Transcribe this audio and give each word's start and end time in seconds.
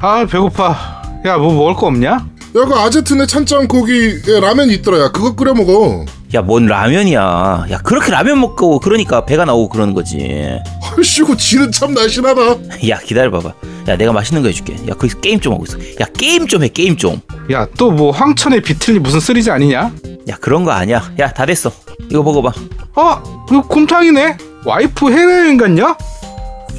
아 0.00 0.24
배고파. 0.26 1.02
야 1.26 1.36
뭐 1.38 1.52
먹을 1.52 1.74
거 1.74 1.86
없냐? 1.88 2.10
야, 2.10 2.26
그 2.52 2.74
아제트네 2.74 3.26
찬장 3.26 3.66
고기 3.68 3.92
에, 4.26 4.40
라면 4.40 4.70
있더라. 4.70 4.98
야, 5.00 5.08
그거 5.10 5.34
끓여 5.34 5.52
먹어. 5.52 6.04
야, 6.34 6.42
뭔 6.42 6.66
라면이야. 6.66 7.66
야, 7.70 7.78
그렇게 7.82 8.10
라면 8.10 8.40
먹고 8.40 8.80
그러니까 8.80 9.24
배가 9.24 9.44
나오고 9.44 9.68
그러는 9.68 9.94
거지. 9.94 10.58
헐씨고 10.96 11.36
지는 11.36 11.70
참 11.72 11.92
날씬하다. 11.94 12.40
야, 12.88 12.98
기다려봐봐. 12.98 13.52
야, 13.88 13.96
내가 13.96 14.12
맛있는 14.12 14.42
거 14.42 14.48
해줄게. 14.48 14.74
야, 14.88 14.94
거기서 14.94 15.20
게임 15.20 15.40
좀 15.40 15.54
하고 15.54 15.64
있어. 15.64 15.78
야, 16.00 16.06
게임 16.16 16.46
좀 16.46 16.62
해, 16.62 16.68
게임 16.68 16.96
좀. 16.96 17.20
야 17.50 17.66
또 17.76 17.90
뭐 17.90 18.10
황천의 18.12 18.62
비틀니 18.62 19.00
무슨 19.00 19.20
쓰리지 19.20 19.50
아니냐? 19.50 19.90
야, 20.28 20.36
그런 20.40 20.64
거 20.64 20.70
아니야. 20.70 21.02
야, 21.18 21.30
다 21.32 21.44
됐어. 21.46 21.70
이거 22.10 22.22
먹어봐. 22.22 22.52
어 22.94 23.22
이거 23.50 23.62
곰탕이네. 23.62 24.36
와이프 24.64 25.10
해외여행 25.10 25.56
갔냐? 25.56 25.96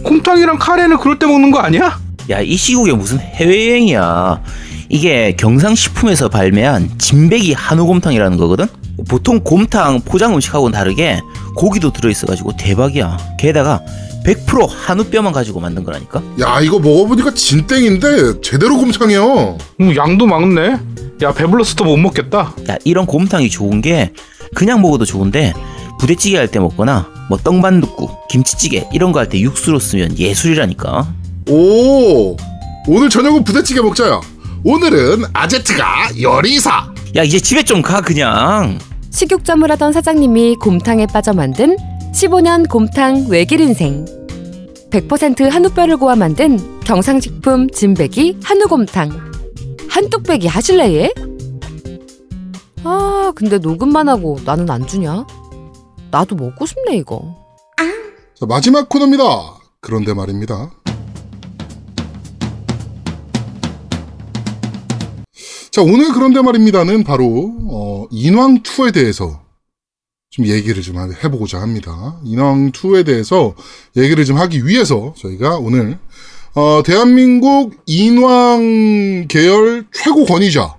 곰탕이랑 0.04 0.57
카레는 0.57 0.97
그럴 0.97 1.17
때 1.20 1.25
먹는 1.25 1.51
거 1.51 1.59
아니야? 1.59 1.97
야, 2.29 2.42
이 2.42 2.56
시국에 2.56 2.93
무슨 2.93 3.19
해외여행이야. 3.19 4.42
이게 4.89 5.36
경상식품에서 5.38 6.29
발매한 6.29 6.89
진백이 6.97 7.54
한우곰탕이라는 7.54 8.38
거거든? 8.38 8.68
보통 9.07 9.39
곰탕 9.43 10.02
포장 10.02 10.33
음식하고는 10.36 10.78
다르게 10.78 11.21
고기도 11.55 11.92
들어있어가지고 11.92 12.57
대박이야. 12.57 13.18
게다가 13.39 13.82
100% 14.25 14.68
한우뼈만 14.69 15.32
가지고 15.32 15.60
만든 15.60 15.83
거라니까? 15.83 16.21
야, 16.42 16.60
이거 16.61 16.79
먹어보니까 16.79 17.33
진땡인데 17.33 18.41
제대로 18.41 18.77
곰탕이야. 18.77 19.21
음, 19.82 19.96
양도 19.96 20.25
많네. 20.25 20.77
야 21.21 21.33
배불러서 21.33 21.75
또못 21.75 22.00
먹겠다. 22.00 22.54
야, 22.69 22.77
이런 22.83 23.05
곰탕이 23.05 23.50
좋은 23.50 23.82
게 23.82 24.11
그냥 24.54 24.82
먹어도 24.82 25.05
좋은데 25.05 25.54
부대찌개 26.00 26.38
할 26.38 26.47
때 26.47 26.60
먹거나 26.60 27.07
뭐 27.30 27.38
떡반둣국, 27.38 28.27
김치찌개 28.30 28.88
이런 28.93 29.11
거 29.11 29.19
할 29.19 29.27
때 29.30 29.39
육수로 29.39 29.80
쓰면 29.80 30.18
예술이라니까. 30.18 31.14
오, 31.50 32.36
오늘 32.88 33.09
저녁은 33.09 33.44
부대찌개 33.44 33.81
먹자야. 33.81 34.22
오늘은 34.64 35.23
아제트가 35.33 36.09
요리사. 36.22 36.94
야, 37.16 37.23
이제 37.23 37.39
집에 37.39 37.64
좀 37.64 37.81
가 37.81 38.02
그냥. 38.02 38.78
식육점을 39.11 39.69
하던 39.72 39.91
사장님이 39.94 40.56
곰탕에 40.58 41.08
빠져 41.08 41.33
만든 41.33 41.75
15년 42.14 42.69
곰탕 42.69 43.28
외길 43.30 43.61
인생. 43.61 44.06
100% 44.91 45.50
한우뼈를 45.50 45.97
고아 45.97 46.16
만든 46.16 46.59
경상식품 46.81 47.69
진백이 47.69 48.38
한우곰탕. 48.44 49.09
한뚝배기 49.89 50.47
하실래 50.47 50.94
얘? 50.95 51.11
아 52.84 53.31
근데 53.36 53.58
녹음만 53.58 54.08
하고 54.08 54.38
나는 54.45 54.69
안 54.69 54.86
주냐? 54.86 55.25
나도 56.11 56.36
먹고 56.36 56.66
싶네 56.66 56.95
이거. 56.97 57.36
자, 58.39 58.45
마지막 58.47 58.88
코너입니다. 58.88 59.23
그런데 59.81 60.13
말입니다. 60.13 60.72
자, 65.80 65.83
오늘 65.83 66.11
그런데 66.11 66.41
말입니다는 66.41 67.05
바로, 67.05 67.55
어, 67.69 68.05
인왕2에 68.11 68.94
대해서 68.94 69.41
좀 70.30 70.45
얘기를 70.45 70.83
좀 70.83 70.97
해보고자 70.97 71.61
합니다. 71.61 72.19
인왕2에 72.25 73.05
대해서 73.05 73.55
얘기를 73.95 74.25
좀 74.25 74.38
하기 74.39 74.67
위해서 74.67 75.13
저희가 75.16 75.55
오늘, 75.55 75.97
어, 76.53 76.83
대한민국 76.83 77.81
인왕 77.85 79.27
계열 79.30 79.88
최고 79.94 80.25
권위자, 80.25 80.75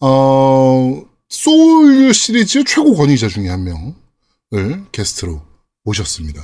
어, 0.00 1.02
소울류 1.30 2.12
시리즈 2.12 2.64
최고 2.64 2.94
권위자 2.94 3.28
중에 3.28 3.48
한 3.48 3.64
명을 3.64 4.84
게스트로 4.92 5.40
모셨습니다. 5.84 6.42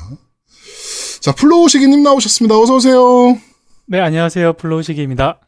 자, 1.21 1.33
플로우시기님 1.33 2.03
나오셨습니다. 2.03 2.59
어서오세요. 2.59 3.39
네, 3.89 4.01
안녕하세요. 4.01 4.55
플로우시기입니다. 4.55 5.39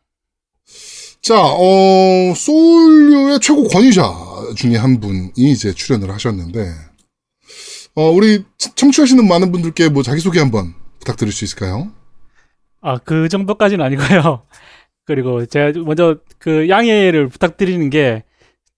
자, 1.25 1.41
어, 1.41 2.35
소울류의 2.37 3.41
최고 3.41 3.67
권위자 3.67 4.13
중에 4.57 4.77
한 4.77 5.01
분이 5.01 5.33
이제 5.37 5.73
출연을 5.73 6.11
하셨는데, 6.11 6.71
어, 7.95 8.11
우리 8.11 8.45
청취하시는 8.59 9.27
많은 9.27 9.51
분들께 9.51 9.89
뭐 9.89 10.03
자기소개 10.03 10.39
한번 10.39 10.75
부탁드릴 10.99 11.33
수 11.33 11.47
있을까요? 11.47 11.91
아, 12.83 12.99
그 12.99 13.31
정도까지는 13.31 13.83
아니고요. 13.83 14.43
그리고 15.07 15.47
제가 15.47 15.73
먼저 15.87 16.19
그 16.39 16.69
양해를 16.69 17.31
부탁드리는 17.31 17.89
게, 17.89 18.25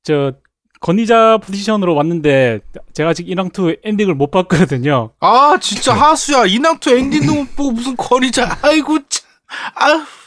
저, 0.05 0.35
권위자 0.79 1.39
포지션으로 1.39 1.97
왔는데, 1.97 2.61
제가 2.95 3.09
아직 3.09 3.27
인왕2 3.27 3.81
엔딩을 3.83 4.15
못 4.15 4.31
봤거든요. 4.31 5.11
아 5.19 5.57
진짜 5.61 5.95
하수야 5.95 6.45
인왕 6.45 6.80
two 6.80 6.97
엔딩도 6.97 7.35
못 7.35 7.57
보고 7.57 7.73
무슨 7.73 7.97
권위자. 7.97 8.61
아이고 8.63 8.99
참. 9.09 9.27
아휴. 9.75 10.26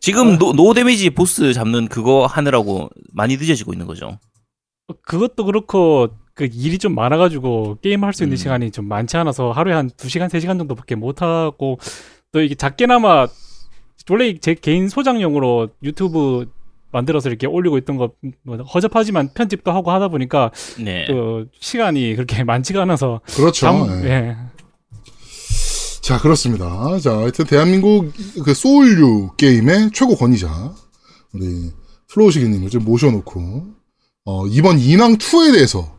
지금 0.00 0.38
no, 0.38 0.52
no 0.52 0.74
damage 0.74 1.10
보스 1.10 1.52
잡는 1.52 1.88
그거 1.88 2.26
하느라고 2.26 2.88
많이 3.12 3.36
늦어지고 3.36 3.72
있는 3.72 3.86
거죠. 3.86 4.18
그것도 5.02 5.44
그렇고, 5.44 6.10
그 6.34 6.44
일이 6.52 6.78
좀 6.78 6.94
많아가지고, 6.94 7.78
게임 7.82 8.04
할 8.04 8.12
수 8.12 8.22
있는 8.22 8.34
음. 8.34 8.36
시간이 8.36 8.70
좀 8.70 8.86
많지 8.86 9.16
않아서 9.16 9.50
하루에 9.50 9.74
한 9.74 9.90
2시간, 9.90 10.28
3시간 10.28 10.58
정도밖에 10.58 10.94
못하고, 10.94 11.78
또 12.30 12.40
이게 12.40 12.54
작게나마, 12.54 13.26
원래 14.08 14.38
제 14.38 14.54
개인 14.54 14.88
소장용으로 14.88 15.70
유튜브 15.82 16.46
만들어서 16.92 17.28
이렇게 17.28 17.48
올리고 17.48 17.78
있던 17.78 17.96
거, 17.96 18.12
뭐 18.44 18.56
허접하지만 18.58 19.30
편집도 19.34 19.72
하고 19.72 19.90
하다 19.90 20.08
보니까, 20.08 20.52
네. 20.78 21.06
또 21.08 21.46
시간이 21.58 22.14
그렇게 22.14 22.44
많지가 22.44 22.82
않아서, 22.82 23.20
그렇죠. 23.34 23.66
당- 23.66 24.02
예. 24.04 24.08
예. 24.10 24.36
자, 26.06 26.20
그렇습니다. 26.20 27.00
자, 27.00 27.16
하여튼 27.16 27.46
대한민국 27.46 28.12
그 28.44 28.54
소울류 28.54 29.30
게임의 29.36 29.90
최고 29.92 30.14
권위자, 30.14 30.72
우리 31.32 31.72
플로우시기님을 32.06 32.70
좀 32.70 32.84
모셔놓고, 32.84 33.64
어, 34.26 34.46
이번 34.46 34.78
인왕 34.78 35.16
2에 35.16 35.52
대해서 35.52 35.96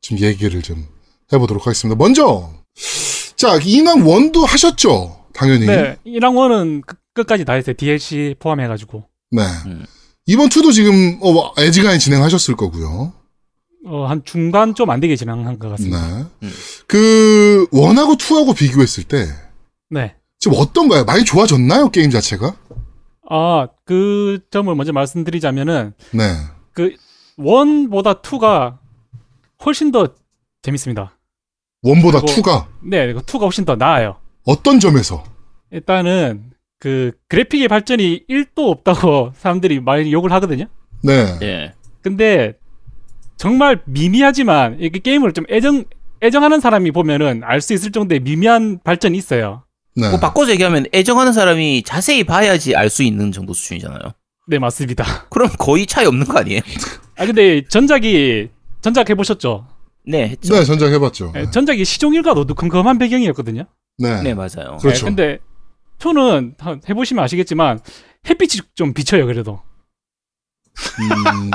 좀 0.00 0.16
얘기를 0.20 0.62
좀 0.62 0.86
해보도록 1.32 1.66
하겠습니다. 1.66 1.98
먼저, 1.98 2.52
자, 3.34 3.58
인왕 3.60 4.04
1도 4.04 4.46
하셨죠? 4.46 5.24
당연히. 5.34 5.66
네, 5.66 5.96
1왕1은 6.06 6.84
끝까지 7.12 7.44
다 7.44 7.54
했어요. 7.54 7.74
DLC 7.76 8.36
포함해가지고. 8.38 9.02
네. 9.32 9.42
음. 9.66 9.84
이번 10.26 10.50
2도 10.50 10.72
지금, 10.72 11.18
어, 11.20 11.52
애지간히 11.60 11.98
진행하셨을 11.98 12.54
거고요. 12.54 13.12
어, 13.86 14.06
한 14.06 14.22
중간 14.24 14.76
좀 14.76 14.88
안 14.90 15.00
되게 15.00 15.16
진행한 15.16 15.58
것 15.58 15.68
같습니다. 15.70 16.16
네. 16.18 16.24
음. 16.44 16.52
그, 16.86 17.66
1하고 17.72 18.16
2하고 18.16 18.54
비교했을 18.56 19.02
때, 19.02 19.26
네. 19.90 20.14
지금 20.38 20.56
어떤가요? 20.60 21.04
많이 21.04 21.24
좋아졌나요? 21.24 21.90
게임 21.90 22.10
자체가? 22.10 22.54
아, 23.30 23.68
그 23.84 24.38
점을 24.50 24.72
먼저 24.74 24.92
말씀드리자면은, 24.92 25.92
네. 26.12 26.22
그, 26.72 26.94
1보다 27.38 28.22
2가 28.22 28.78
훨씬 29.64 29.90
더 29.92 30.08
재밌습니다. 30.62 31.16
원보다 31.82 32.20
그리고- 32.20 32.40
2가 32.42 32.66
네, 32.82 33.12
2가 33.14 33.40
훨씬 33.42 33.64
더 33.64 33.76
나아요. 33.76 34.16
어떤 34.44 34.80
점에서? 34.80 35.24
일단은, 35.70 36.52
그, 36.80 37.12
그래픽의 37.28 37.68
발전이 37.68 38.24
1도 38.28 38.70
없다고 38.70 39.32
사람들이 39.36 39.80
많이 39.80 40.12
욕을 40.12 40.32
하거든요? 40.32 40.66
네. 41.02 41.38
예. 41.42 41.74
근데, 42.02 42.54
정말 43.36 43.82
미미하지만, 43.86 44.78
이게 44.80 44.98
게임을 44.98 45.32
좀 45.32 45.44
애정, 45.50 45.84
애정하는 46.22 46.60
사람이 46.60 46.90
보면은 46.92 47.42
알 47.44 47.60
수 47.60 47.74
있을 47.74 47.92
정도의 47.92 48.20
미미한 48.20 48.80
발전이 48.82 49.16
있어요. 49.18 49.64
네. 50.00 50.10
뭐 50.10 50.18
바꿔서 50.20 50.50
얘기하면 50.52 50.86
애정하는 50.94 51.32
사람이 51.32 51.82
자세히 51.84 52.24
봐야지 52.24 52.76
알 52.76 52.88
수 52.90 53.02
있는 53.02 53.32
정도 53.32 53.52
수준이잖아요. 53.52 54.00
네, 54.46 54.58
맞습니다. 54.58 55.04
그럼 55.30 55.50
거의 55.58 55.86
차이 55.86 56.06
없는 56.06 56.26
거 56.26 56.38
아니에요? 56.38 56.60
아, 57.16 57.26
근데 57.26 57.62
전작이, 57.68 58.48
전작 58.80 59.10
해보셨죠? 59.10 59.66
네, 60.06 60.28
했죠. 60.28 60.54
네, 60.54 60.64
전작 60.64 60.90
해봤죠. 60.92 61.32
네, 61.34 61.50
전작이 61.50 61.84
시종일과 61.84 62.32
어두컴컴한 62.32 62.98
배경이었거든요. 62.98 63.64
네. 63.98 64.22
네, 64.22 64.34
맞아요. 64.34 64.78
그렇죠. 64.80 65.04
네, 65.04 65.04
근데 65.04 65.38
2는 65.98 66.54
한- 66.58 66.80
해보시면 66.88 67.22
아시겠지만 67.24 67.80
햇빛이 68.28 68.62
좀 68.74 68.94
비쳐요 68.94 69.26
그래도. 69.26 69.60
음, 71.00 71.50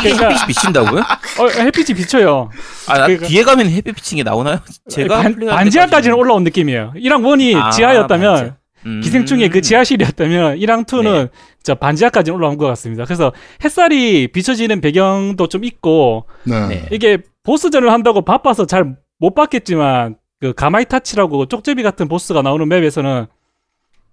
이게 0.00 0.14
그러니까- 0.14 0.28
햇빛이 0.30 0.46
비친다고요? 0.48 1.00
어, 1.00 1.48
햇빛이 1.48 1.96
비쳐요. 1.96 2.50
아, 2.88 2.98
나 2.98 3.06
그러니까- 3.06 3.26
뒤에 3.28 3.42
가면 3.42 3.68
햇빛 3.70 3.94
비친 3.94 4.16
게 4.16 4.22
나오나요? 4.22 4.58
제가 4.88 5.22
반, 5.22 5.34
때까지는- 5.36 6.16
올라온 6.16 6.44
느낌이에요. 6.44 6.92
1랑 6.96 7.22
1이 7.22 7.56
아, 7.56 7.70
지하였다면. 7.70 8.56
음. 8.86 9.00
기생충의 9.02 9.48
그 9.50 9.60
지하실이었다면 9.62 10.58
인왕 10.58 10.86
2는 10.86 11.28
저 11.64 11.74
반지하까지는 11.74 12.36
올라온 12.38 12.56
것 12.56 12.66
같습니다. 12.66 13.04
그래서 13.04 13.32
햇살이 13.64 14.28
비춰지는 14.28 14.80
배경도 14.80 15.48
좀 15.48 15.64
있고 15.64 16.26
네. 16.44 16.68
네. 16.68 16.86
이게 16.92 17.18
보스전을 17.42 17.90
한다고 17.90 18.22
바빠서 18.24 18.64
잘 18.66 18.94
못 19.18 19.34
봤겠지만 19.34 20.16
그 20.40 20.52
가마이타치라고 20.52 21.46
쪽제비 21.46 21.82
같은 21.82 22.06
보스가 22.06 22.42
나오는 22.42 22.68
맵에서는 22.68 23.26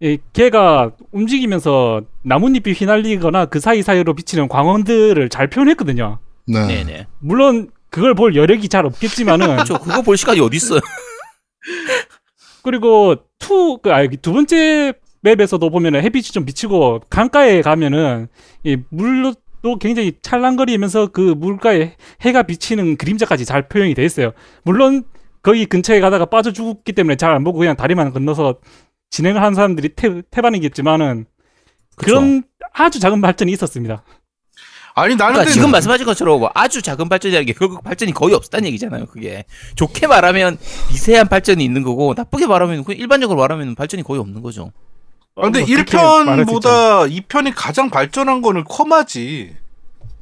이 0.03 0.17
걔가 0.33 0.91
움직이면서 1.13 2.01
나뭇잎이 2.23 2.73
휘날리거나 2.73 3.45
그 3.45 3.61
사이사이로 3.61 4.13
비치는 4.15 4.49
광원들을 4.49 5.29
잘 5.29 5.49
표현했거든요. 5.49 6.19
네. 6.45 6.67
네네. 6.67 7.07
물론 7.19 7.69
그걸 7.89 8.13
볼 8.13 8.35
여력이 8.35 8.67
잘 8.67 8.85
없겠지만은 8.85 9.63
저 9.65 9.77
그거 9.79 10.01
볼 10.01 10.17
시간이 10.17 10.41
어디 10.41 10.57
있어요? 10.57 10.81
그리고 12.63 13.15
two, 13.39 13.77
그, 13.81 13.93
아, 13.93 14.05
두 14.21 14.33
번째 14.33 14.93
맵에서도 15.21 15.69
보면은 15.69 16.01
햇빛이 16.03 16.23
좀 16.23 16.43
비치고 16.43 17.03
강가에 17.09 17.61
가면은 17.61 18.27
이 18.65 18.77
물도 18.89 19.77
굉장히 19.79 20.13
찰랑거리면서 20.21 21.07
그 21.07 21.21
물가에 21.21 21.93
해가 22.21 22.43
비치는 22.43 22.97
그림자까지 22.97 23.45
잘 23.45 23.69
표현이 23.69 23.93
돼 23.93 24.03
있어요. 24.03 24.33
물론 24.63 25.03
거기 25.41 25.65
근처에 25.65 26.01
가다가 26.01 26.25
빠져 26.25 26.51
죽기 26.51 26.91
때문에 26.91 27.15
잘 27.15 27.31
안 27.33 27.45
보고 27.45 27.59
그냥 27.59 27.77
다리만 27.77 28.11
건너서 28.11 28.57
진행을 29.13 29.41
하는 29.41 29.53
사람들이 29.53 29.89
태, 29.95 30.23
태반이겠지만은 30.31 31.25
그쵸. 31.95 32.15
그런 32.15 32.43
아주 32.73 32.99
작은 32.99 33.21
발전이 33.21 33.51
있었습니다. 33.51 34.03
아니 34.95 35.15
나는 35.15 35.33
그러니까 35.33 35.51
지금 35.53 35.69
말씀하신 35.69 36.05
것처럼 36.05 36.39
뭐 36.39 36.49
아주 36.55 36.81
작은 36.81 37.09
발전이라는 37.09 37.45
게 37.45 37.53
결국 37.53 37.83
발전이 37.83 38.11
거의 38.11 38.33
없다는 38.33 38.67
얘기잖아요. 38.69 39.05
그게 39.05 39.45
좋게 39.75 40.07
말하면 40.07 40.57
미세한 40.89 41.27
발전이 41.29 41.63
있는 41.63 41.83
거고 41.83 42.15
나쁘게 42.17 42.47
말하면 42.47 42.83
일반적으로 42.89 43.39
말하면 43.39 43.75
발전이 43.75 44.01
거의 44.01 44.19
없는 44.19 44.41
거죠. 44.41 44.71
아, 45.35 45.43
근데 45.43 45.59
뭐 45.59 45.67
그렇게 45.67 45.95
말할 45.97 46.45
수 46.45 46.53
있죠. 46.53 46.69
1편보다 46.69 47.27
2편이 47.27 47.53
가장 47.55 47.91
발전한 47.91 48.41
거는 48.41 48.63
코마지. 48.63 49.55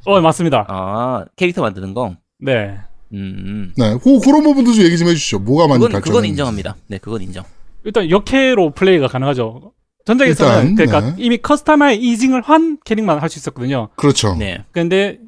어 0.04 0.20
맞습니다. 0.20 0.66
아 0.68 1.26
캐릭터 1.38 1.62
만드는 1.62 1.94
거. 1.94 2.18
네. 2.40 2.78
음. 3.14 3.74
네, 3.78 3.98
그, 4.04 4.20
그런 4.20 4.44
부분도 4.44 4.74
좀 4.74 4.84
얘기 4.84 4.98
좀 4.98 5.08
해주시죠. 5.08 5.40
뭐가 5.40 5.68
많이 5.68 5.80
발전했는지. 5.80 6.10
그건 6.10 6.26
인정합니다. 6.26 6.76
네, 6.88 6.98
그건 6.98 7.22
인정. 7.22 7.46
일단 7.84 8.10
역캐로 8.10 8.72
플레이가 8.72 9.08
가능하죠. 9.08 9.74
전작에서는 10.06 10.72
일단, 10.72 10.76
그러니까 10.76 11.16
네. 11.16 11.24
이미 11.24 11.38
커스터마이징을 11.38 12.42
한 12.42 12.78
캐릭만 12.86 13.20
할 13.20 13.30
수 13.30 13.40
있었거든요. 13.40 13.90
그렇죠. 13.96 14.36
네. 14.36 14.64
근데 14.72 15.20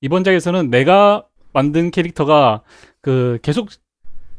이번 0.00 0.24
작에서는 0.24 0.70
내가 0.70 1.24
만든 1.52 1.90
캐릭터가 1.90 2.62
그 3.00 3.38
계속 3.42 3.68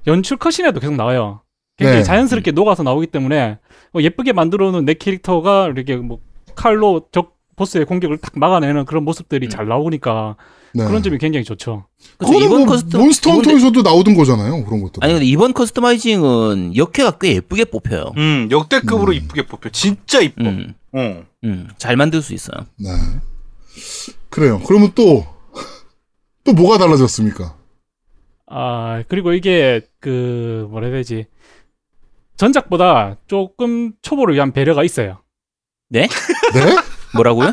연출 0.06 0.38
컷이라도 0.38 0.80
계속 0.80 0.96
나와요. 0.96 1.42
굉장히 1.78 2.00
네. 2.00 2.04
자연스럽게 2.04 2.52
녹아서 2.52 2.84
나오기 2.84 3.08
때문에 3.08 3.60
뭐 3.92 4.02
예쁘게 4.02 4.34
만들어 4.34 4.72
놓은 4.72 4.86
내 4.86 4.94
캐릭터가 4.94 5.68
이렇게 5.68 5.96
뭐 5.96 6.20
칼로 6.56 7.08
적 7.12 7.38
보스의 7.56 7.86
공격을 7.86 8.18
딱 8.18 8.38
막아내는 8.38 8.86
그런 8.86 9.04
모습들이 9.04 9.48
음. 9.48 9.50
잘 9.50 9.68
나오니까 9.68 10.36
네. 10.78 10.86
그런 10.86 11.02
점이 11.02 11.18
굉장히 11.18 11.44
좋죠. 11.44 11.86
그거는 12.20 12.44
이번 12.44 12.66
뭐 12.66 12.76
custom 12.76 13.00
몬스터 13.00 13.32
헌터에서도 13.32 13.82
나오던 13.82 14.16
거잖아요. 14.16 14.64
그런 14.64 14.82
것도. 14.82 15.00
아니 15.02 15.14
근데 15.14 15.26
이번 15.26 15.54
customizing은 15.54 16.76
여캐가 16.76 17.18
꽤 17.20 17.36
예쁘게 17.36 17.66
뽑혀요. 17.66 18.12
음 18.16 18.48
역대급으로 18.52 19.12
음. 19.12 19.14
이쁘게 19.14 19.48
뽑혀. 19.48 19.70
진짜 19.70 20.22
이뻐. 20.22 20.44
음. 20.44 20.76
어. 20.94 21.24
음. 21.44 21.68
잘 21.80 21.96
만들 21.96 22.22
수 22.22 22.36
있어요. 22.36 22.68
네. 22.78 22.90
그래요. 24.30 24.62
그러면 24.68 24.92
또, 24.94 25.26
또 26.44 26.54
뭐가 26.54 26.78
달라졌습니까? 26.78 27.56
아 28.46 29.04
그리고 29.08 29.34
이게 29.34 29.82
그 30.00 30.68
뭐라 30.70 30.88
해야 30.88 30.98
되지 30.98 31.26
전작보다 32.38 33.18
조금 33.26 33.94
초보를 34.04 34.36
위한 34.36 34.52
배려가 34.52 34.84
있어요. 34.84 35.24
네? 35.90 36.08
네? 36.54 36.76
뭐라고요? 37.16 37.52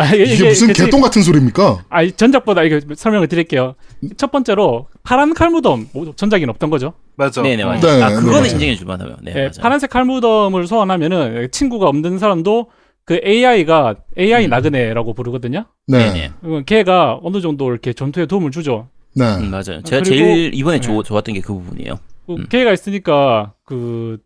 아, 0.00 0.14
이게, 0.14 0.48
무슨 0.48 0.68
그 0.68 0.72
개똥 0.72 1.00
같은 1.00 1.22
소리입니까? 1.22 1.84
아 1.88 2.06
전작보다 2.10 2.62
이거 2.62 2.80
설명을 2.94 3.28
드릴게요. 3.28 3.74
첫 4.16 4.30
번째로 4.30 4.88
파란 5.02 5.34
칼무덤 5.34 5.88
뭐, 5.92 6.12
전작에는 6.16 6.48
없던 6.50 6.70
거죠. 6.70 6.94
맞아. 7.16 7.42
네네 7.42 7.62
어. 7.62 7.66
맞아요. 7.66 7.80
네, 7.80 8.02
아 8.02 8.08
네, 8.08 8.14
그거는 8.14 8.30
맞아요. 8.40 8.44
인정해 8.52 8.74
줄 8.76 8.86
만하면. 8.86 9.16
네, 9.22 9.32
예, 9.32 9.38
맞아요. 9.40 9.50
파란색 9.60 9.90
칼무덤을 9.90 10.66
소환하면은 10.66 11.48
친구가 11.50 11.86
없는 11.88 12.18
사람도 12.18 12.70
그 13.04 13.20
AI가 13.24 13.96
AI 14.18 14.44
음. 14.46 14.50
나그네라고 14.50 15.14
부르거든요. 15.14 15.64
네. 15.86 16.12
네네. 16.12 16.32
어, 16.42 16.62
걔가 16.64 17.18
어느 17.22 17.40
정도 17.40 17.70
이렇게 17.70 17.92
전투에 17.92 18.26
도움을 18.26 18.50
주죠. 18.52 18.88
네. 19.14 19.24
음, 19.36 19.50
맞아요. 19.50 19.82
제가 19.82 20.02
그리고- 20.02 20.04
제일 20.04 20.54
이번에 20.54 20.76
네. 20.76 20.80
좋- 20.80 21.02
좋았던 21.02 21.34
게 21.34 21.40
그 21.40 21.52
부분이에요. 21.54 21.98
그 22.26 22.32
음. 22.34 22.46
걔가 22.48 22.72
있으니까 22.72 23.54
그 23.64 24.18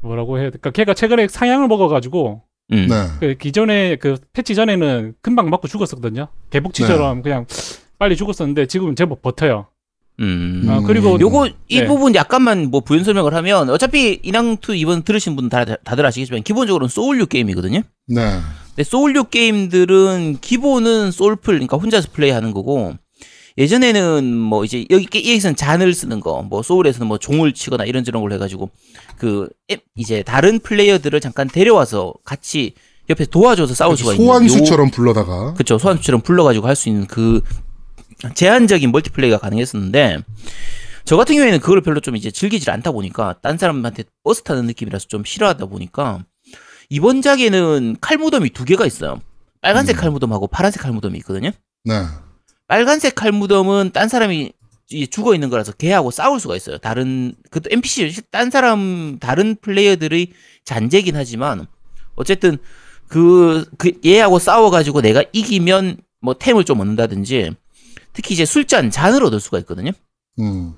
뭐라고 0.00 0.38
해야 0.38 0.50
될까? 0.50 0.70
걔가 0.70 0.94
최근에 0.94 1.28
상향을 1.28 1.68
먹어가지고 1.68 2.42
음. 2.70 2.86
네. 2.88 3.06
그 3.20 3.34
기존에 3.34 3.96
그 3.96 4.16
패치 4.32 4.54
전에는 4.54 5.14
금방 5.20 5.50
맞고 5.50 5.68
죽었었거든요. 5.68 6.28
개복치처럼 6.50 7.18
네. 7.18 7.22
그냥 7.22 7.46
빨리 7.98 8.16
죽었었는데 8.16 8.66
지금은 8.66 8.96
제법 8.96 9.22
버텨요. 9.22 9.66
음. 10.20 10.66
아, 10.68 10.80
그리고 10.80 11.18
요거 11.18 11.48
이 11.68 11.80
네. 11.80 11.86
부분 11.86 12.14
약간만 12.14 12.70
뭐 12.70 12.80
부연 12.80 13.04
설명을 13.04 13.34
하면 13.34 13.70
어차피 13.70 14.20
인왕2 14.22 14.76
이번 14.76 15.02
들으신 15.02 15.36
분 15.36 15.48
다, 15.48 15.64
다들 15.64 16.04
아시겠지만 16.06 16.42
기본적으로는 16.42 16.88
소울류 16.88 17.26
게임이거든요. 17.26 17.82
네. 18.08 18.20
근데 18.68 18.84
소울류 18.84 19.24
게임들은 19.24 20.38
기본은 20.40 21.10
솔플 21.10 21.54
그러니까 21.54 21.76
혼자서 21.76 22.08
플레이하는 22.12 22.52
거고 22.52 22.94
예전에는 23.58 24.36
뭐 24.36 24.64
이제 24.64 24.86
여기 24.90 25.04
게- 25.06 25.18
여기서는 25.20 25.56
잔을 25.56 25.92
쓰는 25.94 26.20
거, 26.20 26.42
뭐 26.42 26.62
소울에서는 26.62 27.06
뭐 27.06 27.18
종을 27.18 27.52
치거나 27.52 27.84
이런저런 27.84 28.22
걸 28.22 28.32
해가지고 28.32 28.70
그 29.18 29.48
앱- 29.70 29.84
이제 29.96 30.22
다른 30.22 30.58
플레이어들을 30.58 31.20
잠깐 31.20 31.48
데려와서 31.48 32.14
같이 32.24 32.72
옆에 33.10 33.24
도와줘서 33.26 33.74
싸울 33.74 33.96
수가 33.96 34.12
있는 34.14 34.24
요- 34.26 34.28
소환수처럼 34.28 34.90
불러다가. 34.90 35.54
그쵸 35.54 35.76
소환수처럼 35.78 36.20
불러가지고 36.22 36.66
할 36.66 36.74
수 36.76 36.88
있는 36.88 37.06
그 37.06 37.40
제한적인 38.34 38.92
multiplay가 38.92 39.38
가능했었는데 39.38 40.18
저 41.04 41.16
같은 41.16 41.34
경우에는 41.34 41.58
그걸 41.60 41.80
별로 41.80 42.00
좀 42.00 42.14
이제 42.16 42.30
즐기질 42.30 42.70
않다 42.70 42.92
보니까 42.92 43.34
딴 43.42 43.58
사람한테 43.58 44.04
버스 44.22 44.42
타는 44.42 44.66
느낌이라서 44.66 45.08
좀 45.08 45.24
싫어하다 45.24 45.66
보니까 45.66 46.24
이번 46.88 47.20
작에는 47.22 47.96
칼 48.00 48.18
무덤이 48.18 48.50
두 48.50 48.64
개가 48.64 48.86
있어요. 48.86 49.20
빨간색 49.60 49.96
음. 49.96 50.00
칼 50.00 50.10
무덤하고 50.12 50.46
파란색 50.46 50.82
칼 50.82 50.92
무덤이 50.92 51.18
있거든요. 51.18 51.50
네. 51.84 52.02
빨간색 52.72 53.14
칼무덤은 53.16 53.90
딴 53.92 54.08
사람이 54.08 54.50
죽어 55.10 55.34
있는 55.34 55.50
거라서 55.50 55.72
걔하고 55.72 56.10
싸울 56.10 56.40
수가 56.40 56.56
있어요. 56.56 56.78
다른 56.78 57.34
그것도 57.50 57.68
NPC 57.70 58.22
딴 58.30 58.50
사람 58.50 59.18
다른 59.20 59.56
플레이어들의 59.60 60.28
잔재긴 60.64 61.14
하지만 61.16 61.66
어쨌든 62.14 62.56
그, 63.08 63.66
그 63.76 63.92
얘하고 64.06 64.38
싸워가지고 64.38 65.02
내가 65.02 65.22
이기면 65.34 65.98
뭐 66.22 66.32
템을 66.38 66.64
좀 66.64 66.80
얻는다든지 66.80 67.50
특히 68.14 68.32
이제 68.32 68.46
술잔 68.46 68.90
잔을 68.90 69.22
얻을 69.22 69.38
수가 69.38 69.58
있거든요. 69.58 69.90
음. 70.40 70.72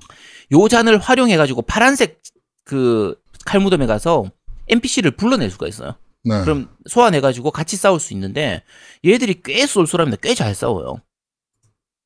요 0.51 0.67
잔을 0.69 0.99
활용해가지고 0.99 1.63
파란색 1.63 2.23
그 2.65 3.15
칼무덤에 3.45 3.87
가서 3.87 4.33
NPC를 4.67 5.13
불러낼 5.13 5.49
수가 5.49 5.69
있어요. 5.69 5.95
네. 6.25 6.41
그럼 6.43 6.71
소환해가지고 6.89 7.53
같이 7.53 7.77
싸울 7.77 8.01
수 8.01 8.15
있는데 8.15 8.65
얘들이 9.05 9.43
꽤 9.45 9.65
쏠쏠합니다. 9.65 10.21
꽤 10.21 10.35
잘 10.35 10.57
싸워요. 10.57 10.97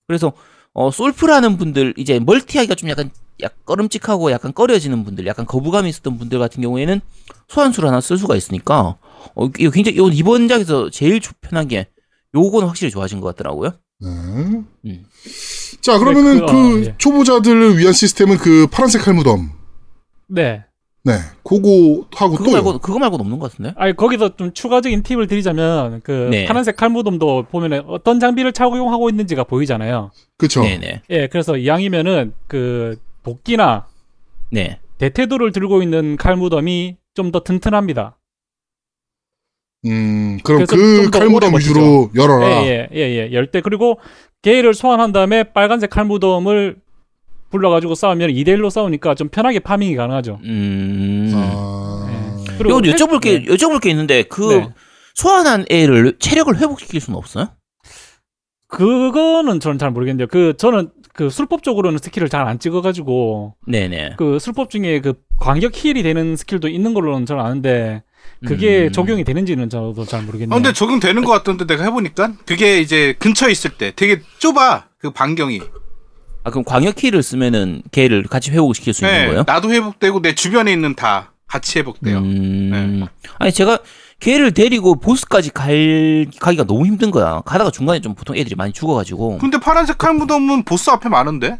그래서 0.08 0.32
어, 0.72 0.90
솔프라는 0.90 1.56
분들 1.58 1.94
이제 1.96 2.18
멀티하기가 2.18 2.74
좀 2.74 2.88
약간 2.88 3.10
약 3.42 3.64
꺼름직하고 3.64 4.32
약간 4.32 4.52
꺼려지는 4.52 5.04
분들, 5.04 5.26
약간 5.26 5.46
거부감이 5.46 5.88
있었던 5.90 6.18
분들 6.18 6.38
같은 6.40 6.60
경우에는 6.62 7.00
소환수를 7.46 7.88
하나 7.88 8.00
쓸 8.00 8.18
수가 8.18 8.34
있으니까 8.34 8.96
어, 9.36 9.50
이거 9.58 9.70
굉장히 9.70 9.96
이건 9.96 10.12
이번 10.12 10.48
작에서 10.48 10.90
제일 10.90 11.20
조- 11.20 11.32
편한 11.40 11.68
게 11.68 11.86
요거는 12.34 12.66
확실히 12.66 12.90
좋아진 12.90 13.20
것 13.20 13.28
같더라고요. 13.36 13.70
네. 14.00 14.08
음. 14.08 15.04
자, 15.80 15.98
그러면은 15.98 16.40
그, 16.40 16.46
그, 16.46 16.78
어, 16.80 16.84
예. 16.84 16.94
초보자들을 16.98 17.78
위한 17.78 17.92
시스템은 17.92 18.38
그 18.38 18.66
파란색 18.70 19.02
칼무덤. 19.02 19.50
네. 20.28 20.64
네. 21.08 21.14
그거 21.42 22.04
하고 22.14 22.34
그거 22.36 22.44
또. 22.44 22.50
말고 22.52 22.78
그거 22.78 22.98
말고는 22.98 23.24
없는 23.24 23.38
것 23.38 23.50
같은데? 23.50 23.72
아니 23.76 23.96
거기서 23.96 24.36
좀 24.36 24.52
추가적인 24.52 25.02
팁을 25.02 25.26
드리자면 25.26 26.00
그 26.04 26.28
네. 26.30 26.44
파란색 26.44 26.76
칼무덤도 26.76 27.46
보면은 27.50 27.82
어떤 27.88 28.20
장비를 28.20 28.52
착용하고 28.52 29.08
있는지가 29.08 29.44
보이잖아요. 29.44 30.10
그쵸. 30.36 30.62
네네. 30.62 31.02
예, 31.10 31.26
그래서 31.28 31.56
이왕이면은 31.56 32.34
그 32.46 32.96
도끼나 33.22 33.86
네. 34.52 34.78
대테도를 34.98 35.52
들고 35.52 35.82
있는 35.82 36.16
칼무덤이 36.16 36.96
좀 37.14 37.32
더 37.32 37.40
튼튼합니다. 37.40 38.16
음, 39.86 40.38
그럼 40.44 40.66
그 40.66 41.10
칼무덤 41.10 41.54
위주로 41.56 42.10
열어라. 42.14 42.64
예, 42.64 42.88
예, 42.92 42.98
예, 42.98 43.00
예. 43.28 43.32
열때 43.32 43.60
그리고 43.60 43.98
걔를 44.42 44.74
소환한 44.74 45.12
다음에 45.12 45.44
빨간색 45.52 45.90
칼무덤을 45.90 46.76
불러가지고 47.50 47.94
싸우면 47.94 48.30
2대1로 48.30 48.70
싸우니까 48.70 49.14
좀 49.14 49.28
편하게 49.28 49.58
farming이 49.60 49.96
가능하죠. 49.96 50.38
음. 50.44 51.32
아. 51.34 52.06
네. 52.46 52.54
그리고 52.58 52.80
여쭤볼 52.80 53.20
게 53.20 53.40
네. 53.40 53.44
여쭤볼 53.46 53.80
게 53.80 53.90
있는데 53.90 54.22
그 54.24 54.52
네. 54.52 54.68
소환한 55.14 55.64
애를 55.70 56.16
체력을 56.18 56.56
회복시킬 56.58 57.00
수는 57.00 57.16
없어요? 57.16 57.48
그거는 58.68 59.60
저는 59.60 59.78
잘 59.78 59.90
모르겠는데요. 59.90 60.26
그 60.28 60.54
저는 60.58 60.90
그 61.14 61.30
술법적으로는 61.30 61.98
스킬을 61.98 62.28
잘 62.28 62.46
안 62.46 62.58
찍어가지고 62.58 63.54
네네. 63.66 64.14
그 64.18 64.38
술법 64.38 64.70
중에 64.70 65.00
그 65.00 65.14
광역 65.40 65.72
heal이 65.74 66.02
되는 66.02 66.36
스킬도 66.36 66.68
있는 66.68 66.94
걸로는 66.94 67.26
저는 67.26 67.42
아는데 67.44 68.02
그게 68.46 68.84
음. 68.86 68.92
적용이 68.92 69.24
되는지는 69.24 69.68
저도 69.70 70.04
잘 70.04 70.22
모르겠네요. 70.22 70.54
아, 70.54 70.58
근데 70.60 70.72
적용되는 70.72 71.24
것 71.24 71.32
같던데 71.32 71.66
내가 71.66 71.84
해보니까 71.84 72.34
그게 72.46 72.80
이제 72.80 73.14
근처에 73.18 73.50
있을 73.50 73.70
때 73.70 73.92
되게 73.96 74.20
좁아 74.38 74.84
그 74.98 75.10
반경이. 75.10 75.60
아 76.48 76.50
그럼 76.50 76.64
광역 76.64 76.94
키를 76.96 77.22
쓰면은 77.22 77.82
걔를 77.92 78.22
같이 78.24 78.50
회복시킬 78.50 78.94
수 78.94 79.04
있는 79.04 79.18
네, 79.18 79.26
거예요? 79.26 79.44
나도 79.46 79.70
회복되고 79.70 80.22
내 80.22 80.34
주변에 80.34 80.72
있는 80.72 80.94
다 80.94 81.32
같이 81.46 81.78
회복돼요. 81.78 82.18
음. 82.18 83.06
아니 83.38 83.52
제가 83.52 83.78
걔를 84.20 84.52
데리고 84.52 84.96
보스까지 84.96 85.50
갈 85.50 86.26
가기가 86.40 86.64
너무 86.64 86.86
힘든 86.86 87.10
거야. 87.10 87.42
가다가 87.44 87.70
중간에 87.70 88.00
좀 88.00 88.14
보통 88.14 88.34
애들이 88.36 88.54
많이 88.56 88.72
죽어가지고. 88.72 89.38
근데 89.38 89.58
파란색 89.58 89.98
칼 89.98 90.14
무덤은 90.14 90.64
보스 90.64 90.90
앞에 90.90 91.08
많은데? 91.08 91.58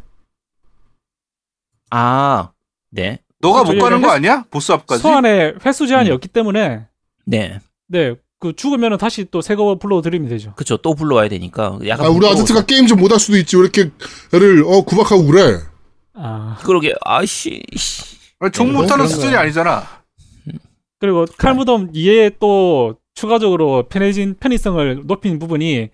아 1.91 2.51
네. 2.91 3.19
너가 3.41 3.61
못 3.61 3.67
저기 3.67 3.79
가는 3.81 4.01
거 4.01 4.09
횟수- 4.09 4.17
아니야? 4.17 4.45
보스 4.51 4.73
앞까지? 4.73 5.03
소환에 5.03 5.55
횟수 5.65 5.87
제한이 5.87 6.11
음. 6.11 6.15
없기 6.15 6.29
때문에 6.29 6.87
네. 7.27 7.61
네. 7.89 8.15
그 8.41 8.55
죽으면은 8.55 8.99
다시 8.99 9.25
또 9.25 9.41
새 9.41 9.57
거 9.57 9.77
불러 9.79 10.01
드리면 10.01 10.29
되죠. 10.29 10.53
그쵸. 10.57 10.77
또 10.77 10.95
불러와야 10.95 11.29
되니까. 11.29 11.79
약간. 11.87 12.07
아, 12.07 12.09
우리. 12.09 12.27
아지트가 12.29 12.67
게임 12.67 12.87
좀 12.87 13.01
못할 13.01 13.19
수도 13.19 13.37
있지. 13.37 13.57
왜 13.57 13.63
이렇게 13.63 13.91
애를, 14.33 14.63
어, 14.65 14.83
구박하고 14.83 15.25
그래. 15.27 15.59
아. 16.15 16.57
그러게, 16.65 16.95
아이씨. 17.05 17.63
씨. 17.77 18.17
아니, 18.41 18.53
종 18.53 18.69
네, 18.69 18.75
못하는 18.75 19.07
수준이 19.09 19.33
거야. 19.33 19.41
아니잖아. 19.41 19.83
그리고 21.01 21.27
칼무덤 21.37 21.93
2에 21.93 22.37
또 22.41 22.97
추가적으로 23.15 23.89
편해진 23.89 24.37
편의성을 24.39 25.03
높인 25.07 25.39
부분이 25.39 25.91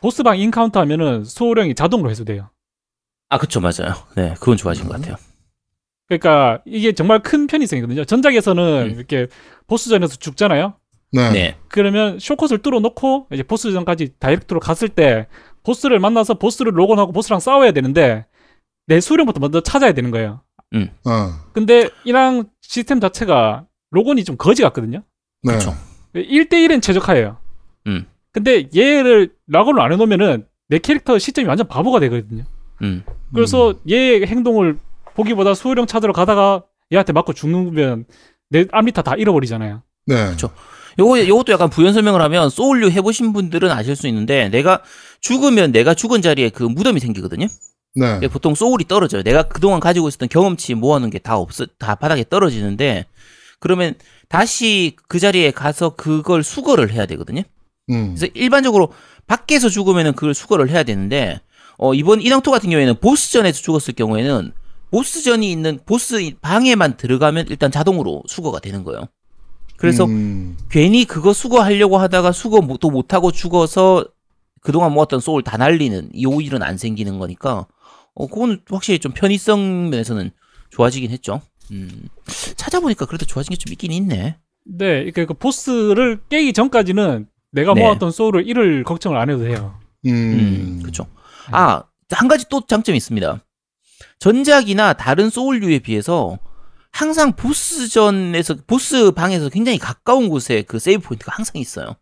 보스방 0.00 0.38
encounter 0.38 0.80
하면은 0.80 1.24
수호령이 1.24 1.74
자동으로 1.74 2.10
회수돼요. 2.10 2.50
아, 3.30 3.38
그쵸. 3.38 3.60
맞아요. 3.60 3.94
네. 4.16 4.34
그건 4.38 4.56
좋아진 4.56 4.86
것 4.86 4.92
같아요. 4.94 5.16
그러니까 6.08 6.62
이게 6.66 6.92
정말 6.92 7.20
큰 7.22 7.46
편의성이거든요. 7.46 8.04
전작에서는 8.04 8.90
음. 8.90 8.96
이렇게 8.96 9.26
보스전에서 9.66 10.16
죽잖아요. 10.16 10.74
네. 11.14 11.30
네. 11.30 11.56
그러면 11.68 12.18
쇼컷을 12.18 12.58
뚫어놓고 12.58 13.28
이제 13.32 13.42
보스전까지 13.42 14.14
direct로 14.18 14.58
갔을 14.58 14.88
때 14.88 15.28
보스를 15.62 16.00
만나서 16.00 16.34
보스를 16.34 16.76
lock 16.76 16.90
on하고 16.90 17.12
보스랑 17.12 17.40
싸워야 17.40 17.72
되는데 17.72 18.26
내 18.86 19.00
수호령부터 19.00 19.40
먼저 19.40 19.60
찾아야 19.60 19.92
되는 19.92 20.10
거예요. 20.10 20.42
어. 21.04 21.30
근데 21.52 21.88
인왕 22.04 22.44
시스템 22.62 23.00
자체가 23.00 23.64
lock 23.92 24.10
on이 24.10 24.24
좀 24.24 24.36
거지 24.36 24.62
같거든요. 24.62 25.02
네. 25.42 25.54
그쵸. 25.54 25.74
1대1은 26.14 26.82
최적화예요. 26.82 27.36
음. 27.86 28.06
근데 28.32 28.68
얘를 28.76 29.32
락원을 29.46 29.80
안 29.80 29.92
해놓으면은 29.92 30.46
내 30.68 30.78
캐릭터 30.78 31.18
시점이 31.18 31.46
완전 31.46 31.68
바보가 31.68 32.00
되거든요. 32.00 32.44
음. 32.82 33.04
그래서 33.32 33.74
얘의 33.88 34.26
행동을 34.26 34.78
보기보다 35.14 35.54
수호령 35.54 35.86
찾으러 35.86 36.12
가다가 36.12 36.64
얘한테 36.92 37.12
맞고 37.12 37.32
죽으면 37.34 38.04
내 38.50 38.66
암리타 38.72 39.02
다 39.02 39.14
잃어버리잖아요. 39.14 39.82
네. 40.06 40.30
그쵸. 40.30 40.50
요거, 40.98 41.26
요것도 41.26 41.52
약간 41.52 41.70
부연 41.70 41.92
설명을 41.92 42.20
하면, 42.22 42.50
소울류 42.50 42.90
해보신 42.90 43.32
분들은 43.32 43.70
아실 43.70 43.96
수 43.96 44.06
있는데, 44.08 44.48
내가 44.48 44.82
죽으면 45.20 45.72
내가 45.72 45.94
죽은 45.94 46.22
자리에 46.22 46.50
그 46.50 46.62
무덤이 46.62 47.00
생기거든요? 47.00 47.46
네. 47.96 48.18
예, 48.22 48.28
보통 48.28 48.54
소울이 48.54 48.86
떨어져요. 48.86 49.22
내가 49.22 49.44
그동안 49.44 49.80
가지고 49.80 50.08
있었던 50.08 50.28
경험치 50.28 50.74
모아놓은 50.74 51.10
게 51.10 51.18
다 51.18 51.36
없어, 51.38 51.66
다 51.78 51.94
바닥에 51.94 52.24
떨어지는데, 52.28 53.06
그러면 53.60 53.94
다시 54.28 54.96
그 55.08 55.18
자리에 55.18 55.50
가서 55.50 55.90
그걸 55.90 56.42
수거를 56.42 56.92
해야 56.92 57.06
되거든요? 57.06 57.42
음. 57.90 58.14
그래서 58.16 58.30
일반적으로 58.34 58.92
밖에서 59.26 59.68
죽으면은 59.68 60.12
그걸 60.14 60.34
수거를 60.34 60.70
해야 60.70 60.82
되는데, 60.82 61.40
어, 61.78 61.94
이번 61.94 62.20
인왕토 62.20 62.50
같은 62.50 62.70
경우에는 62.70 62.96
보스전에서 63.00 63.62
죽었을 63.62 63.94
경우에는, 63.94 64.52
보스전이 64.90 65.50
있는 65.50 65.80
보스 65.86 66.30
방에만 66.40 66.96
들어가면 66.96 67.46
일단 67.48 67.72
자동으로 67.72 68.22
수거가 68.28 68.60
되는 68.60 68.84
거예요. 68.84 69.08
그래서 69.76 70.04
음. 70.04 70.56
괜히 70.70 71.04
그거 71.04 71.32
수거하려고 71.32 71.98
하다가 71.98 72.32
수거 72.32 72.60
못- 72.60 72.80
또 72.80 72.90
못하고 72.90 73.32
죽어서 73.32 74.04
그동안 74.60 74.92
모았던 74.92 75.20
소울 75.20 75.42
다 75.42 75.56
날리는 75.56 76.10
이 76.14 76.22
일은 76.42 76.62
안 76.62 76.78
생기는 76.78 77.18
거니까 77.18 77.66
어 78.14 78.26
그거는 78.26 78.60
확실히 78.70 78.98
좀 78.98 79.12
편의성 79.12 79.90
면에서는 79.90 80.30
좋아지긴 80.70 81.10
했죠. 81.10 81.40
음 81.70 82.08
찾아보니까 82.56 83.06
그래도 83.06 83.26
좋아진 83.26 83.50
게 83.50 83.56
좀 83.56 83.72
있긴 83.72 83.92
있네. 83.92 84.36
네, 84.66 85.00
이렇게 85.02 85.26
그 85.26 85.34
보스를 85.34 86.20
깨기 86.30 86.52
전까지는 86.54 87.26
내가 87.52 87.74
네. 87.74 87.82
모았던 87.82 88.10
소울을 88.10 88.48
잃을 88.48 88.84
걱정을 88.84 89.18
안 89.18 89.28
해도 89.30 89.40
돼요. 89.44 89.78
음. 90.06 90.10
음 90.10 90.78
그렇죠. 90.82 91.06
아 91.50 91.82
한 92.10 92.28
가지 92.28 92.44
또 92.48 92.60
장점이 92.66 92.96
있습니다. 92.98 93.42
전작이나 94.18 94.92
다른 94.92 95.30
소울류에 95.30 95.80
비해서 95.80 96.38
항상 96.94 97.32
보스전에서 97.34 98.54
보스 98.68 99.10
방에서 99.10 99.48
굉장히 99.48 99.78
가까운 99.78 100.28
곳에 100.28 100.62
그 100.62 100.78
save 100.78 101.02
point가 101.02 101.32
항상 101.34 101.60
있어요. 101.60 101.96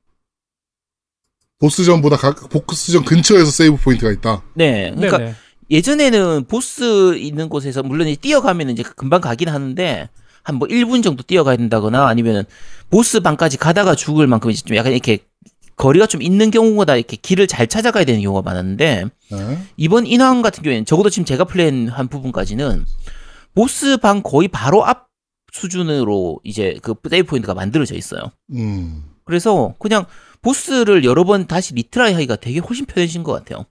보스전보다 1.58 2.18
각, 2.18 2.50
보스전 2.50 3.02
근처에서 3.02 3.50
save 3.50 3.76
point가 3.76 4.12
있다. 4.12 4.42
네, 4.54 4.92
그러니까 4.94 5.16
네네. 5.16 5.34
예전에는 5.70 6.44
보스 6.44 7.16
있는 7.16 7.48
곳에서 7.48 7.82
물론 7.82 8.06
이제 8.06 8.20
뛰어가면 8.20 8.68
이제 8.68 8.82
금방 8.82 9.22
가긴 9.22 9.48
하는데 9.48 10.10
한 10.42 10.56
뭐 10.56 10.68
1분 10.68 11.02
정도 11.02 11.22
뛰어가야 11.22 11.56
된다거나 11.56 12.06
아니면은 12.06 12.44
보스 12.90 13.20
방까지 13.20 13.56
가다가 13.56 13.94
죽을 13.94 14.26
만큼 14.26 14.50
이제 14.50 14.62
좀 14.62 14.76
약간 14.76 14.92
이렇게 14.92 15.20
거리가 15.76 16.06
좀 16.06 16.20
있는 16.20 16.50
경우보다 16.50 16.96
이렇게 16.96 17.16
길을 17.16 17.46
잘 17.46 17.66
찾아가야 17.66 18.04
되는 18.04 18.20
경우가 18.20 18.42
많았는데 18.42 19.06
네. 19.30 19.58
이번 19.78 20.06
인왕 20.06 20.42
같은 20.42 20.62
경우에는 20.62 20.84
적어도 20.84 21.08
지금 21.08 21.24
제가 21.24 21.44
플레이한 21.44 22.08
부분까지는 22.08 22.84
보스 23.54 23.96
방 23.98 24.22
거의 24.22 24.48
바로 24.48 24.84
앞 24.84 25.08
수준으로 25.52 26.40
이제 26.44 26.78
그 26.82 26.94
세이브 27.08 27.28
포인트가 27.28 27.54
만들어져 27.54 27.94
있어요. 27.94 28.22
음. 28.52 29.04
그래서 29.24 29.74
그냥 29.78 30.06
보스를 30.40 31.04
여러 31.04 31.24
번 31.24 31.46
다시 31.46 31.74
retry 31.74 32.14
하기가 32.14 32.36
되게 32.36 32.58
훨씬 32.58 32.86
편해진 32.86 33.22
것 33.22 33.32
같아요. 33.32 33.66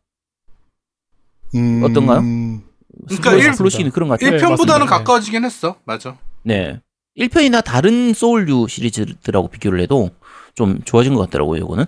음. 1.56 1.84
어떤가요? 1.84 2.22
그러니까 3.08 3.32
플로시- 3.32 3.40
일- 3.44 3.52
플로시는 3.54 3.92
그런 3.92 4.10
것 4.10 4.20
같아요. 4.20 4.38
네, 4.38 4.44
1편보다는 4.44 4.58
맞습니다. 4.68 4.86
가까워지긴 4.86 5.44
했어. 5.46 5.76
맞아. 5.86 6.18
네. 6.44 6.80
1편이나 7.18 7.64
다른 7.64 8.14
소울류 8.14 8.68
시리즈들하고 8.70 9.50
비교를 9.50 9.82
해도 9.82 10.12
좀 10.56 10.82
좋아진 10.86 11.14
것 11.16 11.22
같더라고요, 11.22 11.58
이거는. 11.64 11.86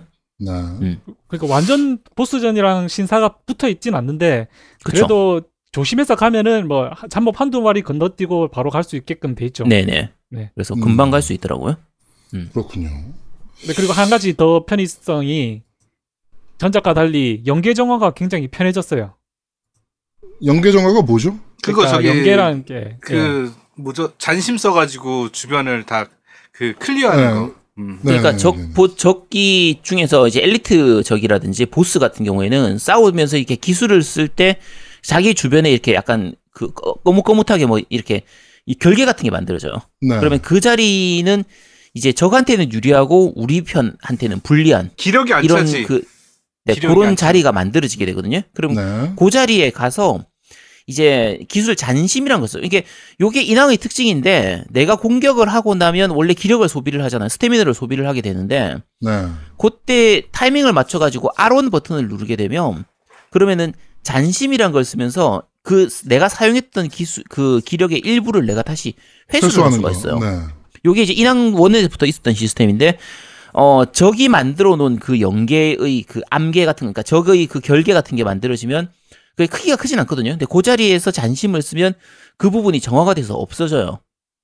네. 0.80 0.98
그러니까 1.28 1.52
완전 1.54 1.98
보스전이랑 2.16 2.88
신사가 2.88 3.36
붙어 3.46 3.68
있진 3.68 3.94
않는데 3.94 4.48
그쵸. 4.82 5.06
그래도 5.06 5.42
조심해서 5.78 6.14
가면은 6.14 6.68
뭐 6.68 6.88
하- 6.88 7.08
잠복 7.08 7.40
한두 7.40 7.60
마리 7.60 7.82
건너뛰고 7.82 8.48
바로 8.48 8.70
갈 8.70 8.84
수 8.84 8.94
있게끔 8.94 9.34
돼 9.34 9.46
있죠. 9.46 9.64
네네. 9.64 10.10
네. 10.30 10.50
그래서 10.54 10.74
음. 10.74 10.80
금방 10.80 11.10
갈수 11.10 11.32
있더라고요. 11.32 11.76
그렇군요. 12.52 12.88
네, 13.66 13.72
그리고 13.74 13.92
한 13.92 14.08
가지 14.08 14.36
더 14.36 14.64
편의성이 14.66 15.62
전작과 16.58 16.94
달리 16.94 17.42
연계 17.46 17.74
정화가 17.74 18.12
굉장히 18.12 18.46
편해졌어요. 18.46 19.14
연계 20.44 20.70
정화가 20.70 21.02
뭐죠? 21.02 21.32
그거 21.62 21.78
그러니까 21.82 21.96
저기 21.96 22.08
연계라는 22.08 22.64
게그 22.66 23.52
뭐죠? 23.76 24.12
잔심 24.18 24.56
써가지고 24.56 25.30
주변을 25.32 25.84
다 25.84 26.06
그 26.56 26.72
클리어하는 26.78 27.24
네. 27.24 27.34
거. 27.34 27.54
음. 27.78 27.94
네, 27.96 28.12
그러니까 28.12 28.30
네, 28.30 28.36
적, 28.36 28.56
네, 28.56 28.62
네. 28.68 28.72
보, 28.74 28.94
적기 28.94 29.80
중에서 29.82 30.28
이제 30.28 30.40
엘리트 30.40 31.02
적이라든지 31.02 31.66
보스 31.66 31.98
같은 31.98 32.24
경우에는 32.24 32.78
싸우면서 32.78 33.38
이렇게 33.38 33.56
기술을 33.56 34.04
쓸 34.04 34.28
때 34.28 34.60
자기 35.04 35.34
주변에 35.34 35.70
이렇게 35.70 35.94
약간 35.94 36.34
그 36.52 36.72
꺼- 36.72 36.94
거뭇거뭇하게 36.94 37.66
뭐 37.66 37.78
이렇게 37.88 38.22
이 38.66 38.74
결계 38.74 39.04
같은 39.04 39.22
게 39.24 39.30
만들어져요. 39.30 39.74
네. 40.00 40.18
그러면 40.18 40.40
그 40.40 40.60
자리는 40.60 41.44
이제 41.94 42.12
적한테는 42.12 42.72
유리하고 42.72 43.32
우리 43.36 43.60
편한테는 43.62 44.40
불리한 44.40 44.90
기력이 44.96 45.32
안 45.32 45.44
이런 45.44 45.58
차지. 45.66 45.82
그 45.84 46.02
네, 46.64 46.74
그런 46.74 47.08
안 47.08 47.16
자리가 47.16 47.52
만들어지게 47.52 48.06
되거든요. 48.06 48.40
그럼 48.54 48.74
네. 48.74 49.12
그 49.16 49.30
자리에 49.30 49.70
가서 49.70 50.24
이제 50.86 51.38
기술 51.48 51.76
잔심이란 51.76 52.40
걸 52.40 52.48
써요. 52.48 52.62
이게 52.64 52.84
요게 53.20 53.42
인왕의 53.42 53.76
특징인데 53.78 54.64
내가 54.70 54.96
공격을 54.96 55.48
하고 55.48 55.74
나면 55.74 56.10
원래 56.10 56.34
기력을 56.34 56.66
소비를 56.68 57.02
하잖아요. 57.04 57.28
스태미너를 57.28 57.74
소비를 57.74 58.06
하게 58.08 58.20
되는데 58.22 58.76
네. 59.00 59.26
그때 59.58 60.22
타이밍을 60.32 60.72
맞춰 60.72 60.98
가지고 60.98 61.30
R1 61.36 61.70
버튼을 61.70 62.08
누르게 62.08 62.36
되면 62.36 62.84
그러면은 63.30 63.72
잔심이란 64.04 64.72
걸 64.72 64.84
쓰면서 64.84 65.42
그 65.62 65.88
내가 66.04 66.28
사용했던 66.28 66.88
기술 66.88 67.24
그 67.28 67.60
기력의 67.64 67.98
일부를 68.00 68.46
내가 68.46 68.62
다시 68.62 68.94
회수를 69.32 69.64
할 69.64 69.72
수가 69.72 69.88
거. 69.88 69.90
있어요. 69.90 70.18
네. 70.18 70.42
요게 70.84 71.02
이제 71.02 71.12
인왕 71.12 71.54
원에부터 71.54 72.06
있었던 72.06 72.34
시스템인데 72.34 72.98
어 73.54 73.84
적이 73.90 74.28
만들어 74.28 74.76
놓은 74.76 74.98
그 74.98 75.20
연계의 75.20 76.04
그 76.06 76.20
암계 76.30 76.66
같은 76.66 76.86
거, 76.86 76.92
그러니까 76.92 77.02
적의 77.02 77.46
그 77.46 77.60
결계 77.60 77.94
같은 77.94 78.16
게 78.16 78.24
만들어지면 78.24 78.90
그 79.36 79.46
크기가 79.46 79.76
크진 79.76 79.98
않거든요. 80.00 80.30
근데 80.32 80.46
그 80.48 80.62
자리에서 80.62 81.10
잔심을 81.10 81.62
쓰면 81.62 81.94
그 82.36 82.50
부분이 82.50 82.80
정화가 82.80 83.14
돼서 83.14 83.34
없어져요. 83.34 84.00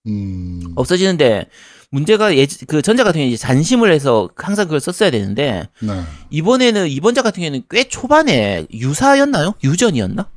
음. 0.07 0.73
없어지는데 0.77 1.47
문제가 1.95 2.37
예, 2.37 2.47
그 2.69 2.83
전자 2.83 3.03
같은 3.03 3.19
경우에 3.19 3.29
이제 3.29 3.37
잔심을 3.37 3.93
해서 3.93 4.29
항상 4.37 4.67
그걸 4.67 4.81
썼어야 4.81 5.11
되는데 5.11 5.69
네. 5.83 6.03
이번에는 6.31 6.89
이번 6.89 7.15
작 7.15 7.23
같은 7.23 7.41
경우에는 7.41 7.63
꽤 7.69 7.85
초반에 7.85 8.67
유사였나요? 8.73 9.55
유전이었나? 9.65 10.31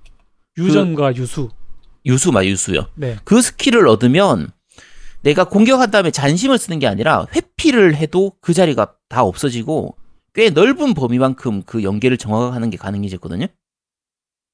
유전과 0.57 1.15
유수. 1.15 1.49
유수 2.05 2.31
마 2.31 2.43
유수요. 2.43 2.87
네. 2.95 3.17
그 3.23 3.41
스킬을 3.41 3.87
얻으면 3.87 4.49
내가 5.21 5.45
공격한 5.45 5.89
다음에 5.91 6.11
잔심을 6.11 6.57
쓰는 6.57 6.79
게 6.79 6.87
아니라 6.87 7.27
회피를 7.35 7.95
해도 7.95 8.33
그 8.41 8.53
자리가 8.53 8.95
다 9.07 9.23
없어지고 9.23 9.95
꽤 10.33 10.49
넓은 10.49 10.95
범위만큼 10.95 11.61
그 11.63 11.83
연계를 11.83 12.17
정화하는 12.17 12.71
게 12.71 12.77
가능해졌거든요. 12.77 13.45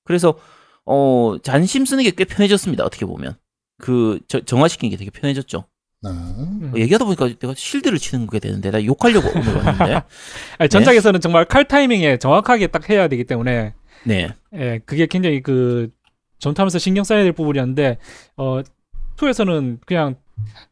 그래서 0.04 0.38
어 0.86 1.38
잔심 1.44 1.86
쓰는 1.86 2.04
게 2.04 2.12
꽤 2.12 2.26
편해졌습니다. 2.26 2.84
어떻게 2.84 3.06
보면 3.06 3.36
그 3.80 4.20
저- 4.28 4.42
정화시키는 4.42 4.92
게 4.92 4.98
되게 4.98 5.10
편해졌죠. 5.10 5.66
네. 6.02 6.10
음. 6.12 6.72
어, 6.74 6.78
얘기하다 6.78 7.06
보니까 7.06 7.28
내가 7.40 7.54
shield를 7.56 7.98
치는 7.98 8.28
게 8.28 8.40
되는데 8.40 8.72
나 8.72 8.84
욕하려고 8.84 9.28
오늘 9.36 9.56
왔는데. 9.58 10.02
아니, 10.58 10.70
전작에서는 10.70 11.20
정말 11.22 11.46
칼 11.46 11.68
타이밍에 11.68 12.18
정확하게 12.18 12.68
딱 12.68 12.90
해야 12.90 13.08
되기 13.08 13.24
때문에. 13.26 13.74
네. 14.06 14.30
예, 14.56 14.80
그게 14.86 15.06
굉장히 15.08 15.42
그 15.42 15.90
전투하면서 16.40 16.80
신경 16.80 17.04
써야 17.04 17.24
될 17.24 17.34
부분이었는데 17.34 17.98
어 18.38 18.62
2에서는 19.18 19.80
그냥 19.86 20.16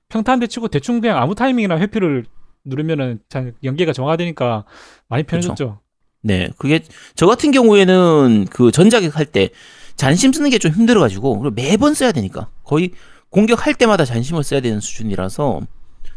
평탄대 0.08 0.48
치고 0.48 0.70
대충 0.70 1.02
그냥 1.02 1.18
아무 1.22 1.36
타이밍이나 1.36 1.78
회피를 1.78 2.26
누르면은 2.64 3.20
잘 3.28 3.54
연계가 3.64 3.92
정화되니까 3.92 4.64
많이 5.10 5.24
편해졌죠. 5.24 5.82
네, 6.22 6.50
그게 6.58 6.80
저 7.16 7.28
같은 7.28 7.52
경우에는 7.52 8.46
그 8.50 8.72
전작을 8.72 9.10
할때 9.10 9.50
잔심 9.98 10.32
쓰는 10.32 10.50
게 10.52 10.58
좀 10.60 10.72
힘들어가지고 10.72 11.40
그리고 11.40 11.54
매번 11.54 11.94
써야 11.94 12.12
되니까. 12.14 12.50
거의 12.64 12.92
공격할 13.30 13.76
때마다 13.76 14.06
잔심을 14.06 14.44
써야 14.44 14.62
되는 14.62 14.80
수준이라서 14.80 15.62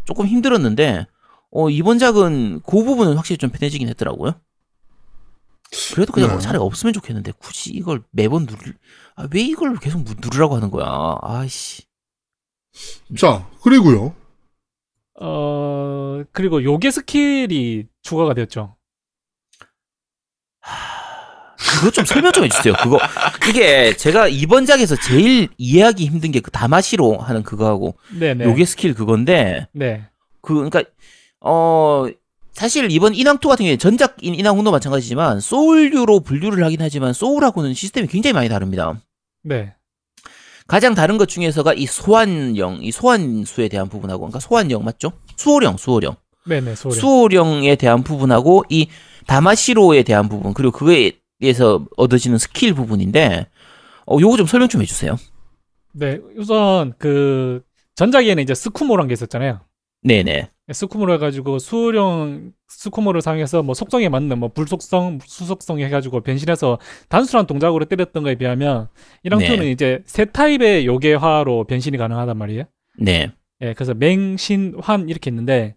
조금 0.04 0.26
힘들었는데 0.26 1.06
어 1.50 1.68
이번 1.70 1.98
작은 1.98 2.60
그 2.64 2.84
부분은 2.84 3.16
확실히 3.16 3.38
좀 3.38 3.50
편해지긴 3.50 3.88
했더라고요. 3.88 4.40
그래도 5.94 6.12
그냥 6.12 6.30
네. 6.30 6.38
차라리 6.38 6.58
없으면 6.62 6.92
좋겠는데 6.92 7.32
굳이 7.38 7.70
이걸 7.70 8.02
매번 8.10 8.46
누르 8.46 8.72
아, 9.16 9.28
왜 9.32 9.40
이걸 9.42 9.76
계속 9.78 10.02
무- 10.02 10.14
누르라고 10.20 10.56
하는 10.56 10.70
거야? 10.70 11.16
아이씨. 11.22 11.84
자, 13.18 13.48
그리고요. 13.62 14.14
어 15.20 16.22
그리고 16.32 16.62
요괴 16.62 16.90
스킬이 16.90 17.86
추가가 18.02 18.34
되었죠. 18.34 18.76
그거 21.60 21.90
좀 21.90 22.04
설명 22.04 22.32
좀 22.32 22.44
해주세요. 22.44 22.74
그거 22.82 22.98
이게 23.48 23.94
제가 23.96 24.28
이번 24.28 24.66
작에서 24.66 24.96
제일 24.96 25.48
이해하기 25.58 26.06
힘든 26.06 26.32
게 26.32 26.40
그 26.40 26.50
다마시로 26.50 27.18
하는 27.18 27.42
그거하고 27.42 27.94
네네. 28.18 28.44
요괴 28.44 28.64
스킬 28.64 28.94
그건데 28.94 29.66
네. 29.72 30.06
그 30.40 30.54
그러니까 30.54 30.82
어 31.40 32.06
사실 32.52 32.90
이번 32.90 33.12
인왕2 33.12 33.46
같은 33.48 33.64
경우에 33.64 33.76
전작인 33.76 34.34
인왕1도 34.34 34.70
마찬가지지만 34.70 35.40
소울류로 35.40 36.20
분류를 36.20 36.64
하긴 36.64 36.80
하지만 36.80 37.12
소울하고는 37.12 37.74
시스템이 37.74 38.08
굉장히 38.08 38.32
많이 38.32 38.48
다릅니다. 38.48 38.94
네. 39.42 39.74
가장 40.66 40.94
다른 40.94 41.18
것 41.18 41.28
중에서가 41.28 41.74
이 41.74 41.84
소환령, 41.86 42.78
이 42.82 42.90
소환수에 42.92 43.68
대한 43.68 43.88
부분하고 43.88 44.20
그러니까 44.20 44.38
소환령 44.40 44.84
맞죠? 44.84 45.12
수호령, 45.36 45.76
수호령. 45.76 46.16
네네. 46.46 46.74
소리. 46.74 46.94
수호령에 46.94 47.76
대한 47.76 48.02
부분하고 48.02 48.64
이 48.68 48.88
다마시로에 49.26 50.02
대한 50.04 50.28
부분 50.28 50.54
그리고 50.54 50.72
그거에 50.72 51.12
의해서 51.40 51.84
얻어지는 51.96 52.38
스킬 52.38 52.74
부분인데 52.74 53.46
어 54.06 54.18
요거 54.20 54.36
좀 54.36 54.46
설명 54.46 54.68
좀 54.68 54.82
해주세요. 54.82 55.16
네. 55.92 56.18
우선 56.36 56.92
그 56.98 57.62
전작에는 57.94 58.42
이제 58.42 58.54
스쿠모란 58.54 59.08
게 59.08 59.14
있었잖아요. 59.14 59.60
네네. 60.02 60.50
스쿠모를 60.72 61.14
해가지고 61.14 61.58
수령 61.58 62.52
스쿠모를 62.68 63.20
사용해서 63.20 63.62
뭐 63.62 63.74
속성에 63.74 64.08
맞는 64.08 64.38
뭐 64.38 64.48
불속성, 64.48 65.18
수속성 65.24 65.80
해가지고 65.80 66.20
변신해서 66.20 66.78
단순한 67.08 67.46
동작으로 67.46 67.84
때렸던 67.86 68.22
거에 68.22 68.36
비하면 68.36 68.88
이랑투는 69.24 69.60
네. 69.60 69.70
이제 69.72 70.02
세 70.06 70.24
타입의 70.24 70.86
요괴화로 70.86 71.64
변신이 71.64 71.98
가능하단 71.98 72.38
말이에요. 72.38 72.64
네. 72.98 73.32
예, 73.62 73.74
그래서 73.74 73.92
맹신, 73.94 74.76
환 74.80 75.08
이렇게 75.08 75.30
있는데 75.30 75.74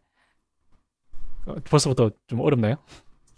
어, 1.45 1.55
벌써부터 1.65 2.11
좀 2.27 2.39
어렵나요? 2.39 2.75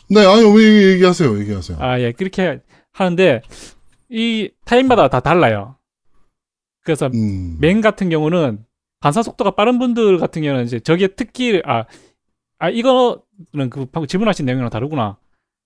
네, 0.09 0.25
아니, 0.25 0.43
왜 0.43 0.93
얘기하세요, 0.93 1.39
얘기하세요. 1.39 1.77
아, 1.81 1.99
예, 1.99 2.11
그렇게 2.11 2.59
하는데 2.93 3.41
이 4.09 4.49
타입마다 4.65 5.07
다 5.09 5.19
달라요. 5.19 5.77
그래서 6.83 7.07
음. 7.13 7.57
맹 7.59 7.81
같은 7.81 8.09
경우는 8.09 8.63
반사 8.99 9.23
속도가 9.23 9.51
빠른 9.51 9.79
분들 9.79 10.17
같은 10.19 10.41
경우는 10.43 10.65
이제 10.65 10.79
저게 10.79 11.07
특기 11.07 11.61
아, 11.65 11.85
아 12.59 12.69
이거는 12.69 13.69
그 13.71 13.85
방금 13.91 14.07
질문하신 14.07 14.45
내용이랑 14.45 14.69
다르구나. 14.69 15.17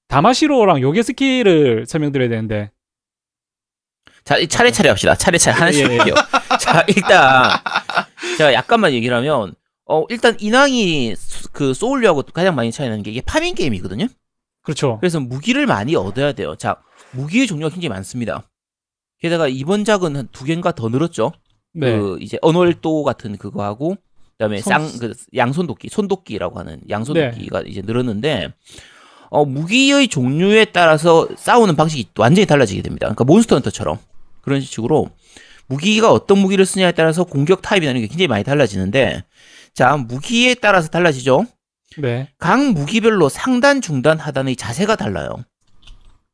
다마시로랑 0.07 0.81
요괴 0.81 1.03
스킬을 1.03 1.85
설명드려야 1.85 2.29
되는데 2.29 2.71
자, 4.23 4.37
이 4.37 4.47
차례차례 4.47 4.89
합시다. 4.89 5.15
차례차례 5.15 5.57
하나씩 5.57 5.89
예, 5.89 5.93
예. 5.95 6.57
자, 6.59 6.83
일단 6.87 7.51
제가 8.37 8.53
약간만 8.53 8.93
얘기를 8.93 9.15
하면 9.17 9.53
어, 9.85 10.05
일단 10.09 10.35
인왕이 10.39 11.15
수- 11.15 11.49
그 11.51 11.73
소울류하고 11.73 12.23
가장 12.33 12.55
많이 12.55 12.71
차이 12.71 12.87
나는 12.89 13.03
게 13.03 13.11
이게 13.11 13.21
farming 13.21 13.55
게임이거든요. 13.55 14.07
그렇죠. 14.61 14.97
그래서 14.99 15.19
무기를 15.19 15.65
많이 15.65 15.95
얻어야 15.95 16.31
돼요. 16.33 16.55
자, 16.55 16.77
무기의 17.11 17.47
종류가 17.47 17.69
굉장히 17.73 17.89
많습니다. 17.89 18.43
게다가 19.19 19.47
이번 19.47 19.83
작은 19.85 20.15
한 20.15 20.27
두 20.31 20.45
개인가 20.45 20.71
더 20.71 20.89
늘었죠. 20.89 21.31
네. 21.73 21.97
그 21.97 22.17
이제 22.21 22.37
언월도 22.41 23.03
같은 23.03 23.37
그거 23.37 23.63
하고 23.63 23.95
그다음에 24.37 24.61
손- 24.61 24.89
쌍 24.89 24.99
그 24.99 25.13
양손 25.35 25.67
도끼, 25.67 25.89
손도끼라고 25.89 26.59
하는 26.59 26.75
네. 26.81 26.85
양손 26.89 27.17
도끼가 27.31 27.61
이제 27.65 27.81
늘었는데 27.81 28.53
어 29.29 29.45
무기의 29.45 30.07
종류에 30.07 30.65
따라서 30.65 31.27
싸우는 31.37 31.75
방식이 31.75 32.09
완전히 32.17 32.45
달라지게 32.45 32.81
됩니다. 32.81 33.05
그러니까 33.07 33.23
몬스터 33.25 33.55
헌터처럼 33.57 33.97
그런 34.41 34.61
식으로 34.61 35.09
무기가 35.67 36.11
어떤 36.11 36.39
무기를 36.39 36.65
쓰냐에 36.65 36.91
따라서 36.93 37.23
공격 37.25 37.61
타입이라는 37.61 38.01
게 38.01 38.07
굉장히 38.07 38.27
많이 38.27 38.43
달라지는데 38.43 39.23
자, 39.73 39.95
무기에 39.97 40.55
따라서 40.55 40.87
달라지죠. 40.89 41.45
네. 41.97 42.29
각 42.37 42.59
무기별로 42.73 43.29
상단, 43.29 43.81
중단, 43.81 44.19
하단의 44.19 44.55
자세가 44.55 44.95
달라요. 44.95 45.43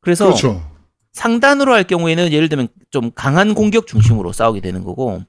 그래서 0.01 0.25
그렇죠. 0.25 0.71
상단으로 1.13 1.73
할 1.73 1.85
경우에는 1.85 2.31
예를 2.31 2.49
들면 2.49 2.67
좀 2.91 3.11
강한 3.15 3.53
공격 3.53 3.87
중심으로 3.87 4.33
싸우게 4.33 4.59
되는 4.61 4.83
거고 4.83 5.23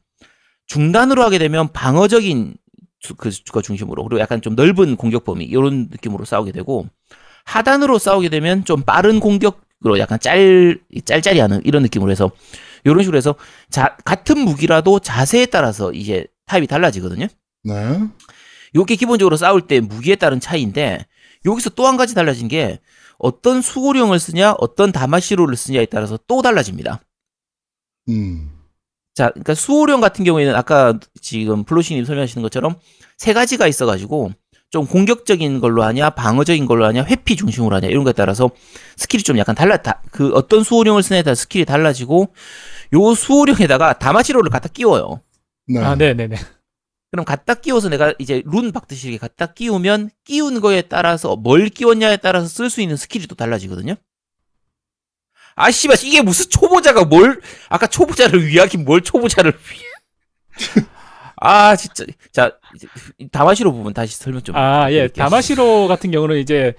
중단으로 0.67 1.23
하게 1.23 1.39
되면 1.39 1.73
방어적인 1.73 2.57
주- 2.99 3.15
그거 3.15 3.63
중심으로 3.63 4.03
그리고 4.05 4.21
약간 4.21 4.43
좀 4.43 4.57
넓은 4.57 4.97
공격 4.97 5.25
범위 5.25 5.45
이런 5.45 5.89
느낌으로 5.91 6.25
싸우게 6.25 6.51
되고 6.51 6.87
하단으로 7.45 7.99
싸우게 7.99 8.29
되면 8.31 8.65
좀 8.65 8.83
빠른 8.83 9.21
공격으로 9.21 9.99
약간 10.01 10.19
짤 10.19 10.79
짤짤이하는 11.05 11.63
이런 11.65 11.83
느낌으로 11.85 12.11
해서 12.11 12.33
이런 12.85 12.99
식으로 13.03 13.17
해서 13.17 13.37
자, 13.71 13.97
같은 14.05 14.39
무기라도 14.41 14.99
자세에 14.99 15.47
따라서 15.47 15.93
이제 15.93 16.27
타입이 16.47 16.67
달라지거든요. 16.67 17.29
네. 17.63 18.01
요게 18.75 18.97
기본적으로 18.97 19.37
싸울 19.37 19.63
때 19.63 19.81
무기에 19.81 20.17
따른 20.17 20.41
차이인데 20.41 21.07
여기서 21.45 21.71
또 21.71 21.87
한 21.87 21.97
가지 21.97 22.15
달라진 22.15 22.49
게 22.49 22.81
어떤 23.19 23.63
수고령을 23.63 24.19
쓰냐 24.19 24.55
어떤 24.59 24.93
다마시로를 24.93 25.57
쓰냐에 25.57 25.87
따라서 25.87 26.19
또 26.27 26.43
달라집니다. 26.43 27.01
음. 28.09 28.51
자, 29.15 29.31
그러니까 29.31 29.55
수호령 29.55 30.01
같은 30.01 30.25
경우에는 30.25 30.55
아까 30.55 30.99
지금 31.23 31.65
플로시님 31.65 32.05
설명하시는 32.05 32.43
것처럼 32.43 32.77
세 33.17 33.33
가지가 33.33 33.67
있어가지고 33.67 34.33
좀 34.71 34.87
공격적인 34.87 35.61
걸로 35.61 35.85
하냐, 35.85 36.11
방어적인 36.11 36.67
걸로 36.67 36.85
하냐, 36.87 37.05
회피 37.05 37.37
중심으로 37.37 37.77
하냐 37.77 37.89
이런 37.89 38.05
거에 38.05 38.13
따라서 38.13 38.51
스킬이 38.97 39.23
좀 39.23 39.39
약간 39.39 39.55
달랐다. 39.55 40.03
그 40.11 40.33
어떤 40.35 40.65
수호령을 40.65 41.03
쓰냐에 41.03 41.23
따라 41.23 41.35
스킬이 41.35 41.65
달라지고 41.65 42.29
요 42.95 43.15
수호령에다가 43.15 43.99
다마시로를 43.99 44.51
갖다 44.51 44.69
끼워요. 44.69 45.21
네. 45.69 45.81
아, 45.81 45.95
네, 45.95 46.13
네, 46.13 46.27
네. 46.27 46.37
그럼 47.11 47.25
갖다 47.25 47.55
끼워서 47.55 47.89
내가 47.89 48.15
이제 48.19 48.43
룬 48.45 48.73
박듯이 48.73 49.17
갖다 49.19 49.47
끼우면 49.47 50.11
끼운 50.25 50.61
거에 50.61 50.83
따라서 50.83 51.37
뭘 51.37 51.69
끼웠냐에 51.69 52.19
따라서 52.19 52.49
쓸 52.49 52.69
수 52.69 52.81
있는 52.81 52.97
스킬이 52.97 53.27
또 53.27 53.35
달라지거든요. 53.35 53.95
아 55.55 55.71
씨발 55.71 55.97
이게 56.05 56.21
무슨 56.21 56.51
초보자가 56.51 57.05
뭘 57.05 57.41
아까 57.71 57.87
초보자를 57.87 58.47
위하긴 58.47 58.85
뭘 58.85 59.01
초보자를 59.01 59.53
위해 59.53 60.87
아 61.37 61.77
진짜 61.77 62.05
자 62.33 62.59
다마시로 63.33 63.73
부분 63.73 63.95
다시 63.95 64.17
설명 64.17 64.43
좀 64.43 64.57
아, 64.57 64.91
예. 64.93 65.09
다마시로 65.09 65.89
같은 65.89 66.11
경우는 66.11 66.39
이제 66.39 66.75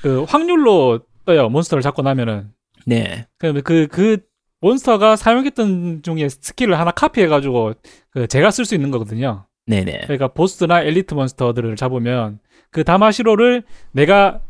그 0.00 0.24
확률로 0.24 1.00
떠요. 1.24 1.48
monster를 1.48 1.82
잡고 1.82 2.02
나면은. 2.02 2.52
네 2.84 3.26
그러면 3.38 3.62
그, 3.62 3.86
그 3.86 4.18
monster가 4.60 5.16
사용했던 5.16 6.02
중에 6.02 6.28
skill을 6.28 6.78
하나 6.78 6.90
카피해가지고 6.90 7.74
그 8.10 8.26
제가 8.26 8.50
쓸 8.50 8.64
수 8.64 8.74
있는 8.74 8.90
거거든요. 8.90 9.46
네네 9.66 10.02
그러니까 10.04 10.28
보스나 10.28 10.82
엘리트 10.82 11.14
monster들을 11.14 11.76
잡으면 11.76 12.40
그 12.70 12.84
다마시로를 12.84 13.62
내가 13.92 14.40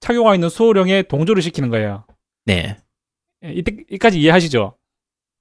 착용하고 0.00 0.34
있는 0.34 0.48
수호령에 0.48 1.02
동조를 1.02 1.42
시키는 1.42 1.70
거예요. 1.70 2.04
네 2.44 2.76
예, 3.44 3.52
이때, 3.52 3.76
이까지 3.90 4.20
이해하시죠? 4.20 4.74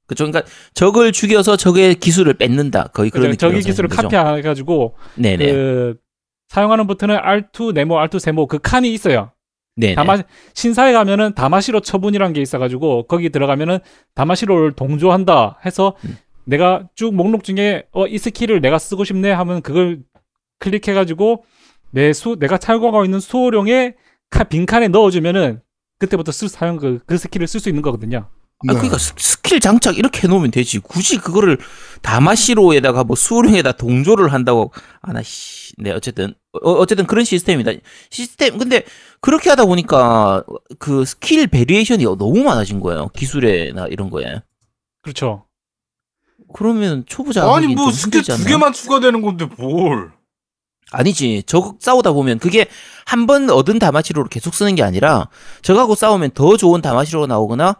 그죠 0.07 0.25
그러니까 0.25 0.49
적을 0.73 1.11
죽여서 1.11 1.57
적의 1.57 1.95
기술을 1.95 2.35
뺏는다 2.35 2.87
거의 2.93 3.09
그런 3.09 3.31
그죠? 3.31 3.47
느낌으로 3.47 3.61
저기 3.61 3.69
기술을. 3.69 3.89
카피해가지고 3.89 4.95
네네 5.15 5.51
그 5.51 5.97
사용하는 6.49 6.87
버튼은 6.87 7.17
R2 7.17 7.73
네모, 7.73 7.95
R2 7.95 8.19
세모 8.19 8.47
그 8.47 8.57
칸이 8.59 8.93
있어요. 8.93 9.31
네네 9.75 9.95
다마 9.95 10.17
신사에 10.53 10.93
가면은 10.93 11.33
다마시로 11.35 11.81
처분이라는 11.81 12.33
게 12.33 12.41
있어가지고 12.41 13.07
거기 13.07 13.29
들어가면은 13.29 13.79
다마시로를 14.15 14.71
동조한다 14.73 15.59
해서 15.65 15.95
음. 16.05 16.17
내가 16.47 16.87
쭉 16.95 17.13
목록 17.13 17.43
중에 17.43 17.83
어 17.91 18.07
이 18.07 18.17
skill을 18.17 18.61
내가 18.61 18.79
쓰고 18.79 19.03
싶네 19.03 19.31
하면 19.31 19.61
그걸 19.61 19.99
클릭해가지고 20.59 21.43
내 21.91 22.11
수 22.13 22.37
내가 22.39 22.57
착용하고 22.57 23.05
있는 23.05 23.19
수호령에 23.19 23.95
카, 24.29 24.43
빈 24.43 24.65
칸에 24.65 24.87
넣어주면은 24.89 25.61
그때부터 25.99 26.31
쓸 26.31 26.49
사용 26.49 26.77
그, 26.77 26.99
그 27.05 27.17
skill을 27.17 27.47
쓸 27.47 27.59
수 27.59 27.69
있는 27.69 27.81
거거든요. 27.81 28.29
아, 28.67 28.73
그러니까 28.73 28.97
스- 28.97 29.13
스킬 29.17 29.59
장착 29.59 29.97
이렇게 29.97 30.21
해놓으면 30.23 30.51
되지. 30.51 30.79
굳이 30.79 31.17
그거를 31.17 31.57
다마시로에다가 32.01 33.03
뭐 33.03 33.15
수호령에다 33.15 33.73
동조를 33.73 34.33
한다고 34.33 34.71
아나 35.01 35.21
씨. 35.23 35.73
네 35.77 35.91
어쨌든 35.91 36.33
어, 36.63 36.71
어쨌든 36.73 37.05
그런 37.05 37.23
시스템입니다. 37.25 37.71
시스템 38.09 38.57
근데 38.57 38.83
그렇게 39.21 39.49
하다 39.49 39.65
보니까 39.65 40.43
그 40.79 41.05
skill 41.05 41.47
variation이 41.47 42.03
너무 42.03 42.43
많아진 42.43 42.79
거예요. 42.79 43.09
기술에나 43.15 43.87
이런 43.87 44.09
거에. 44.09 44.41
그렇죠. 45.03 45.45
그러면 46.53 47.03
초보자 47.07 47.53
아니 47.53 47.67
뭐좀 47.67 47.91
스킬 47.91 48.23
두? 48.23 48.45
개만 48.45 48.73
추가되는 48.73 49.21
건데 49.21 49.47
뭘? 49.57 50.11
아니지. 50.91 51.43
저 51.45 51.75
싸우다 51.79 52.13
보면 52.13 52.39
그게 52.39 52.65
한 53.05 53.25
번 53.27 53.49
얻은 53.49 53.77
다마시로를 53.79 54.29
계속 54.29 54.53
쓰는 54.53 54.75
게 54.75 54.83
아니라 54.83 55.27
저하고 55.61 55.95
싸우면 55.95 56.31
더 56.31 56.55
좋은 56.57 56.81
다마시로가 56.81 57.27
나오거나 57.27 57.75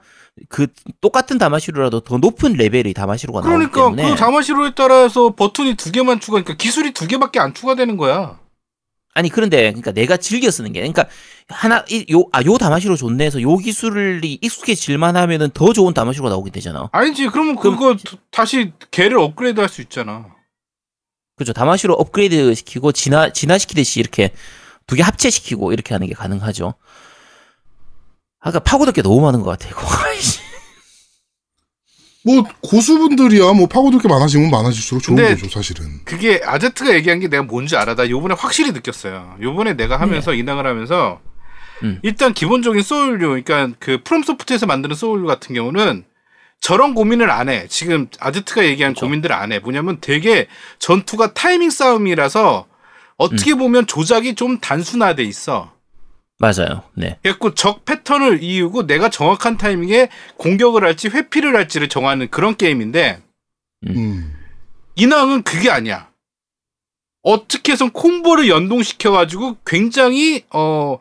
그 0.50 0.68
똑같은 1.02 1.38
다마시로라도 1.38 2.02
더 2.02 2.18
높은 2.18 2.54
레벨의 2.54 2.94
다마시로가 2.94 3.40
나오기 3.42 3.68
그러니까 3.72 3.82
때문에 3.96 4.10
그 4.12 4.16
다마시로에 4.18 4.72
따라서 4.76 5.34
버튼이 5.36 5.76
두 5.76 5.92
개만 5.92 6.20
추가, 6.20 6.34
그러니까 6.42 6.56
기술이 6.56 6.92
두 6.92 7.08
개밖에 7.08 7.40
안 7.40 7.54
추가되는 7.54 7.96
거야. 7.98 8.40
아니 9.18 9.30
그런데 9.30 9.62
그러니까 9.72 9.92
내가 9.92 10.16
즐겨 10.18 10.52
쓰는 10.52 10.72
게 10.74 10.80
그러니까 10.80 11.08
하나 11.50 11.84
요아 12.12 12.44
요 12.46 12.58
다마시로 12.60 12.96
좋네 12.96 13.26
해서 13.26 13.42
요 13.42 13.58
기술이 13.58 14.38
익숙해질만 14.42 15.18
하면은 15.18 15.50
더 15.56 15.74
좋은 15.74 15.92
다마시로가 15.96 16.30
나오게 16.30 16.52
되잖아. 16.52 16.88
아니지, 16.92 17.28
그러면 17.30 17.56
그럼- 17.56 17.78
그거 17.78 17.98
다시 18.30 18.74
걔를 18.92 19.18
업그레이드 19.18 19.60
할 19.60 19.70
수 19.70 19.82
있잖아. 19.82 20.28
그죠. 21.36 21.52
다마시로 21.52 21.96
업그레이드 21.96 22.54
시키고 22.54 22.92
진화 22.92 23.32
진화시키듯이 23.34 24.00
이렇게 24.00 24.34
두 24.86 24.96
개 24.96 25.02
합체시키고 25.02 25.74
이렇게 25.74 25.96
하는 25.96 26.06
게 26.08 26.14
가능하죠. 26.14 26.76
아까 28.40 28.60
파고들 28.60 28.94
게 28.94 29.02
너무 29.02 29.20
많은 29.22 29.42
것 29.42 29.50
같아. 29.50 29.68
이거. 29.68 29.82
뭐 32.28 32.44
고수분들이야 32.62 33.54
뭐 33.54 33.68
파고들 33.68 34.00
게 34.02 34.10
많아지면 34.10 34.52
많아질수록 34.52 35.02
좋은 35.02 35.16
근데- 35.16 35.36
거죠 35.36 35.48
사실은. 35.50 35.86
그게 36.04 36.42
아제트가 36.44 36.94
얘기한 36.94 37.22
게 37.22 37.30
내가 37.30 37.44
뭔지 37.44 37.78
알아. 37.78 37.96
나 37.96 38.10
요번에 38.10 38.36
확실히 38.38 38.74
느꼈어요. 38.74 39.38
요번에 39.42 39.74
내가 39.76 39.98
하면서 39.98 40.34
인왕을 40.34 40.68
하면서 40.68 41.22
음. 41.84 42.00
일단 42.02 42.34
기본적인 42.34 42.82
소울류, 42.84 43.42
그러니까 43.44 43.70
그 43.80 44.00
프롬 44.04 44.24
소프트에서 44.24 44.66
만드는 44.66 44.96
소울류 44.96 45.26
같은 45.26 45.56
경우는 45.56 46.04
저런 46.60 46.94
고민을 46.96 47.30
안 47.32 47.48
해. 47.50 47.68
지금 47.70 48.08
아제트가 48.20 48.66
얘기한 48.66 48.94
그쵸. 48.94 49.06
고민들을 49.06 49.34
안 49.34 49.52
해. 49.54 49.60
뭐냐면 49.60 50.00
되게 50.02 50.48
전투가 50.80 51.34
타이밍 51.34 51.70
싸움이라서 51.70 52.66
어떻게 53.18 53.54
음. 53.54 53.60
보면 53.60 53.88
조작이 53.88 54.36
좀 54.36 54.60
단순화돼 54.60 55.24
있어. 55.24 55.72
맞아요. 56.40 56.84
네. 56.94 57.18
그래갖고 57.24 57.56
적 57.56 57.84
패턴을 57.86 58.44
외우고 58.44 58.86
내가 58.86 59.10
정확한 59.10 59.58
타이밍에 59.58 60.10
공격을 60.38 60.84
할지 60.84 61.08
회피를 61.08 61.56
할지를 61.56 61.90
정하는 61.90 62.30
그런 62.30 62.56
게임인데 62.56 63.22
음. 63.88 64.36
인왕은 64.96 65.44
그게 65.44 65.70
아니야. 65.70 66.10
어떻게 67.24 67.72
해선 67.72 67.90
combo를 67.92 68.48
연동시켜가지고 68.50 69.58
굉장히 69.66 70.46
어 70.52 71.00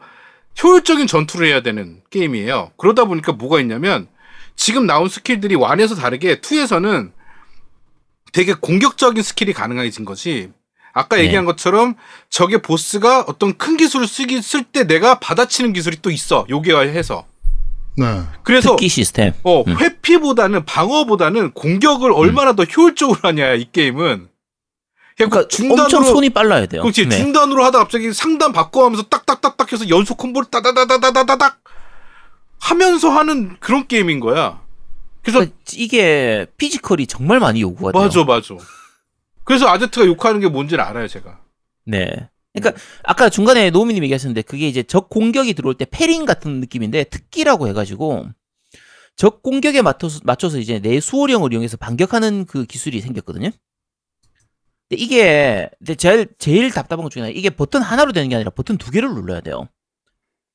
효율적인 0.62 1.06
전투를 1.06 1.48
해야 1.48 1.60
되는 1.60 2.02
게임이에요. 2.10 2.72
그러다 2.76 3.04
보니까 3.04 3.32
뭐가 3.32 3.60
있냐면 3.60 4.08
지금 4.56 4.86
나온 4.86 5.08
skill들이 5.08 5.54
1에서 5.54 5.96
다르게 5.96 6.36
2에서는 6.40 7.12
되게 8.32 8.54
공격적인 8.54 9.22
skill이 9.22 9.52
가능해진 9.52 10.04
거지. 10.04 10.50
아까 10.96 11.16
네. 11.16 11.24
얘기한 11.24 11.44
것처럼 11.44 11.94
적의 12.30 12.62
보스가 12.62 13.26
어떤 13.28 13.58
큰 13.58 13.76
기술을 13.76 14.08
쓰기 14.08 14.40
쓸 14.40 14.64
때 14.64 14.86
내가 14.86 15.18
받아치는 15.20 15.74
기술이 15.74 15.98
또 16.00 16.10
있어. 16.10 16.46
요괴화해서. 16.48 17.26
네. 17.98 18.22
그래서 18.42 18.70
특기 18.70 18.88
시스템. 18.88 19.34
어, 19.42 19.60
음. 19.60 19.76
회피보다는 19.78 20.64
방어보다는 20.64 21.52
공격을 21.52 22.12
얼마나 22.12 22.54
더 22.54 22.64
효율적으로 22.64 23.18
하냐, 23.22 23.52
이 23.54 23.66
게임은. 23.70 24.28
그러니까 25.18 25.48
중단으로, 25.48 25.82
엄청 25.82 26.04
손이 26.04 26.30
빨라야 26.30 26.64
돼요. 26.64 26.80
그렇지, 26.80 27.06
네. 27.06 27.16
중단으로 27.18 27.62
하다 27.64 27.78
갑자기 27.78 28.12
상단 28.14 28.52
바꿔하면서 28.54 29.04
딱딱딱딱 29.04 29.72
해서 29.72 29.88
연속 29.90 30.16
콤보를 30.16 30.50
따다다다다다닥 30.50 31.60
하면서 32.58 33.10
하는 33.10 33.56
그런 33.60 33.86
게임인 33.86 34.20
거야. 34.20 34.62
그래서, 35.22 35.40
그러니까 35.40 35.56
이게 35.74 36.46
피지컬이 36.56 37.06
정말 37.06 37.38
많이 37.38 37.60
요구가 37.60 37.92
돼요. 37.92 38.02
맞아, 38.02 38.24
맞아. 38.24 38.54
그래서 39.46 39.68
아제트가 39.68 40.06
욕하는 40.06 40.40
게 40.40 40.48
뭔지는 40.48 40.84
알아요, 40.84 41.08
제가. 41.08 41.40
네. 41.84 42.28
그러니까 42.52 42.80
아까 43.04 43.28
중간에 43.28 43.70
노미님 43.70 44.02
얘기하셨는데 44.04 44.42
그게 44.42 44.66
이제 44.66 44.82
적 44.82 45.08
공격이 45.08 45.54
들어올 45.54 45.74
때 45.74 45.86
패링 45.88 46.24
같은 46.24 46.60
느낌인데 46.60 47.04
특기라고 47.04 47.68
해가지고 47.68 48.26
적 49.14 49.42
공격에 49.42 49.82
맞춰서, 49.82 50.20
맞춰서 50.24 50.58
이제 50.58 50.80
내 50.80 51.00
수호령을 51.00 51.52
이용해서 51.52 51.76
반격하는 51.76 52.44
그 52.46 52.64
기술이 52.64 53.00
생겼거든요. 53.00 53.50
근데 54.88 55.02
이게 55.02 55.70
근데 55.78 55.94
제일 55.94 56.26
제일 56.38 56.70
답답한 56.70 57.04
것 57.04 57.10
중에 57.10 57.22
하나 57.22 57.32
이게 57.32 57.50
버튼 57.50 57.82
하나로 57.82 58.12
되는 58.12 58.28
게 58.28 58.34
아니라 58.34 58.50
버튼 58.50 58.78
두 58.78 58.90
개를 58.90 59.14
눌러야 59.14 59.40
돼요. 59.42 59.68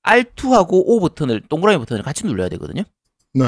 R2하고 0.04 0.84
O 0.86 1.00
버튼을 1.00 1.42
동그라미 1.48 1.78
버튼을 1.80 2.04
같이 2.04 2.26
눌러야 2.26 2.50
되거든요. 2.50 2.84
네. 3.34 3.46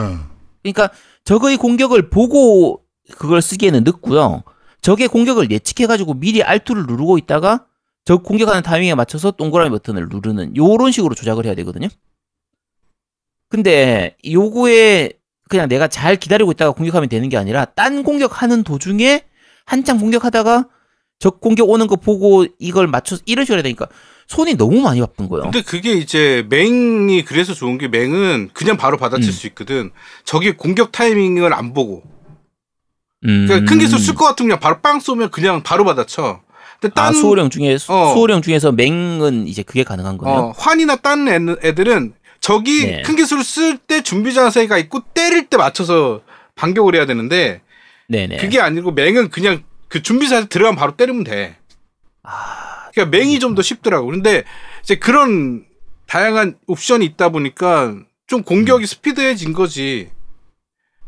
그러니까 0.61 0.89
적의 1.25 1.57
공격을 1.57 2.09
보고 2.09 2.85
그걸 3.17 3.41
쓰기에는 3.41 3.83
늦고요. 3.83 4.43
적의 4.83 5.07
공격을 5.07 5.49
예측해가지고 5.49 6.15
미리 6.15 6.41
R2를 6.43 6.85
누르고 6.87 7.17
있다가 7.17 7.65
적 8.05 8.21
공격하는 8.21 8.61
타이밍에 8.61 8.93
맞춰서 8.95 9.31
동그라미 9.31 9.69
버튼을 9.71 10.09
누르는 10.09 10.57
요런 10.57 10.91
식으로 10.91 11.15
조작을 11.15 11.45
해야 11.45 11.55
되거든요. 11.55 11.87
근데 13.49 14.17
요거에 14.29 15.13
그냥 15.47 15.69
내가 15.69 15.87
잘 15.87 16.17
기다리고 16.17 16.51
있다가 16.51 16.71
공격하면 16.71 17.07
되는 17.07 17.29
게 17.29 17.37
아니라 17.37 17.65
딴 17.65 18.03
공격하는 18.03 18.63
도중에 18.63 19.23
한창 19.65 19.99
공격하다가 19.99 20.67
적 21.17 21.39
공격 21.39 21.69
오는 21.69 21.87
거 21.87 21.95
보고 21.95 22.45
이걸 22.59 22.87
맞춰서 22.87 23.21
이런 23.25 23.45
식으로 23.45 23.59
해야 23.59 23.63
되니까 23.63 23.87
손이 24.27 24.55
너무 24.55 24.81
많이 24.81 24.99
바쁜 24.99 25.29
거예요. 25.29 25.43
근데 25.43 25.61
그게 25.61 25.93
이제 25.93 26.45
맹이 26.49 27.23
그래서 27.23 27.53
좋은 27.53 27.77
게 27.77 27.87
맹은 27.87 28.49
그냥 28.53 28.75
바로 28.75 28.97
받아칠 28.97 29.29
음. 29.29 29.31
수 29.31 29.47
있거든. 29.47 29.91
저기 30.25 30.51
공격 30.51 30.91
타이밍을 30.91 31.53
안 31.53 31.73
보고. 31.73 32.03
음. 33.25 33.45
그러니까 33.47 33.69
큰 33.69 33.79
기술 33.79 33.99
쓸 33.99 34.15
것 34.15 34.25
같으면 34.25 34.49
그냥 34.49 34.59
바로 34.59 34.79
빵 34.81 34.99
쏘면 34.99 35.31
그냥 35.31 35.63
바로 35.63 35.85
받아쳐. 35.85 36.41
근데 36.79 36.93
딴 36.93 37.07
아, 37.07 37.13
수호령 37.13 37.49
중에 37.49 37.73
어. 37.75 37.77
수호령 38.13 38.41
중에서 38.41 38.71
맹은 38.73 39.47
이제 39.47 39.63
그게 39.63 39.83
가능한 39.83 40.17
거네요. 40.17 40.35
어, 40.37 40.51
환이나 40.57 40.97
딴 40.97 41.27
애- 41.27 41.67
애들은 41.69 42.13
저기 42.41 42.85
네. 42.87 43.01
큰 43.03 43.15
기술을 43.15 43.43
쓸 43.43 43.77
때 43.77 44.01
준비 44.03 44.33
자세가 44.33 44.77
있고 44.79 45.01
때릴 45.13 45.45
때 45.47 45.55
맞춰서 45.57 46.21
반격을 46.55 46.95
해야 46.95 47.05
되는데 47.05 47.61
네네. 48.09 48.37
그게 48.37 48.59
아니고 48.59 48.91
맹은 48.91 49.29
그냥 49.29 49.63
그 49.87 50.01
준비 50.03 50.27
자세 50.27 50.47
들어가면 50.47 50.77
바로 50.77 50.95
때리면 50.97 51.23
돼. 51.23 51.55
아, 52.23 52.89
그러니까 52.93 53.17
맹이 53.17 53.39
좀 53.39 53.55
더 53.55 53.61
쉽더라고. 53.61 54.07
근데 54.07 54.43
이제 54.83 54.95
그런 54.95 55.63
다양한 56.07 56.57
옵션이 56.67 57.05
있다 57.05 57.29
보니까 57.29 57.95
좀 58.27 58.39
음. 58.39 58.43
공격이 58.43 58.85
스피드해진 58.87 59.53
거지. 59.53 60.09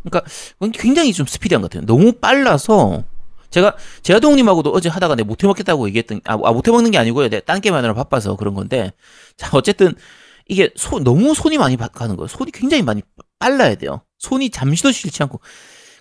그건 0.10 0.72
굉장히 0.72 1.14
좀 1.14 1.26
스피디한 1.26 1.62
것 1.62 1.70
같아요. 1.72 1.86
너무 1.86 2.14
빨라서 2.14 3.04
제가 3.50 3.76
제아동님하고도 4.04 4.72
어제 4.72 4.90
하다가 4.90 5.16
내 5.16 5.24
못해 5.24 5.48
먹겠다고 5.48 5.88
얘기했던 5.88 6.22
아, 6.26 6.34
아 6.34 6.52
못해 6.52 6.72
먹는 6.72 6.92
게 6.92 6.98
아니고요. 6.98 7.30
내가 7.30 7.46
딴 7.46 7.62
게임 7.62 7.74
하느라 7.76 7.94
바빠서 7.94 8.36
그런 8.36 8.54
건데 8.54 8.92
자 9.38 9.50
어쨌든 9.54 9.94
이게 10.48 10.70
손 10.76 11.04
너무 11.04 11.34
손이 11.34 11.58
많이 11.58 11.78
바- 11.78 11.88
가는 11.88 12.16
거예요. 12.18 12.28
손이 12.28 12.52
굉장히 12.52 12.84
많이 12.84 13.02
빨라야 13.40 13.76
돼요. 13.76 14.02
손이 14.20 14.50
잠시도 14.52 14.92
쉬지 14.92 15.24
않고 15.24 15.40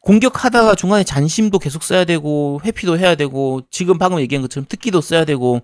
공격하다가 0.03 0.75
중간에 0.75 1.05
잔심도 1.05 1.59
계속 1.59 1.83
써야 1.83 2.05
되고 2.05 2.61
회피도 2.65 2.99
해야 2.99 3.15
되고 3.15 3.63
지금 3.71 3.99
방금 3.99 4.21
얘기한 4.21 4.43
것처럼 4.43 4.67
특기도 4.69 5.01
써야 5.01 5.25
되고 5.25 5.63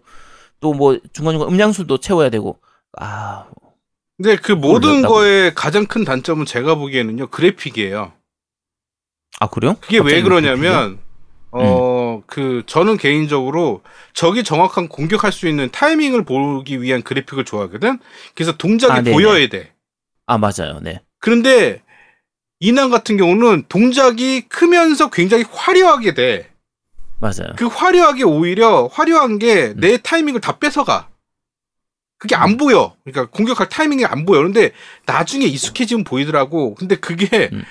또 0.61 0.72
뭐 0.74 0.98
중간중간 1.12 1.48
음량술도 1.53 1.98
채워야 1.98 2.31
되고 2.31 2.59
아 2.98 3.46
근데 4.16 4.37
그 4.37 4.53
모든 4.53 4.90
어렵다고. 4.90 5.14
거의 5.14 5.55
가장 5.55 5.87
큰 5.87 6.05
단점은 6.05 6.46
제가 6.46 6.74
보기에는요 6.76 7.29
그래픽이에요. 7.29 8.12
아 9.40 9.48
그래요? 9.48 9.76
그게 9.81 9.98
왜 9.98 10.22
그러냐면 10.22 10.98
음. 11.53 11.59
어그 11.59 12.62
저는 12.66 12.96
개인적으로 12.98 13.83
적이 14.12 14.44
정확한 14.44 14.88
공격할 14.88 15.33
수 15.33 15.48
있는 15.48 15.68
타이밍을 15.72 16.24
보기 16.24 16.81
위한 16.81 17.03
그래픽을 17.03 17.44
좋아하거든. 17.44 17.98
그래서 18.35 18.57
동작이 18.57 19.11
아. 19.11 19.12
보여야 19.12 19.48
돼. 19.48 19.72
아 20.26 20.38
맞아요. 20.38 20.79
네. 20.81 21.00
그런데 21.18 21.83
이난 22.61 22.90
같은 22.90 23.16
경우는 23.16 23.64
동작이 23.68 24.42
크면서 24.42 25.11
굉장히 25.11 25.44
화려하게 25.50 26.14
돼. 26.14 26.50
맞아요. 27.18 27.55
그 27.57 27.66
화려하게 27.66 28.24
오히려 28.24 28.88
화려한 28.92 29.38
게 29.38 29.68
음. 29.68 29.81
내 29.81 29.96
타이밍을 29.96 30.40
다 30.40 30.59
뺏어가. 30.59 31.09
그게 32.18 32.37
안 32.37 32.59
보여. 32.59 32.94
그러니까 33.03 33.35
공격할 33.35 33.70
타이밍이 33.70 34.05
안 34.05 34.26
보여. 34.26 34.38
그런데 34.38 34.72
나중에 35.07 35.46
익숙해지면 35.46 36.05
보이더라고. 36.05 36.74
근데 36.74 36.96
그게 36.96 37.48
음. 37.53 37.64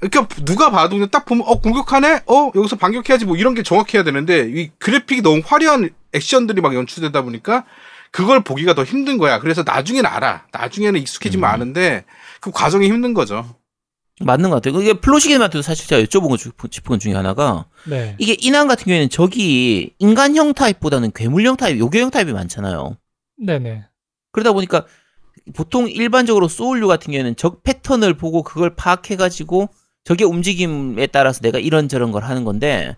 그러니까 0.00 0.28
누가 0.44 0.70
봐도 0.70 0.96
그냥 0.96 1.08
딱 1.10 1.24
보면 1.24 1.44
어 1.46 1.60
공격하네. 1.60 2.22
어 2.26 2.50
여기서 2.54 2.76
반격해야지 2.76 3.24
뭐 3.24 3.36
이런 3.36 3.54
게 3.54 3.62
정확해야 3.62 4.02
되는데 4.04 4.48
이 4.48 4.70
그래픽이 4.78 5.22
너무 5.22 5.42
화려한 5.44 5.90
액션들이 6.12 6.60
막 6.60 6.74
연출되다 6.74 7.22
보니까 7.22 7.64
그걸 8.10 8.42
보기가 8.44 8.74
더 8.74 8.84
힘든 8.84 9.18
거야. 9.18 9.40
그래서 9.40 9.62
나중에는 9.64 10.08
알아. 10.08 10.46
나중에는 10.52 11.00
익숙해지면 11.00 11.48
음. 11.48 11.52
아는데 11.52 12.04
그 12.40 12.50
과정이 12.50 12.86
힘든 12.88 13.14
거죠. 13.14 13.56
맞는 14.20 14.48
것 14.48 14.56
같아요. 14.56 14.72
그게 14.74 14.94
플로시게님한테도 14.94 15.60
사실 15.60 15.86
제가 15.86 16.02
여쭤보고 16.02 16.38
싶- 16.38 16.54
싶은 16.70 16.88
것 16.88 17.00
중에 17.00 17.12
하나가 17.12 17.66
네. 17.86 18.14
이게 18.18 18.34
인왕 18.38 18.66
같은 18.66 18.84
경우에는 18.86 19.10
적이 19.10 19.92
인간형 19.98 20.54
타입보다는 20.54 21.12
괴물형 21.14 21.56
타입, 21.56 21.78
요괴형 21.78 22.10
타입이 22.10 22.32
많잖아요. 22.32 22.96
네네. 23.36 23.84
그러다 24.32 24.52
보니까 24.52 24.86
보통 25.54 25.86
일반적으로 25.88 26.48
소울류 26.48 26.88
같은 26.88 27.12
경우에는 27.12 27.36
적 27.36 27.62
패턴을 27.62 28.14
보고 28.14 28.42
그걸 28.42 28.74
파악해가지고 28.74 29.68
적의 30.06 30.26
움직임에 30.26 31.08
따라서 31.08 31.40
내가 31.40 31.58
이런저런 31.58 32.12
걸 32.12 32.22
하는 32.22 32.44
건데 32.44 32.96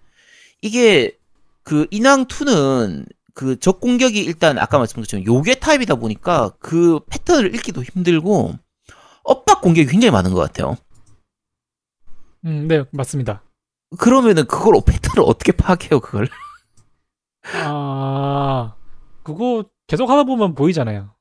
이게 0.61 1.17
그 1.65 1.87
인왕 1.91 2.27
2는 2.27 3.07
그 3.35 3.57
적 3.61 3.81
공격이 3.81 4.19
일단 4.21 4.59
아까 4.59 4.79
말씀드린 4.79 5.05
것처럼 5.05 5.25
요괴 5.27 5.55
타입이다 5.55 5.95
보니까 5.95 6.51
그 6.59 6.99
패턴을 7.09 7.55
읽기도 7.55 7.85
힘들고 7.85 8.55
엇박 9.23 9.61
공격이 9.63 9.89
굉장히 9.89 10.11
많은 10.11 10.33
것 10.35 10.41
같아요. 10.41 10.77
음, 12.45 12.67
네, 12.67 12.85
맞습니다. 12.91 13.43
그러면은 13.97 14.45
그걸 14.47 14.75
패턴을 14.85 15.23
어떻게 15.25 15.53
파악해요 15.53 16.01
그걸? 16.01 16.29
아, 17.63 18.75
그거 19.23 19.65
계속 19.87 20.11
하다 20.11 20.25
보면 20.25 20.57
보이잖아요. 20.57 21.15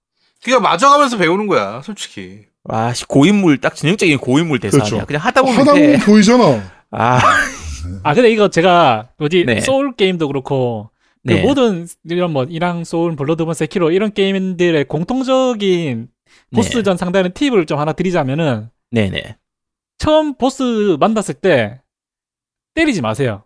그냥 0.44 0.62
맞아가면서 0.64 1.18
배우는 1.18 1.46
거야, 1.46 1.82
솔직히. 1.84 2.47
와, 2.68 2.94
씨, 2.94 3.06
고인물 3.06 3.60
딱 3.60 3.76
전형적인 3.76 4.18
고인물 4.20 4.60
대사 4.60 4.78
그렇죠. 4.78 4.96
아니야. 4.96 5.06
그냥 5.06 5.22
하다 5.22 5.42
보면 5.42 5.58
하다 5.58 5.74
돼. 5.74 5.82
보면 5.82 6.00
보이잖아. 6.02 6.44
아, 6.92 7.20
아, 8.04 8.14
근데 8.14 8.30
이거 8.30 8.50
제가 8.50 9.10
뭐지 9.18 9.46
네. 9.46 9.62
소울 9.62 9.96
게임도 9.96 10.28
그렇고 10.28 10.90
그 11.26 11.34
네. 11.34 11.42
모든 11.42 11.88
이런 12.10 12.32
뭐 12.32 12.44
이랑 12.44 12.84
소울, 12.84 13.16
블러드본, 13.16 13.54
세키로 13.54 13.92
이런 13.92 14.14
게임들의 14.14 14.86
공통적인 14.86 16.10
보스전 16.54 16.98
상대하는 16.98 17.32
팁을 17.34 17.66
좀 17.66 17.80
하나 17.80 17.94
드리자면은 17.94 18.70
네, 18.92 19.10
네. 19.10 19.38
처음 19.98 20.36
보스 20.36 20.96
만났을 21.00 21.36
때 21.36 21.82
때리지 22.76 23.02
마세요. 23.02 23.44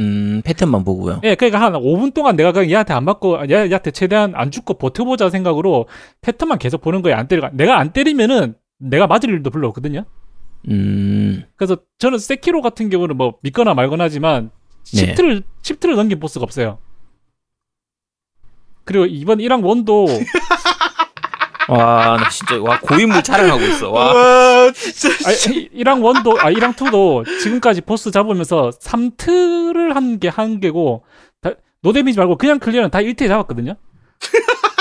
음, 0.00 0.40
패턴만 0.44 0.82
보고요. 0.82 1.20
예, 1.24 1.34
그러니까 1.34 1.60
한 1.60 1.74
5분 1.74 2.14
동안 2.14 2.34
내가 2.34 2.52
그냥 2.52 2.70
얘한테 2.70 2.94
안 2.94 3.04
맞고 3.04 3.46
얘, 3.50 3.66
얘한테 3.66 3.90
최대한 3.90 4.32
안 4.34 4.50
죽고 4.50 4.74
버텨보자 4.74 5.28
생각으로 5.28 5.86
패턴만 6.22 6.58
계속 6.58 6.80
보는 6.80 7.02
거예요. 7.02 7.18
안 7.18 7.28
때리고 7.28 7.48
내가 7.52 7.78
안 7.78 7.92
때리면은 7.92 8.54
내가 8.78 9.06
맞을 9.06 9.28
일도 9.28 9.50
별로 9.50 9.68
없거든요. 9.68 10.04
음, 10.68 11.44
그래서 11.56 11.76
저는 11.98 12.18
세키로 12.18 12.62
같은 12.62 12.88
경우는 12.88 13.16
뭐 13.16 13.34
믿거나 13.42 13.74
말거나 13.74 14.04
하지만 14.04 14.50
네. 14.94 15.06
십트를 15.06 15.42
십트를 15.62 15.96
넘긴 15.96 16.18
보스가 16.18 16.42
없어요. 16.42 16.78
그리고 18.84 19.04
이번 19.06 19.38
인왕 19.38 19.62
one도 19.62 20.06
와, 21.70 22.16
나 22.16 22.28
진짜 22.28 22.60
와 22.60 22.78
고인물 22.80 23.22
자랑하고 23.22 23.62
있어. 23.62 23.90
와, 23.90 24.12
와, 24.14 24.72
진짜. 24.72 25.08
아, 25.28 25.32
인왕 25.32 26.02
one도 26.02 26.38
아 26.40 26.50
인왕 26.50 26.74
2도 26.74 27.24
지금까지 27.40 27.80
보스 27.82 28.10
잡으면서 28.10 28.70
3트를 28.82 29.92
한 29.94 30.18
게 30.18 30.28
한 30.28 30.60
개고 30.60 31.04
다, 31.40 31.50
no 31.82 31.91
damage 31.91 32.18
말고 32.18 32.36
그냥 32.38 32.58
clear는 32.58 32.90
다 32.90 32.98
1트에 33.00 33.28
잡았거든요. 33.28 33.74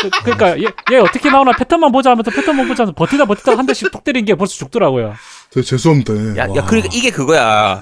그, 0.02 0.10
그러니까 0.24 0.58
얘, 0.60 0.66
얘 0.94 0.98
어떻게 0.98 1.30
나오나 1.30 1.52
패턴만 1.58 1.92
보자 1.92 2.12
하면서 2.12 2.32
패턴만 2.32 2.68
보자 2.68 2.84
하면서 2.84 2.94
버티다 2.96 3.26
버티다 3.26 3.58
한 3.58 3.66
대씩 3.66 3.92
툭 3.92 4.04
때린 4.04 4.24
게 4.26 4.36
벌써 4.36 4.54
죽더라고요. 4.56 5.14
되게 5.52 5.66
재수없대. 5.66 6.38
야, 6.38 6.48
와. 6.48 6.56
야, 6.56 6.66
그러니까 6.66 6.90
이게 6.94 7.10
그거야. 7.12 7.82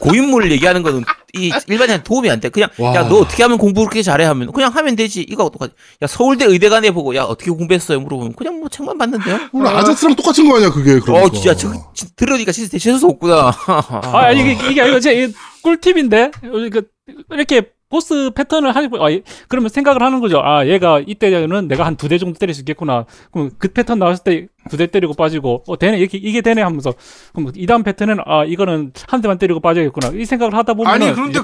고인물 0.00 0.50
얘기하는 0.52 0.82
거는 0.82 1.04
이 1.34 1.50
일반인한테 1.66 2.02
도움이 2.04 2.30
안 2.30 2.40
돼. 2.40 2.48
그냥 2.48 2.68
와. 2.78 2.94
야, 2.94 3.08
너 3.08 3.16
어떻게 3.20 3.42
하면 3.42 3.58
공부 3.58 3.80
그렇게 3.82 4.02
잘해 4.02 4.24
하면 4.24 4.52
그냥 4.52 4.70
하면 4.74 4.96
되지. 4.96 5.20
이거 5.28 5.50
똑같. 5.50 5.70
야, 6.02 6.06
서울대 6.06 6.44
의대간에 6.46 6.90
보고 6.90 7.14
야, 7.14 7.24
어떻게 7.24 7.50
공부했어요? 7.50 8.00
물어보면 8.00 8.34
그냥 8.34 8.60
뭐 8.60 8.68
책만 8.68 8.96
봤는데요. 8.98 9.38
오늘 9.52 9.68
아자트랑 9.68 10.14
똑같은 10.16 10.48
거 10.48 10.56
아니야 10.56 10.70
그게 10.70 10.98
그러니까. 11.00 11.26
어, 11.26 11.30
진짜 11.30 11.54
저 11.54 11.72
진- 11.94 12.08
들으니까 12.16 12.52
진짜 12.52 12.78
재수 12.78 13.06
없구나. 13.06 13.52
아 13.66 14.32
이게 14.32 14.52
이게 14.70 14.88
이거 14.88 15.00
제이 15.00 15.32
꿀팁인데 15.62 16.30
그 16.70 16.82
이렇게 17.30 17.62
보스 17.90 18.30
패턴을 18.34 18.76
하니 18.76 18.88
아, 19.00 19.08
이- 19.10 19.22
그러면 19.48 19.70
생각을 19.70 20.02
하는 20.02 20.20
거죠. 20.20 20.40
아 20.42 20.66
얘가 20.66 21.00
이때는 21.06 21.68
내가 21.68 21.86
한 21.86 21.96
두 21.96 22.08
대 22.08 22.18
정도 22.18 22.38
때릴 22.38 22.54
수 22.54 22.60
있겠구나. 22.60 23.06
그럼 23.32 23.50
그 23.58 23.68
패턴 23.68 23.98
나왔을 23.98 24.24
때 24.24 24.48
두 24.70 24.76
대 24.76 24.86
때리고 24.86 25.14
빠지고 25.14 25.64
어 25.66 25.78
되네 25.78 25.98
이렇게 25.98 26.18
이게 26.18 26.42
되네 26.42 26.60
하면서 26.62 26.92
그럼 27.32 27.50
이 27.56 27.66
다음 27.66 27.82
패턴은 27.82 28.18
아 28.26 28.44
이거는 28.44 28.92
한 29.08 29.20
대만 29.22 29.38
때리고 29.38 29.60
빠져야겠구나 29.60 30.08
이 30.18 30.24
생각을 30.26 30.54
하다 30.54 30.74
보면 30.74 30.92
아니, 30.92 31.06
그런데. 31.14 31.38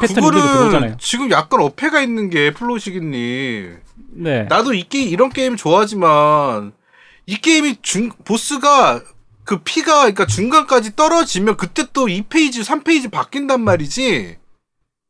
그거는 0.70 0.96
지금 1.00 1.30
약간 1.30 1.60
어폐가 1.62 2.02
있는 2.02 2.28
게 2.28 2.52
플로시기님. 2.52 3.78
네. 4.16 4.42
나도 4.44 4.74
이 4.74 4.84
게임, 4.88 5.08
이런 5.08 5.28
게임 5.30 5.56
좋아하지만, 5.56 6.72
이 7.26 7.36
게임이 7.36 7.76
중, 7.82 8.10
보스가 8.24 9.00
그 9.44 9.58
피가, 9.58 10.00
그러니까 10.02 10.26
중간까지 10.26 10.94
떨어지면 10.96 11.56
그때 11.56 11.84
또 11.92 12.06
2페이지, 12.06 12.62
3페이지 12.64 13.10
바뀐단 13.10 13.60
말이지. 13.60 14.36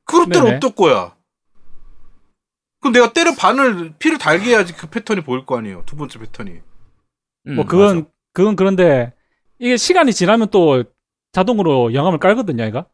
그럴 0.07 0.27
때는. 0.29 0.57
어떨 0.57 0.70
거야? 0.73 1.12
그럼 2.85 2.92
내가 2.92 3.14
때려 3.14 3.35
반을, 3.35 3.94
피를 3.99 4.18
달게 4.18 4.51
해야지 4.51 4.75
그 4.75 4.88
패턴이 4.88 5.23
보일 5.23 5.47
거 5.47 5.57
아니에요. 5.57 5.85
두 5.87 5.97
번째 5.97 6.18
패턴이. 6.18 6.51
음, 7.47 7.55
뭐 7.55 7.64
그건 7.64 7.97
맞아. 7.97 8.09
그건 8.35 8.57
그런데 8.57 9.14
이게 9.59 9.79
시간이 9.79 10.12
지나면 10.12 10.49
또 10.51 10.85
자동으로 11.33 11.94
영감을 11.94 12.18
깔거든요, 12.18 12.62
얘가. 12.64 12.87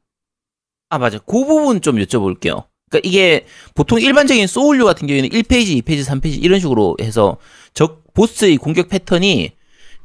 아, 0.91 0.99
맞아. 0.99 1.19
그 1.19 1.45
부분 1.45 1.81
좀 1.81 1.97
여쭤볼게요. 1.97 2.67
그러니까 2.89 3.01
이게 3.03 3.47
보통 3.75 4.01
일반적인 4.01 4.47
소울류 4.47 4.85
같은 4.85 5.09
경우에는 5.09 5.29
1페이지, 5.31 5.83
2페이지, 5.83 6.05
3페이지 6.05 6.41
이런 6.41 6.61
식으로 6.61 6.97
해서 7.01 7.39
적 7.75 8.05
보스의 8.15 8.59
공격 8.59 8.89
패턴이 8.91 9.51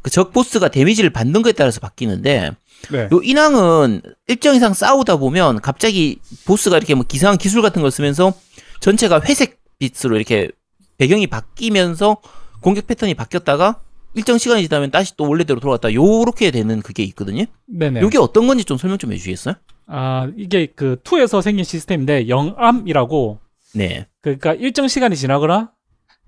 그 0.02 0.10
적 0.10 0.34
보스가 0.34 0.70
데미지를 0.70 1.12
받는 1.12 1.44
거에 1.44 1.52
따라서 1.52 1.80
바뀌는데 1.80 2.52
네. 2.92 3.10
요 3.12 3.22
인왕은 3.24 4.02
일정 4.28 4.56
이상 4.56 4.74
싸우다 4.74 5.18
보면 5.18 5.62
갑자기 5.62 6.20
보스가 6.46 6.78
이렇게 6.78 6.96
뭐 6.96 7.06
기상한 7.08 7.38
기술 7.38 7.62
같은 7.64 7.84
걸 7.84 7.92
쓰면서 7.92 8.34
전체가 8.82 9.22
회색 9.22 9.65
빛으로 9.80 10.16
이렇게 10.16 10.50
배경이 10.98 11.28
바뀌면서 11.28 12.18
공격 12.62 12.88
패턴이 12.88 13.14
바뀌었다가 13.14 13.82
일정 14.14 14.38
시간이 14.38 14.64
지나면 14.64 14.92
다시 14.92 15.16
또 15.18 15.28
원래대로 15.28 15.60
돌아갔다 15.60 15.94
요렇게 15.94 16.52
되는 16.52 16.82
그게 16.82 17.04
있거든요. 17.04 17.46
네네. 17.68 18.02
요게 18.02 18.18
어떤 18.18 18.48
건지 18.48 18.64
좀 18.64 18.78
설명 18.78 18.98
좀 18.98 19.12
해주시겠어요? 19.12 19.56
아 19.88 20.32
이게 20.38 20.68
그 20.68 20.96
2에서 21.04 21.42
생긴 21.42 21.64
시스템인데 21.64 22.30
영암이라고 22.30 23.40
네. 23.76 24.08
그러니까 24.22 24.54
일정 24.54 24.88
시간이 24.88 25.16
지나거나 25.16 25.72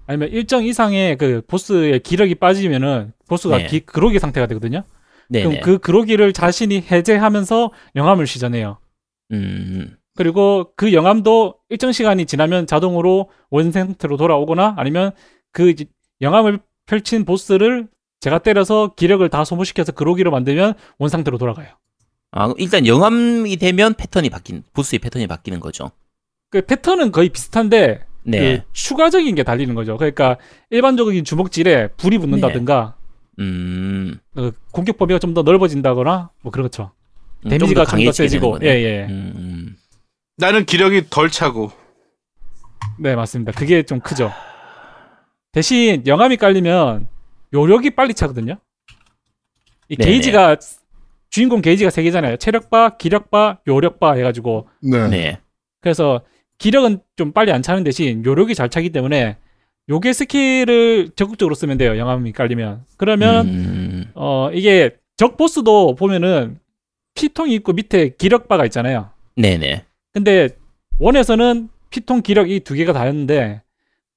아니면 0.06 0.30
일정 0.30 0.64
이상의 0.64 1.18
그 1.18 1.42
보스의 1.48 2.02
기력이 2.02 2.36
빠지면은 2.36 3.14
보스가 3.28 3.58
네. 3.58 3.68
기, 3.68 3.80
그로기 3.82 4.20
상태가 4.20 4.48
되거든요. 4.48 4.84
네. 5.30 5.42
그럼 5.42 5.56
네. 5.56 5.60
그 5.62 5.78
그로기를 5.80 6.34
자신이 6.34 6.86
해제하면서 6.90 7.72
영암을 7.96 8.28
시전해요. 8.28 8.78
음. 9.32 9.97
그리고 10.18 10.72
그 10.76 10.94
영암도 10.94 11.56
일정 11.70 11.92
시간이 11.92 12.26
지나면 12.26 12.68
자동으로 12.68 13.30
원 13.50 13.72
상태로 13.72 14.18
돌아오거나 14.18 14.76
아니면 14.78 15.12
그 15.52 15.74
영암을 16.22 16.60
펼친 16.86 17.24
보스를 17.24 17.88
제가 18.20 18.40
때려서 18.40 18.94
기력을 18.96 19.28
다 19.30 19.46
소모시켜서 19.46 19.92
그로기로 19.92 20.32
만들면 20.32 20.74
원 20.98 21.10
상태로 21.10 21.38
돌아가요. 21.38 21.68
아, 22.32 22.54
일단 22.58 22.86
영암이 22.86 23.56
되면 23.58 23.94
패턴이 23.94 24.30
바뀐, 24.30 24.64
보스의 24.74 25.00
패턴이 25.00 25.28
바뀌는 25.28 25.60
거죠. 25.60 25.92
그 26.50 26.62
패턴은 26.62 27.12
거의 27.12 27.30
비슷한데 27.30 28.06
네. 28.24 28.40
그 28.40 28.64
추가적인 28.74 29.36
게 29.36 29.44
달리는 29.44 29.74
거죠. 29.76 29.98
그러니까 29.98 30.38
일반적인 30.70 31.24
주먹질에 31.24 31.90
불이 31.98 32.18
붙는다든가 32.18 32.96
음. 33.40 34.20
그 34.34 34.52
공격 34.72 34.98
범위가 34.98 35.20
좀 35.20 35.34
더 35.34 35.44
넓어진다거나 35.44 36.32
뭐 36.42 36.52
그렇죠. 36.52 36.92
좀 37.42 37.50
damage가 37.52 37.86
더좀더 37.86 38.12
세지고 38.12 38.52
거네. 38.54 38.66
예예 38.66 39.06
음, 39.10 39.34
음. 39.36 39.76
나는 40.38 40.66
기력이 40.66 41.10
덜 41.10 41.32
차고. 41.32 41.72
네 43.00 43.16
맞습니다. 43.16 43.52
그게 43.52 43.84
좀 43.84 44.00
크죠. 44.00 44.32
대신 45.52 46.06
영암이 46.06 46.38
깔리면 46.38 47.08
요력이 47.54 47.92
빨리 47.92 48.14
차거든요. 48.14 48.58
이 49.90 49.96
네네. 49.96 50.12
게이지가 50.12 50.58
주인공 51.32 51.62
게이지가 51.62 51.90
세 51.90 52.04
개잖아요. 52.04 52.38
체력바, 52.38 52.98
기력바, 52.98 53.60
요력바 53.68 54.14
해가지고 54.14 54.70
네. 54.82 55.08
네. 55.08 55.40
그래서 55.82 56.22
기력은 56.60 57.00
좀 57.16 57.32
빨리 57.32 57.52
안 57.52 57.62
차는 57.64 57.84
대신 57.84 58.24
요력이 58.24 58.54
잘 58.54 58.70
차기 58.70 58.92
때문에 58.92 59.38
요게 59.90 60.14
skill을 60.14 61.12
적극적으로 61.16 61.56
쓰면 61.56 61.78
돼요. 61.78 61.98
영암이 61.98 62.34
깔리면 62.34 62.86
그러면 62.98 63.48
음, 63.48 64.12
어 64.14 64.52
이게 64.54 64.98
적 65.16 65.36
보스도 65.38 65.96
보면은 65.96 66.60
피통이 67.16 67.56
있고 67.56 67.74
밑에 67.74 68.10
기력바가 68.10 68.66
있잖아요. 68.66 69.10
네네. 69.36 69.87
근데 70.18 70.50
원에서는 71.00 71.70
피통 71.92 72.22
기력 72.22 72.50
이 72.50 72.60
두 72.62 72.74
개가 72.74 72.92
다였는데 72.92 73.62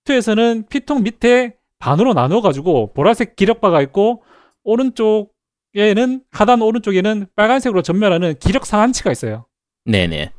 투에서는 0.04 0.64
피통 0.70 1.02
밑에 1.02 1.56
반으로 1.78 2.14
나눠 2.14 2.40
가지고 2.40 2.92
보라색 2.94 3.36
기력바가 3.36 3.82
있고 3.82 4.22
오른쪽에는 4.64 6.24
하단 6.30 6.62
오른쪽에는 6.62 7.26
빨간색으로 7.36 7.82
전멸하는 7.82 8.34
기력 8.38 8.64
상한치가 8.64 9.12
있어요. 9.12 9.46
네네. 9.84 10.32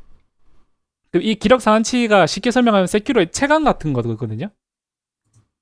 그이 1.11 1.35
기력 1.35 1.61
상한치가 1.61 2.25
쉽게 2.25 2.49
설명하면 2.51 2.87
세키로의 2.87 3.31
체감 3.31 3.63
같은 3.63 3.93
거거든요. 3.93 4.49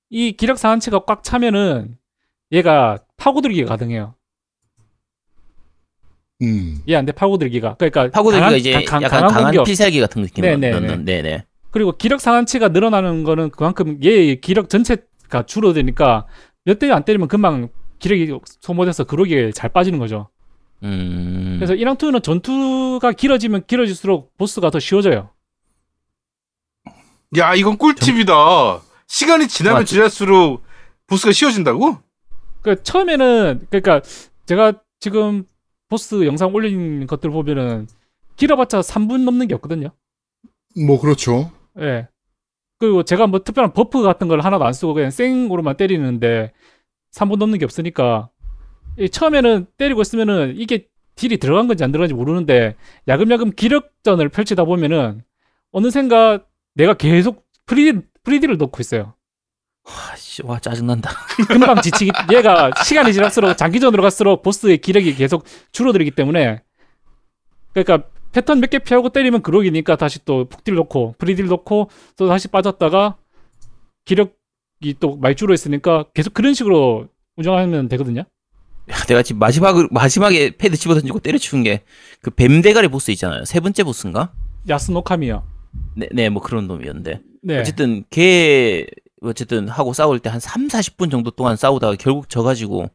이 0.10 0.32
기력 0.32 0.58
상한치가 0.58 1.00
꽉 1.06 1.24
차면은 1.24 1.98
얘가 2.52 3.00
파고들기가 3.18 3.68
가능해요. 3.76 4.16
음. 6.42 6.82
이해 6.86 6.98
안 6.98 7.06
돼? 7.06 7.12
파고들기가. 7.12 7.76
그러니까 7.76 8.10
파고들기가 8.12 8.46
강한- 8.46 8.60
이제 8.60 8.72
강- 8.74 8.86
강- 8.86 9.02
약간 9.04 9.22
강한 9.28 9.44
강한. 9.52 9.64
필살기 9.66 10.00
같은 10.00 10.22
느낌 10.22 10.42
네네네. 10.44 10.98
네네. 11.04 11.46
그리고 11.72 11.92
기력 11.98 12.22
상한치가 12.22 12.70
늘어나는 12.70 13.24
거는 13.24 13.50
그만큼 13.52 14.00
얘의 14.04 14.42
기력 14.42 14.70
전체가 14.70 15.44
줄어드니까 15.46 16.26
몇 16.66 16.80
대 16.80 16.92
안 16.92 17.04
때리면 17.04 17.28
금방 17.28 17.70
기력이 18.00 18.32
소모돼서 18.62 19.04
그러기에 19.04 19.52
잘 19.52 19.70
빠지는 19.70 20.00
거죠. 20.00 20.30
음. 20.84 21.58
그래서 21.60 21.74
1랑 21.74 21.98
2는 21.98 22.24
전투가 22.24 23.12
길어지면 23.12 23.66
길어질수록 23.68 24.36
보스가 24.38 24.70
더 24.72 24.80
쉬워져요. 24.80 25.30
야 27.38 27.54
이건 27.54 27.78
꿀팁이다. 27.78 28.34
시간이 29.08 29.48
지나면 29.48 29.82
맞지. 29.82 29.96
지날수록 29.96 30.64
보스가 31.08 31.32
쉬워진다고? 31.32 31.98
그 32.62 32.82
처음에는 32.82 33.68
그러니까 33.70 34.02
제가 34.46 34.74
지금 35.00 35.44
보스 35.90 36.26
영상 36.26 36.54
올린 36.54 37.06
것들 37.08 37.32
보면은 37.32 37.88
길어봤자 38.36 38.80
3분 38.80 39.24
넘는 39.24 39.48
게 39.48 39.56
없거든요. 39.56 39.90
뭐 40.86 41.00
그렇죠. 41.02 41.52
예. 41.80 42.08
그리고 42.78 43.04
제가 43.04 43.28
뭐 43.28 43.44
특별한 43.44 43.74
buff 43.74 44.02
같은 44.04 44.28
걸 44.28 44.40
하나도 44.40 44.64
안 44.64 44.72
쓰고 44.72 44.94
그냥 44.94 45.12
생으로만 45.12 45.76
때리는데 45.76 46.54
3분 47.12 47.38
넘는 47.38 47.60
게 47.60 47.66
없으니까 47.66 48.30
이 48.98 49.10
처음에는 49.10 49.66
때리고 49.78 50.02
있으면은 50.02 50.54
이게 50.58 50.88
deal이 51.16 51.38
들어간 51.38 51.68
건지 51.68 51.84
안 51.84 51.92
들어간지 51.92 52.14
모르는데 52.14 52.76
야금야금 53.08 53.52
기력전을 53.52 54.30
펼치다 54.30 54.64
보면은 54.64 55.24
어느샌가 55.72 56.46
내가 56.76 56.94
계속 56.94 57.46
free 57.66 58.00
free 58.24 58.36
deal을 58.36 58.58
넣고 58.58 58.78
있어요. 58.80 59.14
와, 59.86 60.16
씨, 60.16 60.44
와 60.46 60.60
짜증난다. 60.60 61.10
금방 61.48 61.82
지치기 61.82 62.12
얘가 62.34 62.72
시간이 62.84 63.14
지날수록 63.14 63.58
장기전으로 63.58 64.02
갈수록 64.04 64.44
보스의 64.44 64.78
기력이 64.78 65.16
계속 65.16 65.44
줄어들기 65.72 66.12
때문에 66.12 66.62
그러니까 67.74 68.08
패턴 68.32 68.60
몇 68.60 68.70
개 68.70 68.78
피하고 68.80 69.10
때리면 69.10 69.42
그러기니까 69.42 69.96
다시 69.96 70.24
또 70.26 70.46
폭deal 70.46 70.76
넣고 70.76 71.16
free 71.18 71.33
deal 71.33 71.48
넣고 71.48 71.90
또 72.18 72.28
다시 72.28 72.48
빠졌다가 72.48 73.18
기력이 74.06 74.96
또 75.00 75.16
많이 75.18 75.36
줄어 75.36 75.54
있으니까 75.54 76.06
계속 76.14 76.34
그런 76.34 76.54
식으로 76.54 77.08
운영하면 77.38 77.90
되거든요. 77.90 78.22
야, 78.92 78.96
내가 79.08 79.24
지금 79.24 79.40
마지막 79.40 79.76
마지막에 79.92 80.56
패드 80.58 80.76
집어 80.78 80.94
던지고 80.96 81.20
때려치운 81.20 81.64
게 81.64 81.84
그 82.22 82.32
뱀 82.32 82.62
대가리 82.62 82.88
보스 82.90 83.12
있잖아요. 83.12 83.46
세 83.46 83.60
번째 83.60 83.84
보스인가? 83.84 84.32
야스노카미요. 84.68 85.44
네, 85.96 86.10
네, 86.12 86.30
뭐 86.30 86.42
그런 86.42 86.68
놈이었는데. 86.68 87.22
네. 87.44 87.60
어쨌든 87.60 88.04
걔 88.10 88.86
어쨌든 89.22 89.68
하고 89.68 89.94
싸울 89.94 90.20
때 90.20 90.30
한 90.30 90.40
3, 90.40 90.68
40분 90.68 91.12
정도 91.12 91.32
동안 91.32 91.56
싸우다가 91.56 91.96
결국 92.00 92.30
져 92.30 92.44
가지고 92.44 92.90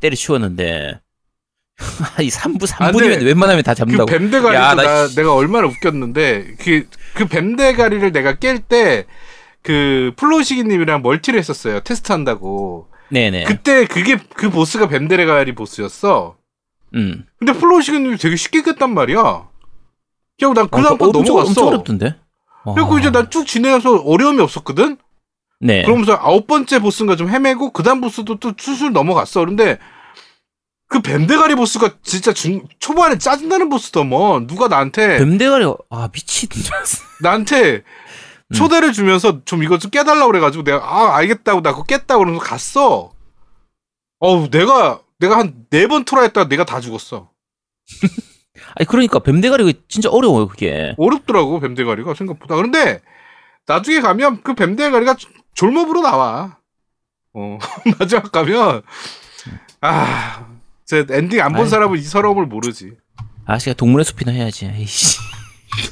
때려치웠는데 0.00 1.00
이 2.22 2.28
3부 2.28 2.62
아, 2.80 2.90
3분이면 2.90 3.08
근데 3.10 3.24
웬만하면 3.26 3.62
다 3.62 3.68
그 3.68 3.76
잡는다고. 3.78 4.06
뱀대가리도 4.10 4.54
야, 4.54 4.74
나, 4.74 4.82
나 4.82 5.06
씨. 5.08 5.16
내가 5.16 5.34
얼마나 5.34 5.66
웃겼는데 5.68 6.56
그, 6.58 6.88
그 7.14 7.26
뱀대가리를 7.26 8.12
내가 8.12 8.34
깰 8.34 8.66
때 8.68 9.06
그 9.66 10.12
플로시기님이랑 10.16 11.02
multi를 11.02 11.40
했었어요 11.40 11.80
테스트한다고 11.80 12.88
네, 13.10 13.30
네. 13.30 13.42
그때 13.42 13.84
그게 13.84 14.16
그 14.36 14.48
보스가 14.48 14.88
뱀대가리 14.88 15.56
보스였어 15.56 16.36
음. 16.94 17.26
근데 17.40 17.52
플로시기님이 17.52 18.16
되게 18.16 18.36
쉽게 18.36 18.62
깼단 18.62 18.94
말이야 18.94 19.48
그리고 20.38 20.54
난그 20.54 20.78
어, 20.78 20.82
다음 20.82 20.98
번 20.98 21.08
엄청, 21.08 21.22
넘어갔어 21.24 21.48
엄청 21.48 21.66
어렵던데. 21.68 22.14
그리고 22.74 22.94
와. 22.94 23.00
이제 23.00 23.10
난 23.10 23.30
쭉 23.30 23.46
진행해서 23.46 23.96
어려움이 24.02 24.40
없었거든 24.40 24.96
네. 25.60 25.82
그러면서 25.84 26.14
아홉 26.14 26.46
번째 26.46 26.78
보스인가 26.80 27.16
좀 27.16 27.28
헤매고 27.28 27.70
그 27.70 27.82
다음 27.82 28.00
보스도 28.00 28.38
또 28.38 28.52
수술 28.58 28.92
넘어갔어. 28.92 29.40
그런데 29.40 29.78
그 30.88 31.00
뱀대가리 31.00 31.54
보스가 31.56 31.96
진짜 32.02 32.32
중, 32.32 32.62
초반에 32.78 33.18
짜증나는 33.18 33.68
보스더먼 33.70 34.46
누가 34.46 34.68
나한테 34.68 35.18
뱀 35.18 35.38
대가리 35.38 35.64
아 35.90 36.08
미친. 36.12 36.48
나한테 37.22 37.82
음. 38.48 38.54
초대를 38.54 38.92
주면서 38.92 39.44
좀 39.44 39.62
이거 39.64 39.78
좀 39.78 39.90
깨달라고 39.90 40.26
그래가지고 40.30 40.62
내가 40.62 40.78
아 40.84 41.16
알겠다고 41.16 41.62
나 41.62 41.72
그거 41.72 41.82
깼다고 41.84 42.20
그러면서 42.20 42.44
갔어. 42.44 43.12
어우 44.20 44.48
내가 44.50 45.00
내가 45.18 45.38
한 45.38 45.66
네 45.70 45.86
번 45.88 46.04
try했다가 46.04 46.48
내가 46.48 46.64
다 46.64 46.80
죽었어. 46.80 47.30
아니 48.78 48.86
그러니까 48.86 49.18
뱀 49.20 49.40
대가리가 49.40 49.72
진짜 49.88 50.10
어려워요 50.10 50.48
그게. 50.48 50.94
어렵더라고 50.98 51.60
뱀대가리가 51.60 52.14
생각보다. 52.14 52.56
그런데 52.56 53.00
나중에 53.66 54.00
가면 54.00 54.42
그 54.42 54.54
뱀대가리가 54.54 55.16
졸병으로 55.54 56.02
나와. 56.02 56.58
어 57.32 57.58
마지막 57.98 58.30
가면 58.30 58.82
아. 59.80 60.46
제 60.84 61.04
엔딩 61.10 61.40
안 61.40 61.52
본. 61.52 61.68
사람은 61.68 61.98
이 61.98 62.02
서러움을 62.02 62.46
모르지. 62.46 62.92
아씨가 63.46 63.74
동물의 63.74 64.04
숲이나 64.04 64.30
해야지. 64.32 64.66
에이씨. 64.66 65.18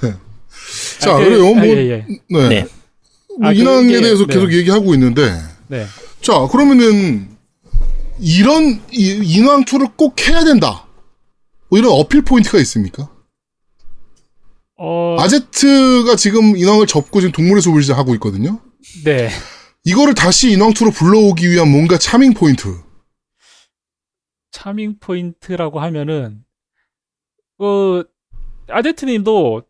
자, 1.01 1.12
아, 1.14 1.16
그- 1.18 1.25
그래요. 1.25 1.42
뭐, 1.55 1.61
아, 1.61 1.66
예, 1.66 1.70
예. 1.90 2.07
네. 2.31 2.49
네. 2.49 2.66
뭐 3.38 3.49
아, 3.49 3.53
인왕에 3.53 3.87
그게- 3.87 4.01
대해서 4.03 4.27
네. 4.27 4.35
계속 4.35 4.53
얘기하고 4.53 4.94
있는데, 4.94 5.33
네. 5.68 5.85
자, 6.20 6.47
그러면은, 6.51 7.29
이런, 8.20 8.81
이, 8.92 9.40
인왕2를 9.40 9.97
꼭 9.97 10.16
해야 10.29 10.44
된다. 10.44 10.84
뭐 11.75 11.81
이런 11.81 11.91
어필 11.91 12.23
포인트가 12.23 12.59
있습니까? 12.59 13.11
어, 14.77 15.17
아제트가 15.19 16.15
지금 16.15 16.57
인왕을 16.57 16.87
접고 16.87 17.21
지금 17.21 17.33
동물의 17.33 17.63
숲을 17.63 17.83
이제 17.83 17.93
하고 17.93 18.15
있거든요? 18.15 18.61
네. 19.05 19.29
이거를 19.83 20.15
다시 20.15 20.51
인왕2로 20.51 20.95
불러오기 20.95 21.51
위한 21.51 21.69
뭔가 21.69 21.99
charming 21.99 22.33
point. 22.33 22.69
charming 24.53 25.01
point라고 25.01 25.81
하면은 25.81 26.45
그 27.59 28.05
아제트님도 28.69 29.65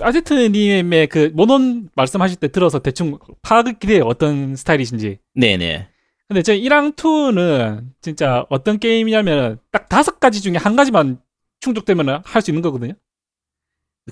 아제트님의 0.00 1.08
그 1.08 1.30
모논 1.34 1.90
말씀하실 1.94 2.38
때 2.38 2.48
들어서 2.48 2.78
대충 2.78 3.18
파악이 3.42 3.86
돼요 3.86 4.04
어떤 4.06 4.56
스타일이신지. 4.56 5.18
네네. 5.34 5.88
근데 6.26 6.42
저 6.42 6.54
1랑 6.54 6.96
2는 6.96 7.90
진짜 8.00 8.46
어떤 8.48 8.78
게임이냐면 8.78 9.58
딱 9.70 9.90
다섯 9.90 10.20
가지 10.20 10.40
중에 10.40 10.56
한 10.56 10.74
가지만 10.74 11.20
충족되면 11.60 12.22
할 12.24 12.42
수 12.42 12.50
있는 12.50 12.62
거거든요. 12.62 12.94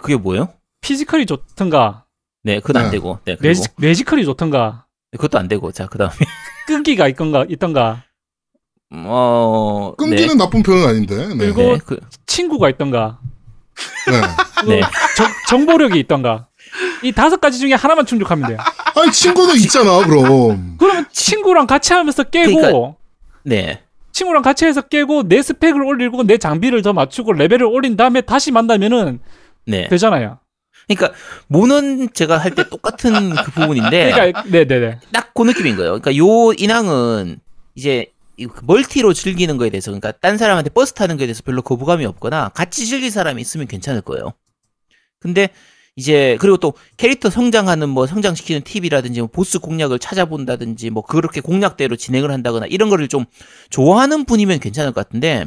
그게 0.01 0.17
뭐예요? 0.17 0.53
피지컬이 0.81 1.27
좋던가 1.27 2.05
네, 2.45 2.61
그건 2.61 2.77
안 2.83 2.85
네. 2.87 2.93
되고. 2.93 3.19
네, 3.25 3.35
그리고 3.37 3.43
매지, 3.49 3.69
매지컬이 3.79 4.25
좋던가 4.25 4.87
그것도 5.13 5.39
안 5.39 5.49
되고. 5.49 5.73
자, 5.73 5.87
그 5.87 5.99
다음에 5.99 6.13
끈기가 6.67 7.09
있던가 7.09 7.45
있던가 7.49 8.05
어 8.91 9.95
끈기는 9.99 10.37
나쁜 10.37 10.63
표현은 10.63 10.89
아닌데. 10.89 11.17
네. 11.17 11.29
네. 11.29 11.37
그리고- 11.53 11.63
네, 11.63 11.79
그, 11.85 11.99
친구가 12.27 12.69
있던가 12.71 13.19
네. 14.07 14.21
네. 14.77 14.81
정, 15.17 15.27
정보력이 15.49 15.99
있던가 16.01 16.49
이 17.03 17.13
다섯 17.13 17.41
가지 17.41 17.59
중에 17.59 17.73
하나만 17.75 18.05
충족하면 18.07 18.49
돼요. 18.49 18.59
아니, 18.95 19.11
친구도 19.13 19.55
있잖아, 19.57 19.99
그럼. 20.07 20.77
그러면 20.79 21.07
친구랑 21.13 21.67
같이 21.67 21.93
하면서 21.93 22.23
깨고 22.25 22.55
그러니까- 22.57 22.97
네. 23.45 23.83
친구랑 24.19 24.43
같이 24.43 24.67
해서 24.67 24.81
깨고 24.83 25.29
내 25.29 25.41
스펙을 25.43 25.81
올리고 25.83 26.25
내 26.25 26.39
장비를 26.39 26.83
더 26.83 26.93
맞추고 26.93 27.33
레벨을 27.35 27.65
올린 27.65 27.97
다음에 27.97 28.21
다시 28.21 28.51
만나면은 28.51 29.21
네. 29.67 29.87
되잖아요. 29.89 30.41
그러니까 30.89 31.17
모는 31.47 32.09
제가 32.13 32.39
할 32.39 32.55
때 32.55 32.69
똑같은 32.69 33.31
그 33.37 33.51
부분인데 33.53 34.11
그러니까 34.13 34.43
네네네. 34.51 35.01
딱 35.13 35.29
그 35.35 35.43
느낌인 35.45 35.77
거예요. 35.77 36.01
그러니까 36.01 36.17
요 36.17 36.53
인왕은 36.53 37.39
이제 37.77 38.07
이그 38.39 38.63
멀티로 38.65 39.13
즐기는 39.13 39.57
거에 39.57 39.71
대해서 39.71 39.93
그러니까 39.93 40.11
딴 40.13 40.37
사람한테 40.37 40.71
버스 40.71 40.95
타는 40.95 41.17
거에 41.17 41.27
대해서 41.27 41.43
별로 41.45 41.63
거부감이 41.63 42.05
없거나 42.07 42.49
같이 42.55 42.87
즐길 42.87 43.11
사람이 43.13 43.41
있으면 43.41 43.69
괜찮을 43.69 44.01
거예요. 44.01 44.33
근데 45.21 45.51
이제 45.99 46.37
그리고 46.39 46.57
또 46.59 46.75
캐릭터 46.97 47.29
성장하는 47.29 47.89
뭐 47.89 48.07
성장시키는 48.07 48.63
팁이라든지 48.63 49.19
뭐 49.21 49.29
보스 49.29 49.59
공략을 49.59 49.99
찾아본다든지 49.99 50.91
뭐 50.91 51.03
그렇게 51.03 51.41
공략대로 51.41 51.97
진행을 51.97 52.31
한다거나 52.31 52.67
이런 52.67 52.89
거를 52.89 53.09
좀 53.09 53.25
좋아하는 53.71 54.25
분이면 54.25 54.61
괜찮을 54.61 54.93
것 54.93 55.05
같은데 55.05 55.47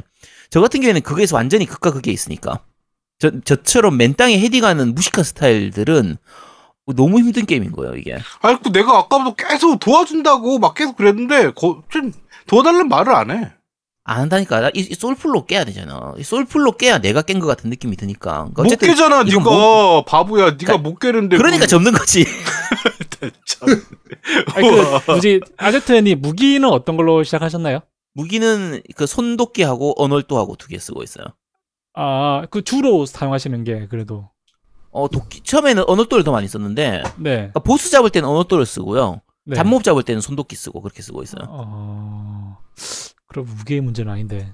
저 0.49 0.59
같은 0.59 0.81
경우에는 0.81 1.03
그게서 1.03 1.37
완전히 1.37 1.65
극과 1.65 1.91
극에 1.91 2.11
있으니까 2.11 2.59
저 3.17 3.31
저처럼 3.45 3.95
맨땅에 3.95 4.37
헤딩하는 4.39 4.93
무식한 4.93 5.23
스타일들은 5.23 6.17
너무 6.97 7.19
힘든 7.19 7.45
게임인 7.45 7.71
거예요 7.71 7.95
이게. 7.95 8.17
아니 8.41 8.61
그 8.61 8.73
내가 8.73 8.97
아까부터 8.97 9.35
계속 9.35 9.79
도와준다고 9.79 10.59
막 10.59 10.73
계속 10.73 10.97
그랬는데 10.97 11.51
거, 11.51 11.81
좀 11.87 12.11
도와달라는 12.47 12.89
말을 12.89 13.15
안 13.15 13.31
해. 13.31 13.53
안 14.03 14.19
한다니까. 14.21 14.59
나 14.61 14.69
이, 14.73 14.79
이 14.79 14.93
솔풀로 14.95 15.45
깨야 15.45 15.63
되잖아. 15.63 16.13
이 16.17 16.23
솔풀로 16.23 16.73
깨야 16.73 16.99
내가 16.99 17.21
깬 17.21 17.39
것 17.39 17.47
같은 17.47 17.69
느낌이 17.69 17.95
드니까. 17.97 18.31
그러니까 18.53 18.63
못 18.63 18.67
어쨌든 18.67 18.87
깨잖아 18.89 19.23
네가 19.23 19.39
뭐- 19.39 20.03
바보야 20.05 20.45
네가 20.51 20.57
그러니까- 20.57 20.77
못 20.89 20.99
깨는데 20.99 21.37
그러니까 21.37 21.67
접는 21.67 21.91
거지. 21.93 22.25
참. 23.45 23.69
아니 24.55 24.67
그 24.69 24.99
뭐지 25.11 25.39
아제트님 25.57 26.21
무기는 26.21 26.67
어떤 26.67 26.97
걸로 26.97 27.23
시작하셨나요? 27.23 27.81
무기는 28.13 28.81
그 28.95 29.05
손도끼하고 29.05 29.93
언월도하고 30.01 30.55
두 30.55 30.67
개 30.67 30.77
쓰고 30.79 31.03
있어요. 31.03 31.25
아 31.93 32.45
그 32.49 32.63
주로 32.63 33.05
사용하시는 33.05 33.63
게 33.63 33.87
그래도 33.87 34.29
어 34.91 35.07
도끼 35.07 35.41
처음에는 35.41 35.83
언월도를 35.87 36.23
더 36.23 36.31
많이 36.31 36.47
썼는데 36.47 37.03
네. 37.17 37.31
그러니까 37.35 37.59
보스 37.61 37.91
잡을 37.91 38.09
때는 38.09 38.27
언월도를 38.27 38.65
쓰고요. 38.65 39.21
네. 39.45 39.55
잡몹 39.55 39.83
잡을 39.83 40.03
때는 40.03 40.21
손도끼 40.21 40.55
쓰고 40.55 40.81
그렇게 40.81 41.01
쓰고 41.01 41.21
있어요. 41.23 41.45
어... 41.49 42.57
그럼 43.31 43.45
무게의 43.57 43.81
문제는 43.81 44.11
아닌데. 44.11 44.53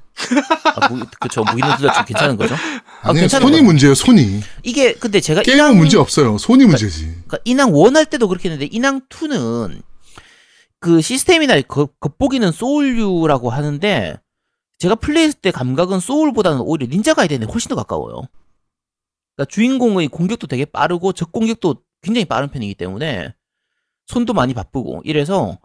아, 0.75 0.87
무, 0.89 1.03
그쵸 1.19 1.43
무기는 1.43 1.75
둘다좀 1.77 2.05
괜찮은 2.05 2.37
거죠. 2.37 2.53
아, 3.01 3.09
아니, 3.09 3.19
괜찮은 3.21 3.47
손이. 3.47 3.61
문제예요, 3.61 3.95
손이. 3.95 4.41
이게 4.63 4.93
근데 4.93 5.19
제가 5.19 5.41
게임은 5.41 5.57
인왕 5.63 5.77
문제 5.77 5.97
없어요. 5.97 6.37
손이 6.37 6.65
문제지. 6.65 7.05
그러니까 7.05 7.37
인왕 7.45 7.71
1할 7.71 8.09
때도 8.09 8.27
그렇게 8.27 8.49
했는데 8.49 8.67
인왕 8.71 9.01
2는 9.09 9.81
그 10.79 11.01
시스템이나 11.01 11.59
겉- 11.61 11.99
겉보기는 11.99 12.51
소울류라고 12.51 13.49
하는데 13.49 14.15
제가 14.77 14.93
플레이했을 14.95 15.39
때 15.41 15.49
감각은 15.49 15.99
소울보다는 15.99 16.61
오히려 16.61 16.85
닌자 16.87 17.15
가이드에 17.15 17.39
훨씬 17.51 17.69
더 17.69 17.75
가까워요. 17.75 18.21
그러니까 19.35 19.49
주인공의 19.49 20.07
공격도 20.09 20.45
되게 20.45 20.65
빠르고 20.65 21.13
적 21.13 21.31
공격도 21.31 21.77
굉장히 22.03 22.25
빠른 22.25 22.49
편이기 22.49 22.75
때문에 22.75 23.33
손도 24.05 24.33
많이 24.33 24.53
바쁘고 24.53 25.01
이래서 25.03 25.57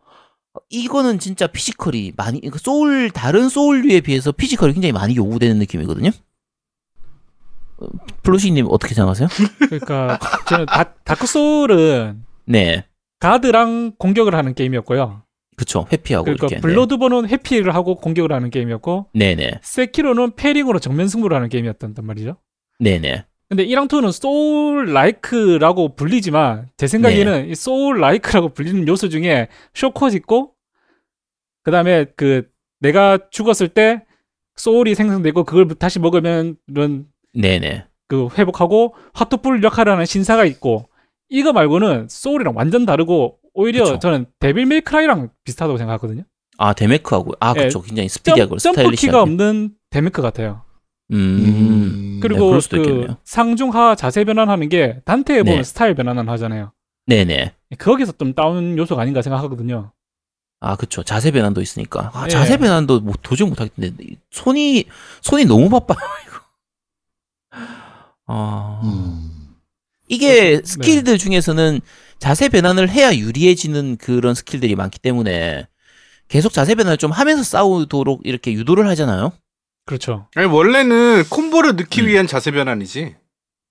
이거는 0.69 1.19
진짜 1.19 1.47
physical이 1.47 2.13
많이 2.17 2.41
그러니까 2.41 2.59
소울 2.59 3.11
다른 3.11 3.49
소울류에 3.49 4.01
비해서 4.01 4.33
physical이 4.33 4.75
굉장히 4.75 4.93
많이 4.93 5.17
요구되는 5.17 5.59
느낌이거든요. 5.59 6.11
어, 7.79 7.87
플로시님 8.23 8.67
어떻게 8.69 8.95
생각하세요? 8.95 9.29
그러니까 9.59 10.19
저는 10.49 10.67
다, 10.67 10.93
다크 11.05 11.27
소울은 11.27 12.25
네, 12.45 12.85
가드랑 13.21 13.93
공격을 13.99 14.35
하는 14.35 14.55
게임이었고요. 14.55 15.23
그쵸 15.57 15.87
회피하고 15.93 16.25
그러니까 16.25 16.47
이렇게. 16.47 16.61
블러드본은 16.61 17.29
회피를 17.29 17.75
하고 17.75 17.97
공격을 17.97 18.33
하는 18.33 18.51
게임이었고 18.51 19.11
네, 19.15 19.35
네, 19.35 19.59
세키로는 19.63 20.35
parrying으로 20.37 20.79
정면 20.79 21.09
승부를 21.09 21.37
하는 21.37 21.49
게임이었단 21.49 21.95
말이죠. 22.03 22.37
네, 22.79 22.99
네. 22.99 23.25
근데 23.53 23.67
인왕2는 23.67 24.13
soul 24.13 24.95
like라고 24.95 25.95
불리지만 25.95 26.71
제 26.79 26.87
생각에는 26.87 27.51
이 27.51 27.55
soul 27.55 28.01
like라고 28.01 28.49
불리는 28.49 28.89
요소 28.89 29.11
중에 29.11 29.49
shortcut 29.75 30.15
있고 30.15 30.55
그다음에 31.63 32.07
그 32.17 32.49
내가 32.81 33.19
죽었을 33.31 33.69
때 33.69 34.07
소울이 34.57 34.95
생성되고 34.95 35.45
그걸 35.45 35.69
다시 35.75 35.99
먹으면은 35.99 36.57
네, 37.35 37.59
네. 37.59 37.85
그 38.09 38.29
회복하고 38.39 38.95
화톳불 39.13 39.63
역할을 39.63 39.93
하는 39.93 40.07
신사가 40.07 40.47
있고 40.47 40.89
이거 41.29 41.53
말고는 41.53 42.07
소울이랑 42.09 42.55
완전 42.57 42.87
다르고 42.87 43.37
오히려 43.53 43.85
그쵸. 43.85 43.99
저는 43.99 44.25
데빌 44.41 44.65
메이 44.65 44.80
크라이랑 44.80 45.29
비슷하다고 45.45 45.77
생각하거든요. 45.77 46.23
아 46.57 46.73
데메크하고 46.73 47.33
아 47.39 47.53
예, 47.59 47.65
그쵸 47.65 47.83
굉장히 47.83 48.09
스피디하고 48.09 48.57
점, 48.57 48.75
점프. 48.75 48.93
키가 48.93 49.21
없는 49.21 49.75
데메크 49.91 50.23
같아요. 50.23 50.63
음. 51.13 52.19
그리고 52.23 52.59
수도 52.61 52.83
그. 52.83 53.15
상중하 53.25 53.95
자세 53.95 54.25
변환하는 54.25 54.69
게 54.69 55.01
단테에 55.05 55.43
보면 55.43 55.59
네. 55.59 55.63
스타일 55.63 55.95
변환을 55.95 56.29
하잖아요. 56.31 56.73
네네. 57.07 57.55
거기서 57.79 58.13
좀 58.13 58.35
따온 58.35 58.79
요소가 58.79 59.03
아닌가 59.03 59.23
생각하거든요. 59.23 59.93
아 60.61 60.77
그쵸 60.77 61.03
자세 61.03 61.31
변환도 61.33 61.61
있으니까. 61.61 62.11
아 62.15 62.27
예. 62.27 62.29
자세 62.29 62.57
변환도 62.57 63.01
뭐 63.01 63.15
도저히 63.23 63.49
못하겠는데 63.49 64.05
손이 64.31 64.85
손이 65.21 65.45
너무 65.45 65.67
이거. 65.67 66.41
아 68.27 68.81
음. 68.85 69.57
이게 70.09 70.59
네. 70.59 70.63
스킬들 70.65 71.19
중에서는 71.19 71.81
자세 72.19 72.49
변환을 72.49 72.89
해야 72.89 73.15
유리해지는 73.15 73.97
그런 73.97 74.35
스킬들이 74.35 74.77
많기 74.77 75.01
때문에 75.01 75.67
계속 76.29 76.53
자세 76.53 76.75
변환을 76.77 76.97
좀 76.99 77.11
하면서 77.11 77.43
싸우도록 77.43 78.21
이렇게 78.25 78.53
유도를 78.53 78.87
하잖아요. 78.89 79.33
그렇죠. 79.85 80.29
아니, 80.37 80.47
원래는 80.47 81.25
콤보를 81.31 81.77
넣기 81.77 82.03
음. 82.03 82.07
위한 82.07 82.27
자세 82.27 82.51
변환이지. 82.51 83.17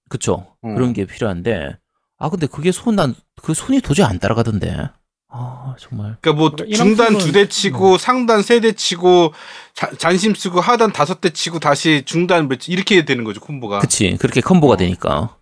그쵸 0.09 0.47
어. 0.61 0.73
그런 0.75 0.91
게 0.93 1.05
필요한데 1.05 1.77
아 2.17 2.29
근데 2.29 2.45
그게 2.47 2.71
손 2.71 2.95
난 2.95 3.15
그 3.41 3.53
손이 3.53 3.81
도저히 3.81 4.05
안 4.05 4.19
따라가던데. 4.19 4.89
아 5.29 5.75
정말. 5.79 6.17
그러니까 6.21 6.33
뭐 6.33 6.51
그러니까 6.51 6.75
중단 6.77 7.17
두 7.17 7.31
대 7.31 7.47
치고 7.47 7.97
상단 7.97 8.41
세 8.43 8.59
대 8.59 8.73
치고 8.73 9.33
자- 9.73 9.89
잔심 9.97 10.35
쓰고 10.35 10.59
하단 10.59 10.91
다섯 10.91 11.21
대 11.21 11.29
치고 11.29 11.59
다시 11.59 12.03
중단 12.05 12.49
몇 12.49 12.67
이렇게 12.67 13.05
되는 13.05 13.23
거죠 13.23 13.39
콤보가. 13.39 13.79
그치 13.79 14.17
그렇게 14.19 14.41
컴보가 14.41 14.73
어. 14.73 14.77
되니까. 14.77 15.37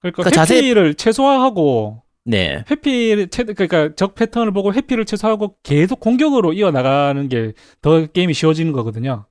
그러니까, 0.00 0.22
그러니까 0.22 0.30
자세- 0.30 0.56
회피를 0.56 0.94
최소화하고 0.94 2.02
네. 2.26 2.64
회피를 2.70 3.28
최 3.28 3.44
그러니까 3.44 3.94
적 3.94 4.14
패턴을 4.16 4.52
보고 4.52 4.74
회피를 4.74 5.04
최소화하고 5.04 5.56
계속 5.62 6.00
공격으로 6.00 6.52
이어 6.52 6.70
나가는 6.72 7.28
게 7.28 7.52
더 7.82 8.04
게임이 8.06 8.34
쉬워지는 8.34 8.72
거거든요. 8.72 9.26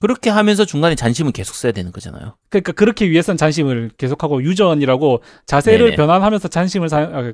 그렇게 0.00 0.30
하면서 0.30 0.64
중간에 0.64 0.94
잔심은 0.94 1.32
계속 1.32 1.54
써야 1.56 1.72
되는 1.72 1.90
거잖아요. 1.90 2.36
그러니까 2.50 2.70
그렇게 2.72 3.10
위해선 3.10 3.36
잔심을 3.36 3.90
계속하고 3.98 4.44
유전이라고 4.44 5.22
자세를 5.46 5.86
네네. 5.86 5.96
변환하면서 5.96 6.46
잔심을 6.48 6.88
사용 6.88 7.14
아, 7.16 7.32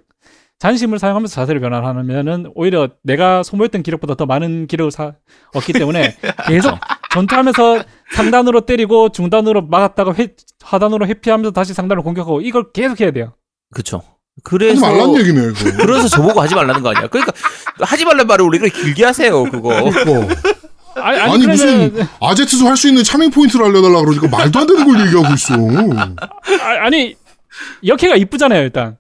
잔심을 0.60 0.98
사용하면서 0.98 1.34
자세를 1.34 1.60
변환하면은 1.60 2.52
오히려 2.54 2.88
내가 3.02 3.42
소모했던 3.42 3.82
기력보다 3.82 4.14
더 4.14 4.24
많은 4.24 4.66
기력을 4.66 4.90
사, 4.90 5.14
얻기 5.54 5.74
때문에 5.74 6.16
계속 6.48 6.78
전투하면서 7.12 7.82
상단으로 8.14 8.62
때리고 8.62 9.10
중단으로 9.10 9.66
막았다가 9.66 10.14
회, 10.14 10.34
하단으로 10.62 11.06
회피하면서 11.06 11.50
다시 11.50 11.74
상단으로 11.74 12.02
공격하고 12.02 12.40
이걸 12.40 12.72
계속 12.72 13.00
해야 13.02 13.10
돼요. 13.10 13.34
그쵸. 13.74 14.00
하지 14.00 14.13
그래서 14.42 14.80
말란 14.80 15.16
얘기네요, 15.18 15.50
이거. 15.50 15.76
그래서 15.78 16.08
저보고 16.08 16.40
하지 16.40 16.54
말라는 16.54 16.82
거 16.82 16.90
아니야. 16.90 17.06
그러니까 17.06 17.32
하지 17.80 18.04
말란 18.04 18.26
말을 18.26 18.44
우리가 18.44 18.66
길게 18.68 19.04
하세요. 19.04 19.44
그거. 19.44 19.68
어. 19.74 19.90
아니, 20.96 21.18
아니, 21.20 21.32
아니, 21.32 21.46
무슨 21.46 21.90
그러면 21.92 22.08
아제트도 22.20 22.66
할 22.68 22.76
수 22.76 22.88
있는 22.88 23.02
charming 23.04 23.30
point를 23.30 23.64
알려달라 23.66 24.00
그러니까 24.02 24.28
말도 24.28 24.58
안 24.58 24.66
되는 24.66 24.84
걸 24.84 25.06
얘기하고 25.06 25.34
있어. 25.34 25.54
아, 26.60 26.84
아니 26.86 27.14
여캐가 27.86 28.16
이쁘잖아요 28.16 28.62
일단. 28.62 28.96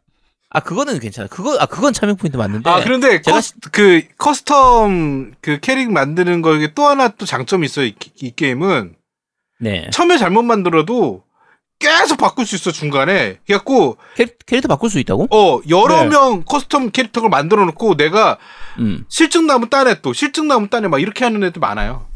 아 0.50 0.60
그거는 0.60 1.00
괜찮아. 1.00 1.26
그거 1.28 1.56
아 1.58 1.66
그건 1.66 1.92
charming 1.92 2.14
point 2.14 2.36
맞는데. 2.36 2.70
아 2.70 2.82
그런데 2.84 3.20
제가 3.22 3.36
커스, 3.36 3.54
그 3.72 4.02
custom 4.18 5.32
그 5.40 5.58
캐릭 5.60 5.90
만드는 5.90 6.42
거에 6.42 6.68
또 6.76 6.86
하나 6.86 7.08
또 7.08 7.26
장점이 7.26 7.64
있어요. 7.66 7.86
이, 7.86 7.94
이 8.20 8.30
게임은 8.34 8.94
네. 9.60 9.88
처음에 9.92 10.16
잘못 10.16 10.42
만들어도 10.42 11.23
계속 11.84 12.16
바꿀 12.18 12.46
수 12.46 12.54
있어 12.56 12.70
중간에. 12.72 13.38
그래갖고 13.46 13.96
캐, 14.16 14.26
캐릭터 14.46 14.68
바꿀 14.68 14.90
수 14.90 14.98
있다고? 14.98 15.28
어 15.30 15.60
여러 15.68 16.02
네. 16.02 16.08
명 16.08 16.42
custom 16.44 16.92
캐릭터를 16.92 17.28
만들어 17.28 17.64
놓고 17.66 17.96
내가 17.96 18.38
음. 18.78 19.04
싫증 19.08 19.46
나면 19.46 19.68
딴애 19.70 20.00
또 20.00 20.12
싫증 20.12 20.48
나면 20.48 20.68
딴애 20.70 20.88
막 20.88 21.00
이렇게 21.00 21.24
하는 21.24 21.42
애들 21.44 21.60
많아요. 21.60 22.06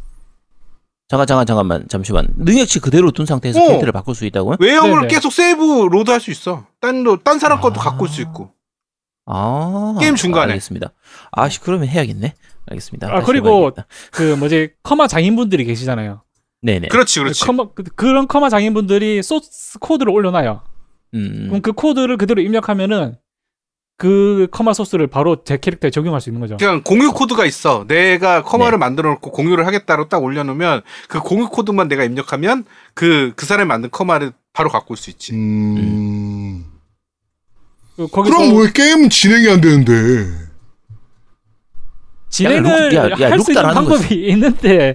잠깐 1.09 1.27
잠깐 1.27 1.47
잠깐만 1.47 1.85
잠시만. 1.89 2.29
능력치 2.37 2.81
그대로 2.81 3.11
둔 3.11 3.25
상태에서 3.27 3.59
어. 3.61 3.67
캐릭터를 3.67 3.93
바꿀 3.93 4.15
수 4.15 4.25
있다고요? 4.27 4.57
외형을 4.61 5.01
네네. 5.01 5.09
계속 5.09 5.33
save 5.33 5.89
load 5.91 6.11
할 6.11 6.21
수 6.21 6.31
있어. 6.31 6.67
딴, 6.81 7.05
딴 7.25 7.39
사람 7.39 7.61
것도 7.61 7.81
아. 7.81 7.85
바꿀 7.85 8.09
수 8.09 8.21
있고. 8.23 8.51
아. 9.25 9.95
게임 10.01 10.17
중간에. 10.17 10.53
알겠습니다. 10.53 10.93
아씨 11.33 11.61
그러면 11.61 11.89
해야겠네. 11.89 12.35
알겠습니다. 12.71 13.09
아, 13.11 13.23
그리고 13.23 13.49
해봐야겠다. 13.69 13.87
그 14.13 14.35
뭐지 14.37 14.71
커마 14.85 15.07
장인분들이 15.07 15.65
계시잖아요. 15.65 16.23
네네. 16.63 16.89
그렇지, 16.89 17.21
그렇지. 17.21 17.45
커마, 17.45 17.69
그, 17.75 17.83
그런 17.95 18.27
커마 18.27 18.49
장인분들이 18.49 19.23
소스 19.23 19.79
코드를 19.79 20.13
올려놔요. 20.13 20.63
음. 21.15 21.47
그럼 21.49 21.63
그 21.63 21.73
코드를 21.73 22.17
그대로 22.17 22.41
입력하면은 22.43 23.17
그 23.97 24.47
커마 24.53 24.73
소스를 24.73 25.09
바로 25.09 25.43
제 25.45 25.57
캐릭터에 25.57 25.91
적용할 25.91 26.21
수 26.21 26.29
있는 26.31 26.41
거죠. 26.41 26.57
그냥 26.57 26.83
공유 26.85 27.13
코드가 27.13 27.45
있어. 27.47 27.85
내가 27.89 28.43
커마를 28.43 28.79
네. 28.79 28.79
만들어 28.79 29.11
놓고 29.11 29.33
공유를 29.33 29.67
하겠다로 29.67 30.09
딱 30.09 30.23
올려놓으면 30.23 30.83
그 31.09 31.21
공유 31.21 31.49
코드만 31.49 31.89
내가 31.89 32.05
입력하면 32.05 32.65
그, 32.95 33.33
그 33.35 33.45
사람이 33.47 33.67
만든 33.67 33.91
커마를 33.91 34.33
바로 34.53 34.69
갖고 34.71 34.93
올 34.93 34.97
수 34.97 35.11
있지. 35.11 35.35
음. 35.35 36.65
그 37.97 38.07
거기서 38.07 38.37
그럼 38.37 38.57
왜 38.63 38.71
게임은 38.73 39.11
진행이 39.11 39.49
안 39.51 39.61
되는데? 39.61 39.93
진행을 42.31 42.95
야, 42.95 43.05
야, 43.11 43.11
야, 43.21 43.31
할수 43.31 43.51
있는 43.53 43.63
방법이 43.75 44.15
있는데 44.29 44.95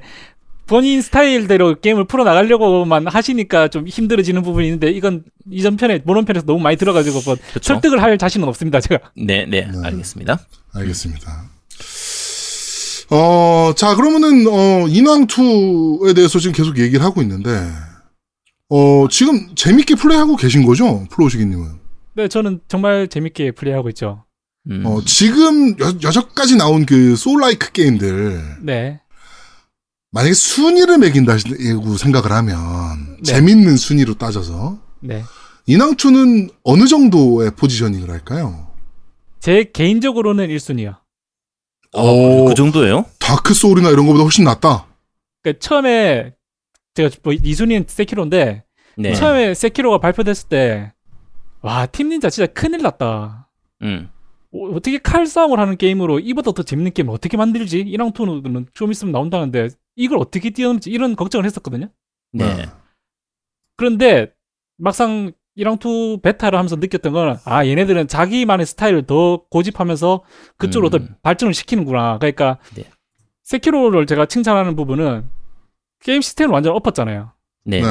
본인 0.74 1.04
스타일대로 1.04 1.82
게임을 1.82 2.06
풀어 2.06 2.24
나가려고만 2.24 3.06
하시니까 3.06 3.68
좀 3.68 3.88
힘들어지는 3.88 4.42
부분이 4.42 4.66
있는데 4.66 4.90
이건 4.90 5.24
이전 5.52 5.78
편에 5.78 6.02
모론 6.04 6.26
편에서 6.26 6.48
너무 6.48 6.60
많이 6.62 6.78
들어가지고 6.78 7.22
뭐 7.26 7.36
그쵸. 7.54 7.76
설득을 7.76 8.02
할 8.02 8.18
자신은 8.18 8.48
없습니다 8.48 8.82
제가. 8.82 9.12
네, 9.16 9.46
네, 9.46 9.70
네. 9.72 9.78
알겠습니다. 9.84 10.40
알겠습니다. 10.74 11.44
어, 13.12 13.74
자, 13.76 13.96
그러면은, 13.96 14.48
어, 14.48 14.88
인왕 14.88 15.28
2에 15.28 16.16
대해서 16.16 16.40
지금 16.40 16.56
계속 16.56 16.80
얘기를 16.80 17.06
하고 17.06 17.22
있는데, 17.22 17.52
어, 18.70 19.06
지금 19.12 19.54
재밌게 19.54 19.94
플레이하고 19.94 20.38
계신 20.38 20.66
거죠? 20.66 21.06
플로시기님은. 21.12 21.84
네 22.16 22.28
저는 22.28 22.62
정말 22.68 23.08
재밌게 23.10 23.52
플레이하고 23.52 23.90
있죠. 23.90 24.26
음. 24.72 24.84
어, 24.88 25.04
지금 25.06 25.80
여, 25.80 25.94
여섯가지 26.02 26.56
나온 26.56 26.88
그 26.88 27.16
soul 27.16 27.45
like 27.45 27.74
게임들, 27.74 28.58
네. 28.62 29.03
만약에 30.14 30.34
순위를 30.34 31.00
매긴다고 31.00 31.98
생각을 31.98 32.32
하면, 32.32 32.56
네. 33.18 33.24
재밌는 33.24 33.78
순위로 33.78 34.14
따져서, 34.14 34.78
네. 35.00 35.24
인왕2는 35.68 36.54
어느 36.64 36.86
정도의 36.86 37.52
positioning을 37.56 38.12
할까요? 38.12 38.68
제 39.40 39.64
개인적으로는 39.74 40.50
1순위요. 40.50 40.98
어, 41.94 42.46
그 42.46 42.54
정도예요? 42.54 43.06
다크 43.20 43.56
소울이나 43.56 43.90
이런 43.90 44.06
거보다 44.06 44.24
훨씬 44.24 44.44
낫다. 44.44 44.86
그러니까 45.42 45.60
처음에 45.60 46.34
제가 46.94 47.10
뭐 47.24 47.34
2순위는 47.34 47.86
세키로인데 47.88 48.64
네. 48.98 49.14
처음에 49.16 49.54
세키로가 49.54 50.00
발표됐을 50.00 50.48
때 50.50 50.94
와, 51.62 51.86
팀 51.88 52.10
닌자 52.10 52.30
진짜 52.30 52.52
큰일 52.52 52.82
났다. 52.82 53.50
음. 53.82 54.10
어, 54.54 54.76
어떻게 54.76 54.98
칼싸움을 54.98 55.60
하는 55.60 55.78
게임으로 55.78 56.20
이보다 56.20 56.52
더 56.52 56.64
재밌는 56.64 56.94
게임을 56.94 57.14
어떻게 57.14 57.38
만들지? 57.38 57.84
1랑2는 57.86 58.68
좀 58.74 58.92
있으면 58.92 59.12
나온다는데 59.12 59.70
이걸 59.96 60.18
어떻게 60.20 60.50
뛰어넘지? 60.50 60.90
이런 60.90 61.16
걱정을 61.16 61.46
했었거든요. 61.46 61.90
네. 62.32 62.66
그런데 63.78 64.34
막상 64.78 65.32
1랑2 65.58 66.22
베타를 66.22 66.58
하면서 66.58 66.76
느꼈던 66.76 67.14
건 67.14 67.38
아, 67.46 67.66
얘네들은 67.66 68.08
자기만의 68.08 68.66
스타일을 68.66 69.06
더 69.06 69.46
고집하면서 69.50 70.24
그쪽으로 70.58 70.90
음. 70.94 71.08
더 71.08 71.14
발전을 71.22 71.54
시키는구나. 71.54 72.18
그러니까 72.18 72.58
네. 72.76 72.86
세키로를 73.44 74.08
제가 74.08 74.26
칭찬하는 74.26 74.76
부분은 74.76 75.30
게임 76.02 76.22
시스템을 76.22 76.54
완전 76.54 76.74
엎었잖아요. 76.76 77.32
네. 77.66 77.82
네. 77.82 77.88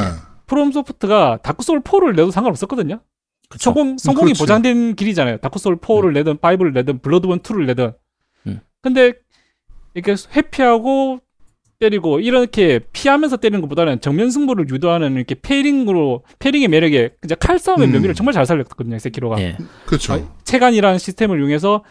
프롬 0.46 0.72
소프트가 0.72 1.38
다크 1.42 1.62
소울 1.62 1.80
4를 1.82 2.11
내도 2.16 2.30
상관없었거든요. 2.30 3.00
그쵸. 3.48 3.64
성공 3.64 3.96
성공이 3.96 4.32
그렇지. 4.32 4.40
보장된 4.40 4.96
길이잖아요. 4.96 5.38
다크 5.38 5.59
소울 5.59 5.76
4를 5.78 6.12
내든 6.14 6.38
5를 6.38 6.72
내든 6.72 6.98
블러드본 7.00 7.40
2를 7.40 7.66
내든. 7.66 7.92
음. 8.48 8.61
근데 8.82 9.12
이렇게 9.94 10.14
회피하고 10.34 11.20
때리고 11.83 12.20
이렇게 12.20 12.78
피하면서 12.93 13.39
때리는 13.39 13.61
것보다는 13.62 14.01
정면 14.01 14.30
승부를 14.30 14.68
유도하는 14.68 15.16
이렇게 15.16 15.35
parrying으로 15.35 16.22
parrying의 16.39 16.68
매력에 16.68 17.16
이제 17.24 17.35
칼싸움의 17.35 17.89
음. 17.89 17.93
묘미를 17.93 18.14
정말 18.14 18.33
잘 18.33 18.47
살렸거든요. 18.47 19.01
세키로가. 19.01 19.37
네. 19.37 19.57
그렇죠. 19.85 20.12
아, 20.12 20.35
체간이라는 20.45 20.99
시스템을 20.99 21.41
이용해서 21.41 21.83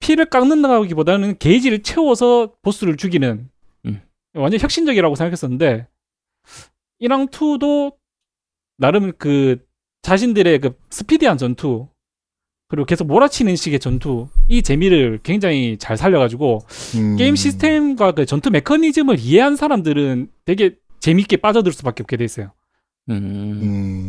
피를 0.00 0.24
깎는다기보다는 0.24 1.38
게이지를 1.38 1.84
채워서 1.84 2.52
보스를 2.62 2.96
죽이는 2.96 3.48
음. 3.86 4.02
완전 4.34 4.58
혁신적이라고 4.58 5.14
생각했었는데 5.14 5.86
이랑 6.98 7.28
2도 7.28 7.94
나름 8.76 9.12
그 9.18 9.64
자신들의 10.02 10.58
그 10.58 10.76
스피디한 10.90 11.38
전투 11.38 11.88
그리고 12.68 12.84
계속 12.84 13.06
몰아치는 13.06 13.56
식의 13.56 13.80
전투 13.80 14.28
이 14.46 14.62
재미를 14.62 15.18
굉장히 15.22 15.76
잘 15.78 15.96
살려가지고 15.96 16.60
음. 16.96 17.16
게임 17.16 17.34
시스템과 17.34 18.12
그 18.12 18.26
전투 18.26 18.50
메커니즘을 18.50 19.18
이해한 19.18 19.56
사람들은 19.56 20.28
되게 20.44 20.74
재밌게 21.00 21.38
빠져들 21.38 21.72
수밖에 21.72 22.02
없게 22.02 22.18
돼 22.18 22.24
있어요. 22.24 22.52
음. 23.08 23.16
음. 23.62 24.08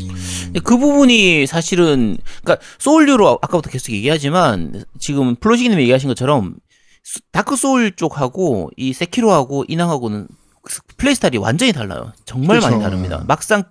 그 0.66 0.78
부분이 0.78 1.48
사실은 1.48 2.18
그러니까 2.44 2.66
소울류로 2.80 3.40
아까부터 3.42 3.70
계속 3.70 3.94
얘기하지만 3.94 4.84
지금 5.00 5.36
플로시기님 5.36 5.80
얘기하신 5.80 6.10
것처럼 6.10 6.56
수- 7.04 7.22
다크 7.32 7.56
소울 7.56 7.96
쪽하고 7.96 8.72
이 8.76 8.92
세키로하고 8.92 9.64
인왕하고는 9.70 10.28
플레이 10.98 11.16
스타일이 11.16 11.38
완전히 11.38 11.72
달라요. 11.72 12.12
정말 12.26 12.60
많이 12.60 12.74
그쵸. 12.76 12.84
다릅니다. 12.84 13.24
막상 13.26 13.64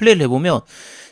플레이를 0.00 0.22
해보면 0.22 0.60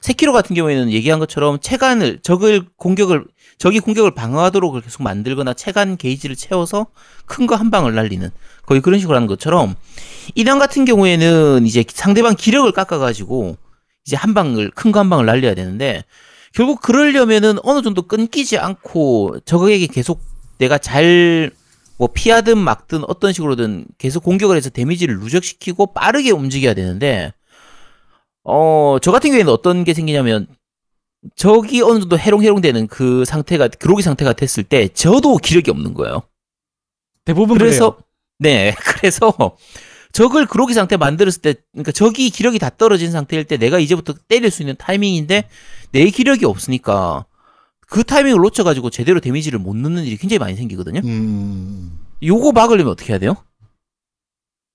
세키로 0.01 0.33
같은 0.33 0.57
경우에는 0.57 0.91
얘기한 0.91 1.19
것처럼 1.21 1.59
체간을 1.61 2.21
적을 2.23 2.63
공격을 2.77 3.25
적이 3.59 3.81
공격을 3.81 4.13
방어하도록 4.15 4.83
계속 4.83 5.03
만들거나 5.03 5.53
체간 5.55 5.97
게이지를 5.97 6.37
채워서 6.37 6.87
큰 7.27 7.47
거 7.47 7.57
한 7.57 7.71
방을 7.71 7.95
날리는 7.95 8.31
거의 8.67 8.81
그런 8.81 8.99
식으로 9.01 9.17
하는 9.17 9.27
것처럼 9.29 9.75
인왕 10.35 10.59
같은 10.59 10.85
경우에는 10.85 11.67
이제 11.67 11.85
상대방 11.89 12.35
기력을 12.37 12.71
깎아가지고 12.73 13.57
이제 14.07 14.17
한 14.17 14.35
방을 14.35 14.71
큰 14.71 14.93
거 14.93 15.01
한 15.01 15.11
방을 15.11 15.27
날려야 15.27 15.55
되는데 15.55 16.05
결국 16.55 16.81
그러려면은 16.81 17.59
어느 17.63 17.83
정도 17.83 18.03
끊기지 18.03 18.59
않고 18.59 19.41
적에게 19.45 19.87
계속 19.87 20.21
내가 20.59 20.79
잘 20.79 21.51
뭐 22.01 22.09
피하든 22.15 22.59
막든 22.59 23.03
어떤 23.09 23.33
식으로든 23.33 23.85
계속 23.99 24.23
공격을 24.23 24.57
해서 24.57 24.71
데미지를 24.71 25.19
누적시키고 25.19 25.95
빠르게 25.95 26.31
움직여야 26.31 26.75
되는데 26.75 27.33
어 28.49 28.99
저 29.03 29.13
같은 29.13 29.31
경우에는 29.31 29.53
어떤 29.53 29.85
게 29.85 29.95
생기냐면 29.95 30.47
적이 31.37 31.83
어느 31.83 32.01
정도 32.01 32.19
해롱해롱 32.19 32.61
되는 32.61 32.87
그 32.87 33.25
상태가 33.25 33.69
그로기 33.69 34.03
상태가 34.03 34.33
됐을 34.33 34.65
때 34.65 34.89
저도 34.89 35.37
기력이 35.37 35.71
없는 35.71 35.95
거예요. 35.95 36.23
대부분 37.25 37.59
그래서 37.59 37.97
그래요. 37.97 38.05
네 38.39 38.75
그래서 38.87 39.33
적을 40.13 40.47
그로기 40.47 40.73
상태 40.75 40.97
만들었을 40.97 41.43
때 41.43 41.55
그러니까 41.73 41.93
적이 41.93 42.31
기력이 42.31 42.59
다 42.59 42.71
떨어진 42.71 43.11
상태일 43.11 43.45
때 43.45 43.57
내가 43.57 43.79
이제부터 43.79 44.15
때릴 44.29 44.51
수 44.51 44.63
있는 44.63 44.75
타이밍인데 44.79 45.49
내 45.93 46.11
기력이 46.11 46.45
없으니까 46.47 47.27
그 47.87 48.05
타이밍을 48.05 48.41
놓쳐가지고 48.41 48.91
제대로 48.91 49.21
데미지를 49.21 49.59
못 49.59 49.77
넣는 49.77 50.05
일이 50.05 50.17
굉장히 50.17 50.39
많이 50.39 50.55
생기거든요. 50.57 51.01
음. 51.05 51.99
요거 52.23 52.53
막으려면 52.53 52.93
어떻게 52.93 53.13
해야 53.13 53.19
돼요? 53.19 53.37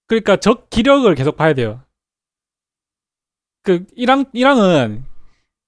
그러니까 0.07 0.37
적 0.37 0.69
기력을 0.69 1.13
계속 1.15 1.37
봐야 1.37 1.53
돼요. 1.53 1.81
그 3.63 3.85
이랑 3.95 4.25
이랑은 4.33 5.03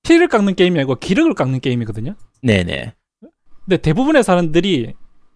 피를 0.04 0.28
깎는 0.28 0.56
게임이 0.56 0.78
아니고 0.80 0.96
기력을 0.96 1.34
깎는 1.34 1.62
게임이거든요. 1.62 2.16
네네. 2.44 2.94
근데 3.64 3.78
대부분의 3.78 4.24
사람들이 4.24 4.94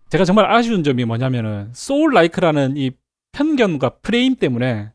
제가 0.10 0.26
정말 0.26 0.52
아쉬운 0.52 0.84
점이 0.84 1.06
뭐냐면은 1.06 1.72
soul 1.74 2.14
like라는 2.14 2.78
이 2.78 2.92
편견과 3.32 4.00
프레임 4.02 4.36
때문에 4.36 4.92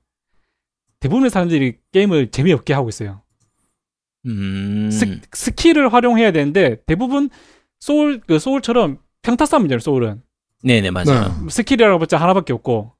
대부분의 1.00 1.30
사람들이 1.30 1.78
게임을 1.92 2.30
재미없게 2.30 2.72
하고 2.72 2.88
있어요. 2.88 3.22
음. 4.26 4.90
스, 4.90 5.20
스킬을 5.32 5.92
활용해야 5.92 6.30
되는데 6.32 6.76
대부분 6.86 7.30
소울 7.80 8.20
그 8.20 8.38
소울처럼 8.38 8.98
평타 9.22 9.46
싸움이잖아요. 9.46 9.80
소울은 9.80 10.22
네네 10.62 10.90
맞아요. 10.90 11.46
스킬이라고 11.48 11.98
봤자 11.98 12.16
하나밖에 12.18 12.52
없고 12.52 12.92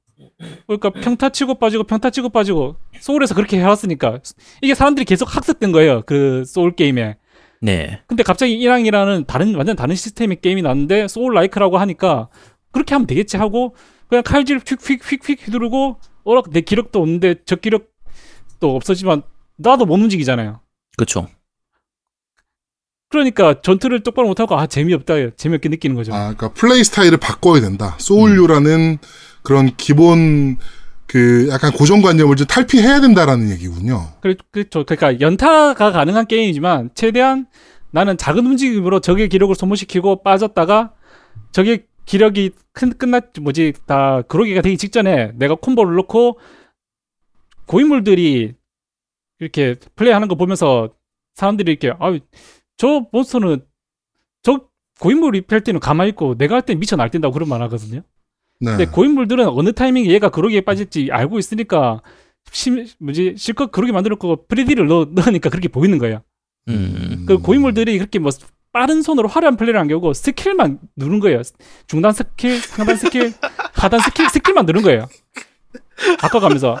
그러니까 0.67 0.89
평타 0.89 1.29
치고 1.29 1.55
빠지고 1.55 1.83
평타 1.83 2.09
치고 2.09 2.29
빠지고 2.29 2.75
소울에서 2.99 3.35
그렇게 3.35 3.57
해왔으니까 3.57 4.19
이게 4.61 4.73
사람들이 4.73 5.05
계속 5.05 5.35
학습된 5.35 5.71
거예요. 5.71 6.03
그 6.05 6.43
소울 6.45 6.75
게임에. 6.75 7.17
네. 7.61 8.01
근데 8.07 8.23
갑자기 8.23 8.53
인왕이라는 8.59 9.25
다른 9.25 9.55
완전 9.55 9.75
다른 9.75 9.95
시스템의 9.95 10.41
게임이 10.41 10.61
나왔는데 10.61 11.07
soul 11.07 11.33
like라고 11.33 11.77
하니까 11.77 12.29
그렇게 12.71 12.93
하면 12.95 13.07
되겠지 13.07 13.37
하고 13.37 13.75
그냥 14.07 14.23
칼질 14.23 14.59
휙휙휙휙 14.59 15.47
휘두르고 15.47 15.99
어라 16.23 16.41
내 16.51 16.61
기력도 16.61 17.01
없는데 17.01 17.35
저 17.45 17.55
기력도 17.55 18.75
없어지만 18.75 19.23
나도 19.57 19.85
못 19.85 19.95
움직이잖아요. 19.95 20.59
그렇죠. 20.97 21.27
그러니까 23.09 23.61
전투를 23.61 24.01
똑바로 24.03 24.27
못하고 24.27 24.57
아 24.57 24.67
재미없다 24.67 25.35
재미없게 25.37 25.69
느끼는 25.69 25.95
거죠. 25.95 26.13
아, 26.13 26.33
그러니까 26.33 26.49
플레이 26.53 26.83
스타일을 26.83 27.17
바꿔야 27.17 27.61
된다. 27.61 27.95
소울류라는 27.99 28.97
그런 29.45 29.75
기본 29.77 30.57
그 31.07 31.47
약간 31.49 31.71
고정관념을 31.71 32.35
좀 32.35 32.47
탈피해야 32.47 32.99
된다라는 32.99 33.49
얘기군요. 33.51 34.09
그렇죠. 34.21 34.83
그러니까 34.83 35.21
연타가 35.21 35.91
가능한 35.91 36.27
게임이지만 36.27 36.89
최대한 36.95 37.45
나는 37.91 38.17
작은 38.17 38.45
움직임으로 38.45 38.99
적의 38.99 39.29
기력을 39.29 39.55
소모시키고 39.55 40.23
빠졌다가 40.23 40.93
적의 41.51 41.85
기력이 42.05 42.51
큰 42.73 42.97
끝났 42.97 43.31
뭐지 43.39 43.73
다 43.85 44.21
그러기가 44.23 44.61
되기 44.61 44.77
직전에 44.77 45.31
내가 45.35 45.55
콤보를 45.55 45.95
넣고 45.95 46.39
고인물들이 47.67 48.53
이렇게 49.39 49.75
플레이하는 49.95 50.27
거 50.27 50.35
보면서 50.35 50.89
사람들이 51.35 51.71
이렇게 51.71 51.91
아저 51.99 53.05
몬스터는 53.11 53.65
저 54.43 54.67
고인물이 54.99 55.41
펼 55.41 55.61
때는 55.61 55.79
가만히 55.79 56.09
있고 56.11 56.35
내가 56.37 56.55
할 56.55 56.61
때 56.61 56.75
미쳐 56.75 56.95
날뛴다고 56.95 57.33
그런 57.33 57.47
말 57.49 57.61
하거든요. 57.63 58.01
네. 58.59 58.71
근데 58.71 58.85
고인물들은 58.85 59.47
어느 59.47 59.73
타이밍에 59.73 60.09
얘가 60.09 60.29
그로기에 60.29 60.61
빠질지 60.61 61.09
알고 61.11 61.39
있으니까 61.39 62.01
심, 62.51 62.85
뭐지 62.99 63.35
실컷 63.37 63.71
그로기 63.71 63.91
만들 63.91 64.15
거고 64.15 64.45
free딜을 64.47 64.87
넣, 64.87 65.07
넣으니까 65.11 65.49
그렇게 65.49 65.67
보이는 65.67 65.97
거예요. 65.97 66.21
음. 66.67 67.25
그 67.27 67.37
고인물들이 67.39 67.97
그렇게 67.97 68.19
뭐 68.19 68.31
빠른 68.71 69.01
손으로 69.01 69.27
화려한 69.27 69.55
플레이를 69.55 69.79
안 69.79 69.87
겨우고 69.87 70.13
스킬만 70.13 70.79
누른 70.95 71.19
거예요. 71.19 71.41
중단 71.87 72.11
스킬, 72.11 72.59
상단 72.59 72.97
스킬, 72.97 73.33
하단 73.73 73.99
스킬, 74.01 74.29
스킬만 74.29 74.65
누른 74.65 74.81
거예요. 74.81 75.07
바꿔가면서 76.19 76.77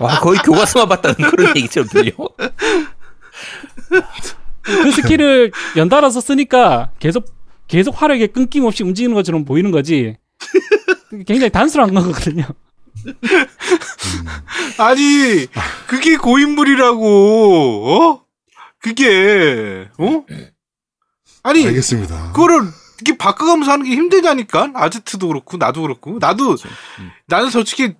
와 0.00 0.20
거의 0.20 0.38
교과서만 0.40 0.88
봤다는 0.88 1.30
그런 1.30 1.56
얘기처럼 1.56 1.88
들려. 1.88 2.12
그 4.62 4.90
스킬을 4.92 5.52
연달아서 5.76 6.20
쓰니까 6.20 6.90
계속 6.98 7.26
계속 7.68 8.00
화려하게 8.00 8.26
끊김없이 8.28 8.82
움직이는 8.82 9.14
것처럼 9.14 9.44
보이는 9.44 9.70
거지. 9.70 10.16
굉장히 11.26 11.50
단순한 11.50 11.94
거거든요. 11.94 12.44
아니 14.78 15.46
그게 15.86 16.16
고인물이라고 16.16 17.90
어? 17.90 18.24
그게 18.80 19.88
어? 19.98 20.24
아니 21.42 21.66
알겠습니다. 21.66 22.32
그거를 22.32 22.60
이렇게 23.00 23.18
바꿔가면서 23.18 23.72
하는 23.72 23.84
게 23.84 23.92
힘들다니까 23.92 24.72
아제트도 24.74 25.28
그렇고 25.28 25.56
나도 25.56 25.82
그렇고 25.82 26.18
나도 26.20 26.52
음. 27.00 27.10
나는 27.26 27.50
솔직히 27.50 27.94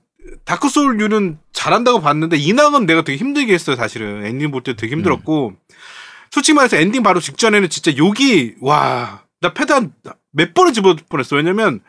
다크 0.45 0.69
소울류는 0.69 1.39
잘한다고 1.53 2.01
봤는데 2.01 2.37
인왕은 2.37 2.87
내가 2.87 3.03
되게 3.03 3.19
힘들게 3.19 3.53
했어요 3.53 3.77
사실은 3.77 4.25
엔딩 4.25 4.51
볼 4.51 4.63
때 4.63 4.75
되게 4.75 4.95
힘들었고 4.95 5.49
음. 5.49 5.57
솔직히 6.31 6.55
말해서 6.55 6.77
엔딩 6.77 7.03
바로 7.03 7.21
직전에는 7.21 7.69
진짜 7.69 7.97
욕이 7.97 8.55
와 8.61 9.25
나 9.41 9.53
패드 9.53 9.73
한 9.73 9.93
몇 10.37 10.53
번을 10.55 10.73
집어 10.73 10.97
뻔했어 11.09 11.37
왜냐면 11.37 11.81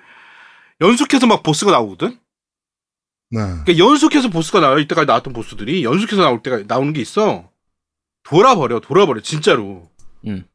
연속해서 0.81 1.27
막 1.27 1.43
보스가 1.43 1.71
나오거든 1.71 2.17
네. 3.31 3.39
그러니까 3.39 3.77
연속해서 3.77 4.29
보스가 4.29 4.59
나올 4.59 4.81
이때까지 4.81 5.07
나왔던 5.07 5.33
보스들이 5.33 5.83
연속해서 5.83 6.21
나올 6.21 6.41
때가 6.43 6.63
나오는 6.67 6.93
게 6.93 7.01
있어 7.01 7.49
돌아버려 8.23 8.79
돌아버려 8.79 9.21
진짜로 9.21 9.89
음. 10.27 10.45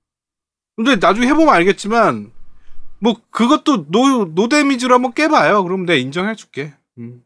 근데 0.76 0.96
나중에 0.96 1.26
해보면 1.26 1.54
알겠지만 1.54 2.32
뭐 2.98 3.20
그것도 3.30 3.90
no, 3.90 4.26
no 4.34 4.48
데미지로 4.48 4.94
한번 4.94 5.12
깨봐요 5.14 5.62
그럼 5.64 5.86
내가 5.86 5.98
인정해줄게 5.98 6.74
음. 6.98 7.22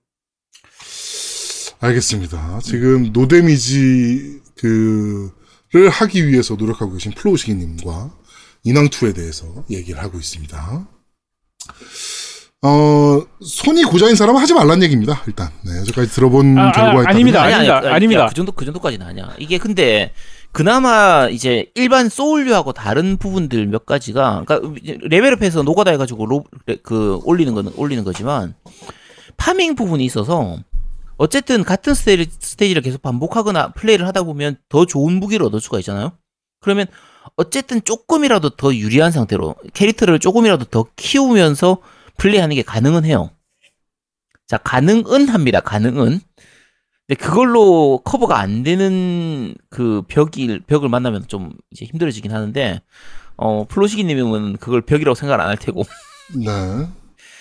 알겠습니다. 1.84 2.60
지금 2.60 3.12
no데미지 3.12 4.40
그를 4.54 5.90
하기 5.90 6.26
위해서 6.26 6.54
노력하고 6.54 6.94
계신 6.94 7.12
플로우시기님과 7.12 8.10
인왕2에 8.64 9.14
대해서 9.14 9.64
얘기를 9.68 10.02
하고 10.02 10.18
있습니다. 10.18 10.88
어, 12.66 13.20
손이 13.42 13.84
고장인 13.84 14.16
사람은 14.16 14.40
하지 14.40 14.54
말란 14.54 14.82
얘기입니다. 14.82 15.22
일단. 15.26 15.50
네, 15.64 15.78
여기까지 15.80 16.10
들어본 16.10 16.56
아, 16.58 16.68
아, 16.68 16.72
결과에 16.72 16.92
따르면. 17.04 17.06
아닙니다. 17.08 17.42
아니, 17.42 17.52
아니, 17.54 17.68
아닙니다. 17.68 17.78
아니, 17.78 17.94
아닙니다. 17.94 18.22
야, 18.22 18.26
그 18.28 18.34
정도 18.34 18.52
그 18.52 18.64
정도까지는 18.64 19.06
아니야. 19.06 19.34
이게 19.38 19.58
근데 19.58 20.12
그나마 20.50 21.28
이제 21.30 21.70
일반 21.74 22.08
소울류하고 22.08 22.72
다른 22.72 23.18
부분들 23.18 23.66
몇 23.66 23.84
가지가 23.84 24.44
그러니까 24.46 24.80
레벨업해서 25.02 25.62
노가다 25.62 25.90
해가지고 25.90 26.24
로, 26.26 26.44
레- 26.64 26.76
그 26.82 27.20
올리는 27.24 27.52
거는 27.54 27.72
올리는 27.76 28.02
거지만 28.02 28.54
파밍 29.36 29.74
부분이 29.74 30.02
있어서 30.04 30.56
어쨌든 31.16 31.64
같은 31.64 31.92
스테이지, 31.92 32.36
스테이지를 32.38 32.80
계속 32.82 33.02
반복하거나 33.02 33.72
플레이를 33.72 34.06
하다 34.06 34.22
보면 34.22 34.56
더 34.70 34.86
좋은 34.86 35.14
무기를 35.20 35.44
얻을 35.46 35.60
수가 35.60 35.78
있잖아요. 35.80 36.12
그러면 36.60 36.86
어쨌든 37.36 37.82
조금이라도 37.82 38.50
더 38.50 38.74
유리한 38.74 39.10
상태로 39.10 39.56
캐릭터를 39.74 40.18
조금이라도 40.18 40.66
더 40.66 40.86
키우면서 40.96 41.78
플레이하는 42.18 42.54
게 42.56 42.62
가능은 42.62 43.04
해요. 43.04 43.30
자, 44.46 44.58
가능은 44.58 45.28
합니다. 45.28 45.60
가능은. 45.60 46.20
근데 47.06 47.22
그걸로 47.22 47.98
커버가 48.04 48.38
안 48.38 48.62
되는 48.62 49.54
그 49.68 50.02
벽이 50.08 50.60
벽을 50.66 50.88
만나면 50.88 51.28
좀 51.28 51.52
이제 51.70 51.84
힘들어지긴 51.84 52.32
하는데 52.32 52.80
어 53.36 53.66
플로시기님은 53.66 54.56
그걸 54.56 54.80
벽이라고 54.80 55.14
생각 55.14 55.38
안 55.40 55.48
할 55.48 55.56
테고 55.58 55.82
네. 56.34 56.48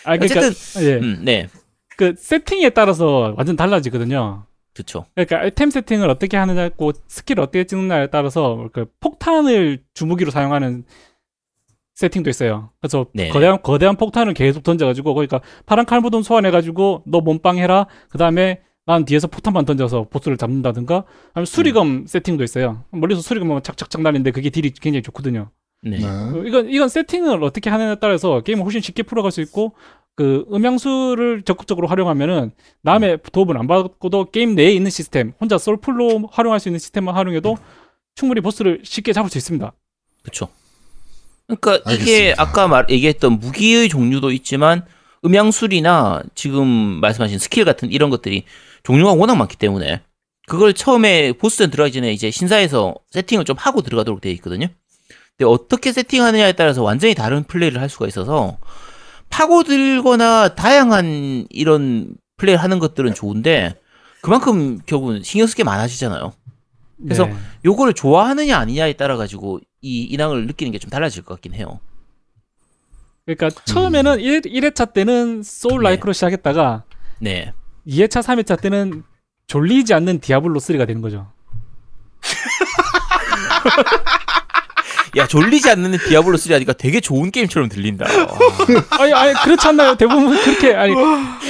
아, 0.06 0.18
그러니까, 0.18 0.26
어쨌든 0.40 0.84
예. 0.84 0.96
음, 0.98 1.24
네 1.24 1.48
그 1.96 2.16
세팅에 2.18 2.72
따라서 2.72 3.36
완전 3.38 3.56
달라지거든요. 3.56 4.46
그쵸 4.74 5.06
그러니까 5.14 5.42
아이템 5.42 5.70
세팅을 5.70 6.10
어떻게 6.10 6.38
하느냐고 6.38 6.92
스킬을 7.08 7.40
어떻게 7.40 7.66
찍느냐에 7.66 8.08
따라서 8.08 8.68
그 8.74 8.88
폭탄을 9.00 9.84
주무기로 9.94 10.32
사용하는 10.32 10.86
세팅도 11.96 12.30
있어요. 12.30 12.72
그래서 12.82 13.06
네네. 13.14 13.30
거대한 13.30 13.62
거대한 13.62 13.96
폭탄을 13.96 14.34
계속 14.34 14.64
던져가지고 14.64 15.14
그러니까 15.14 15.42
파란 15.66 15.86
칼무덤 15.86 16.24
소환해가지고 16.24 17.04
너 17.06 17.22
몸빵 17.22 17.58
해라. 17.58 17.88
그 18.10 18.18
다음에 18.18 18.62
난 18.86 19.06
뒤에서 19.06 19.28
폭탄만 19.28 19.66
던져서 19.66 20.08
보스를 20.10 20.38
잡는다든가. 20.38 21.06
아니면 21.34 21.46
수리검 21.46 21.88
음. 21.88 22.06
세팅도 22.08 22.44
있어요. 22.44 22.84
멀리서 22.92 23.22
수리검은 23.22 23.64
착착착 23.64 24.02
날리는데 24.02 24.32
그게 24.32 24.50
딜이 24.50 24.72
굉장히 24.82 25.02
좋거든요. 25.04 25.50
네, 25.84 25.98
네. 26.00 26.06
어, 26.06 26.44
이건 26.46 26.70
이건 26.70 26.90
세팅을 26.90 27.44
어떻게 27.44 27.70
하느냐에 27.70 27.96
따라서 28.00 28.42
게임을 28.42 28.64
훨씬 28.64 28.82
쉽게 28.82 29.04
풀어갈 29.04 29.32
수 29.32 29.42
있고 29.42 29.74
그 30.16 30.46
음양술을 30.52 31.42
적극적으로 31.44 31.88
활용하면은 31.88 32.52
남의 32.84 33.20
도움을 33.32 33.58
안 33.58 33.68
받고도 33.68 34.32
게임 34.32 34.56
내에 34.56 34.72
있는 34.72 34.92
시스템 34.92 35.34
혼자 35.40 35.58
솔플로 35.58 36.30
활용할 36.32 36.60
수 36.60 36.70
있는 36.70 36.80
시스템만 36.80 37.16
활용해도 37.16 37.58
충분히 38.16 38.42
보스를 38.42 38.82
쉽게 38.84 39.12
잡을 39.12 39.30
수 39.30 39.38
있습니다. 39.38 39.72
그쵸 40.24 40.48
그러니까 41.48 41.76
이게 41.92 41.92
알겠습니다. 41.92 42.42
아까 42.42 42.68
말 42.68 42.86
얘기했던 42.90 43.40
무기의 43.40 43.90
종류도 43.90 44.32
있지만 44.32 44.86
음양술이나 45.26 46.24
지금 46.36 46.68
말씀하신 46.68 47.40
스킬 47.40 47.66
같은 47.66 47.92
이런 47.92 48.10
것들이 48.10 48.44
종류가 48.84 49.14
워낙 49.14 49.36
많기 49.36 49.58
때문에 49.58 50.02
그걸 50.48 50.74
처음에 50.74 51.34
보스전 51.34 51.72
들어가기 51.72 51.94
전에 51.94 52.12
이제 52.12 52.30
신사에서 52.30 52.96
세팅을 53.12 53.46
좀 53.46 53.56
하고 53.58 53.82
들어가도록 53.82 54.22
되어 54.22 54.32
있거든요. 54.34 54.68
근데 55.38 55.50
어떻게 55.50 55.92
세팅하느냐에 55.94 56.54
따라서 56.54 56.84
완전히 56.84 57.16
다른 57.16 57.44
플레이를 57.44 57.82
할 57.82 57.90
수가 57.90 58.08
있어서 58.08 58.58
파고들거나 59.30 60.56
다양한 60.56 61.48
이런 61.50 62.16
플레이를 62.38 62.62
하는 62.62 62.80
것들은 62.80 63.14
좋은데 63.14 63.76
그만큼 64.22 64.80
결국은 64.86 65.24
신경 65.24 65.48
쓸게 65.48 65.64
많아지잖아요. 65.64 66.34
그래서 67.02 67.26
네. 67.26 67.36
요거를 67.66 67.94
좋아하느냐 67.94 68.58
아니냐에 68.58 68.94
따라 68.94 69.18
가지고 69.18 69.60
이 69.82 70.04
인왕을 70.04 70.48
느끼는 70.48 70.72
게 70.72 70.80
좀 70.80 70.90
달라질 70.90 71.24
것 71.24 71.34
같긴 71.36 71.54
해요. 71.54 71.80
그러니까 73.26 73.50
처음에는 73.66 74.20
1, 74.20 74.42
1회차 74.42 74.94
때는 74.94 75.44
소울 75.44 75.82
네. 75.84 75.90
라이크로 75.90 76.14
시작했다가 76.14 76.84
네. 77.20 77.54
2회차, 77.88 78.22
3회차 78.22 78.62
때는 78.62 79.04
졸리지 79.48 79.94
않는 79.94 80.20
디아블로 80.20 80.60
3가 80.60 80.88
되는 80.88 81.02
거죠. 81.02 81.32
야 85.16 85.28
졸리지 85.28 85.70
않는 85.70 85.98
디아블로 86.08 86.38
3 86.38 86.54
하니까 86.54 86.74
되게 86.74 87.00
좋은 87.00 87.30
게임처럼 87.32 87.70
들린다. 87.70 88.06
아니, 89.00 89.14
아니 89.14 89.34
그렇지 89.44 89.68
않나요? 89.68 89.96
대부분 89.96 90.36
그렇게 90.42 90.74
아니 90.74 90.94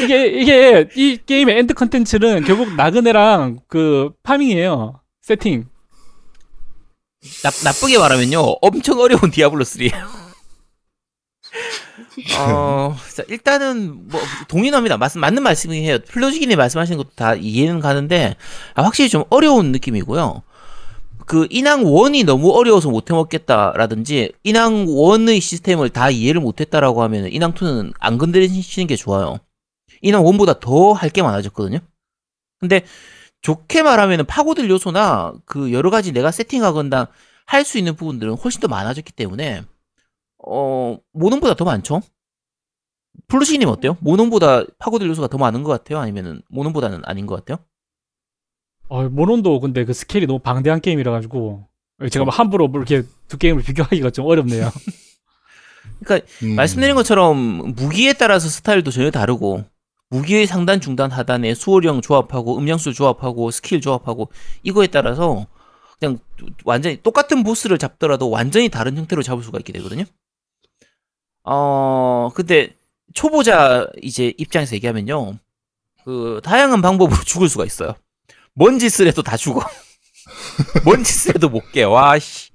이게 0.03 0.27
이게 0.27 0.89
이 0.95 1.17
게임의 1.25 1.59
end 1.59 1.73
컨텐츠는 1.75 2.43
결국 2.43 2.75
나그네랑 2.75 3.59
그 3.67 4.11
파밍이에요. 4.23 4.99
세팅. 5.23 5.69
나, 7.43 7.49
나쁘게 7.63 7.97
말하면요, 7.97 8.39
엄청 8.61 8.99
어려운 8.99 9.31
디아블로 9.31 9.63
3예요. 9.63 9.93
어, 12.39 12.95
자, 13.15 13.23
일단은 13.29 14.09
뭐 14.09 14.19
동의합니다. 14.49 14.97
말씀 14.97 15.21
맞는 15.21 15.41
말씀이에요. 15.41 15.99
플로지기님 15.99 16.57
말씀하시는 16.57 16.97
것도 16.97 17.11
다 17.15 17.35
이해는 17.35 17.79
가는데 17.79 18.35
아, 18.75 18.83
확실히 18.83 19.09
좀 19.09 19.23
어려운 19.29 19.71
느낌이고요. 19.71 20.43
그 21.25 21.47
인왕 21.49 21.83
1이 21.85 22.25
너무 22.25 22.51
어려워서 22.51 22.89
못 22.89 23.09
해먹겠다라든지 23.09 24.33
인왕 24.43 24.87
1의 24.87 25.39
시스템을 25.39 25.89
다 25.89 26.09
이해를 26.09 26.41
못했다라고 26.41 27.01
하면 27.03 27.31
인왕 27.31 27.53
2는 27.53 27.93
안 27.99 28.17
건드리시는 28.17 28.87
게 28.87 28.97
좋아요. 28.97 29.37
인왕 30.01 30.23
1보다 30.25 30.59
더 30.59 30.91
할 30.93 31.09
게 31.09 31.21
많아졌거든요. 31.21 31.79
근데 32.59 32.83
좋게 33.43 33.83
말하면 33.83 34.25
파고들 34.25 34.69
요소나 34.69 35.33
그 35.45 35.71
여러 35.73 35.89
가지 35.89 36.11
내가 36.13 36.31
세팅하거나 36.31 37.09
할수 37.45 37.77
있는 37.77 37.95
부분들은 37.95 38.35
훨씬 38.35 38.61
더 38.61 38.67
많아졌기 38.67 39.11
때문에 39.11 39.63
어 40.45 40.97
모논보다 41.11 41.53
더 41.53 41.65
많죠. 41.65 42.01
플루시님 43.27 43.67
어때요? 43.67 43.97
모논보다 43.99 44.63
파고들 44.79 45.07
요소가 45.07 45.27
더 45.27 45.37
많은 45.37 45.63
것 45.63 45.71
같아요? 45.71 45.99
아니면은 45.99 46.41
모논보다는 46.49 47.01
아닌 47.03 47.27
것 47.27 47.35
같아요? 47.35 47.63
어, 48.87 49.07
모논도 49.09 49.59
근데 49.59 49.85
그 49.85 49.93
스케일이 49.93 50.25
너무 50.25 50.39
방대한 50.39 50.79
게임이라 50.81 51.11
가지고 51.11 51.67
제가 52.09 52.25
뭐 52.25 52.33
함부로 52.33 52.67
뭐 52.69 52.81
이렇게 52.81 53.07
두 53.27 53.37
게임을 53.37 53.63
비교하기가 53.63 54.09
좀 54.11 54.25
어렵네요. 54.25 54.71
그러니까 56.03 56.27
음. 56.43 56.55
말씀드린 56.55 56.95
것처럼 56.95 57.73
무기에 57.75 58.13
따라서 58.13 58.47
스타일도 58.47 58.89
전혀 58.91 59.11
다르고 59.11 59.65
무기의 60.13 60.45
상단, 60.45 60.79
중단, 60.79 61.09
하단에 61.09 61.55
수호령 61.55 62.01
조합하고 62.01 62.55
음량수 62.59 62.93
조합하고 62.93 63.49
스킬 63.49 63.81
조합하고 63.81 64.29
이거에 64.61 64.85
따라서 64.85 65.47
그냥 65.99 66.19
완전히 66.65 67.01
똑같은 67.01 67.43
보스를 67.43 67.79
잡더라도 67.79 68.29
완전히 68.29 68.69
다른 68.69 68.95
형태로 68.95 69.23
잡을 69.23 69.43
수가 69.43 69.57
있게 69.57 69.73
되거든요. 69.73 70.03
어, 71.43 72.29
근데 72.35 72.75
초보자 73.15 73.87
이제 74.03 74.33
입장에서 74.37 74.75
얘기하면요. 74.75 75.39
그 76.05 76.41
다양한 76.43 76.83
방법으로 76.83 77.19
죽을 77.25 77.49
수가 77.49 77.65
있어요. 77.65 77.95
뭔 78.53 78.77
짓을 78.77 79.07
해도 79.07 79.23
다 79.23 79.35
죽어. 79.35 79.61
뭔 80.85 81.03
짓을 81.03 81.33
해도 81.35 81.49
못 81.49 81.71
깨. 81.71 81.81
와 81.83 82.19
씨. 82.19 82.51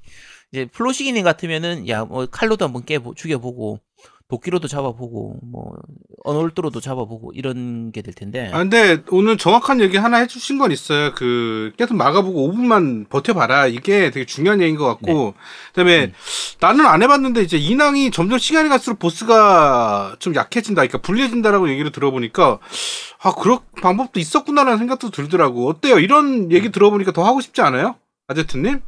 이제 0.53 0.65
플로시기님 0.67 1.25
같으면은 1.25 1.89
야 1.89 2.05
뭐 2.05 2.27
칼로도 2.27 2.65
한번 2.65 2.85
깨 2.85 3.01
죽여보고 3.17 3.81
도끼로도 4.29 4.69
잡아보고 4.69 5.37
뭐 5.43 5.73
언월도로도 6.25 6.81
잡아보고 6.81 7.33
이런 7.35 7.93
게 7.93 8.03
될 8.03 8.13
텐데. 8.13 8.51
아, 8.53 8.59
근데 8.59 9.03
오늘 9.11 9.39
정확한 9.39 9.81
얘기 9.81 9.97
하나 9.97 10.19
해주신 10.19 10.59
건 10.59 10.71
있어요. 10.71 11.15
그, 11.15 11.73
계속 11.79 11.97
막아보고 11.97 12.53
5분만 12.53 13.09
버텨봐라. 13.09 13.67
이게 13.69 14.11
되게 14.11 14.27
중요한 14.27 14.61
얘기인 14.61 14.77
것 14.77 14.85
같고. 14.87 15.33
그 15.33 15.73
다음에 15.75 16.05
음. 16.07 16.13
나는 16.61 16.85
안 16.87 17.03
해봤는데 17.03 17.41
이제 17.43 17.57
인왕이 17.57 18.11
점점 18.11 18.39
시간이 18.39 18.69
갈수록 18.69 18.99
보스가 18.99 20.17
좀 20.19 20.35
약해진다. 20.35 20.83
그러니까 20.83 20.99
불리해진다라고 20.99 21.71
얘기를 21.71 21.91
들어보니까 21.91 22.59
아, 23.23 23.35
그런 23.35 23.61
방법도 23.81 24.21
있었구나라는 24.21 24.77
생각도 24.79 25.11
들더라고. 25.11 25.69
어때요? 25.71 25.99
이런 25.99 26.53
얘기 26.53 26.71
들어보니까 26.71 27.13
더 27.13 27.25
하고 27.25 27.41
싶지 27.41 27.63
않아요? 27.63 27.97
아제트님? 28.27 28.83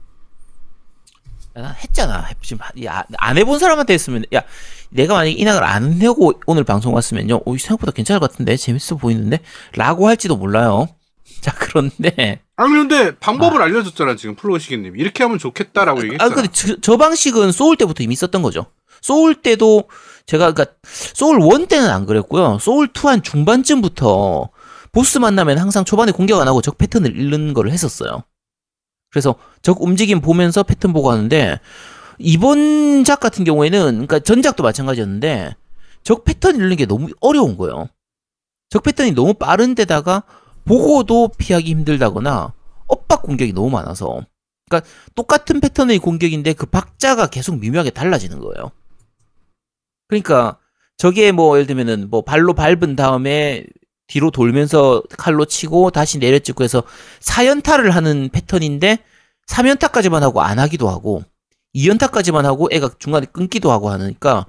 야, 1.59 1.63
난 1.63 1.75
했잖아. 1.83 2.25
해- 2.27 2.35
지금 2.43 2.59
하- 2.63 2.85
야, 2.85 3.05
안 3.19 3.39
해본 3.39 3.59
사람한테 3.59 3.95
했으면 3.95 4.25
야 4.35 4.43
내가 4.91 5.15
만약에 5.15 5.33
인왕을 5.33 5.65
안 5.65 6.01
하고 6.03 6.33
오늘 6.47 6.65
방송 6.65 6.95
왔으면요. 6.95 7.43
오, 7.45 7.57
생각보다 7.57 7.93
괜찮을 7.93 8.21
것 8.21 8.31
같은데 8.31 8.57
재밌어 8.57 8.97
보이는데 8.97 9.41
라고 9.75 10.09
할지도 10.09 10.37
몰라요. 10.37 10.89
자 11.41 11.55
그런데 11.55 12.43
아니, 12.57 12.73
근데 12.75 13.17
방법을 13.17 13.63
알려줬잖아, 13.63 14.17
지금 14.17 14.35
플로시기님. 14.35 14.97
이렇게 14.97 15.23
하면 15.25 15.39
좋겠다라고 15.39 16.01
아 16.01 16.03
얘기했잖아. 16.03 16.35
근데 16.35 16.49
저, 16.53 16.77
저 16.81 16.97
방식은 16.97 17.53
소울 17.53 17.77
때부터 17.77 18.03
이미 18.03 18.15
썼던 18.17 18.43
거죠. 18.43 18.67
소울 19.01 19.35
때도 19.35 19.85
제가 20.27 20.53
그러니까 20.53 20.77
소울 20.85 21.41
1 21.61 21.67
때는 21.67 21.89
안 21.89 22.05
그랬고요. 22.05 22.59
소울 22.61 22.89
2한 22.89 23.25
중반쯤부터 23.25 24.51
보스 24.93 25.19
만나면 25.19 25.59
항상 25.59 25.85
초반에 25.85 26.13
공격 26.13 26.41
안 26.41 26.49
하고 26.49 26.61
적 26.61 26.77
패턴을 26.77 27.19
읽는 27.19 27.55
거를 27.55 27.73
했었어요. 27.73 28.25
그래서 29.11 29.35
적 29.63 29.83
움직임 29.83 30.21
보면서 30.21 30.63
패턴 30.63 30.93
보고 30.93 31.11
하는데 31.11 31.59
이번 32.21 33.05
작 33.05 33.21
같은 33.21 33.45
경우에는 33.45 33.93
그러니까 33.93 34.19
전작도 34.21 34.63
마찬가지였는데 34.63 35.57
적 36.03 36.25
패턴 36.25 36.57
읽는 36.57 36.77
게 36.77 36.87
너무 36.87 37.09
어려운 37.21 37.57
거예요. 37.57 37.89
적 38.69 38.83
패턴이 38.83 39.13
너무 39.13 39.35
빠른 39.35 39.75
데다가 39.75 40.23
보고도 40.65 41.31
피하기 41.37 41.69
힘들다거나 41.71 42.53
엇박 42.87 43.23
공격이 43.23 43.53
너무 43.53 43.71
많아서 43.71 44.21
그러니까 44.69 44.89
똑같은 45.15 45.61
패턴의 45.61 45.99
공격인데 45.99 46.53
그 46.53 46.67
박자가 46.67 47.27
계속 47.29 47.59
미묘하게 47.59 47.91
달라지는 47.91 48.39
거예요. 48.39 48.71
그러니까 50.09 50.59
저게 50.97 51.33
뭐 51.33 51.57
예를 51.57 51.67
들면은 51.67 52.09
뭐 52.11 52.23
발로 52.23 52.55
밟은 52.55 52.95
다음에 52.95 53.65
뒤로 54.07 54.31
돌면서 54.31 55.03
칼로 55.17 55.45
치고 55.45 55.91
다시 55.91 56.19
내려찍고 56.19 56.65
해서 56.65 56.83
사연타를 57.21 57.93
하는 57.93 58.29
패턴인데 58.29 58.99
3연타까지만 59.49 60.21
하고 60.21 60.43
안 60.43 60.59
하기도 60.59 60.89
하고 60.89 61.25
2연타까지만 61.75 62.43
하고 62.43 62.69
애가 62.73 62.91
중간에 62.99 63.27
끊기도 63.33 63.71
하고 63.71 63.91
하니까 63.91 64.47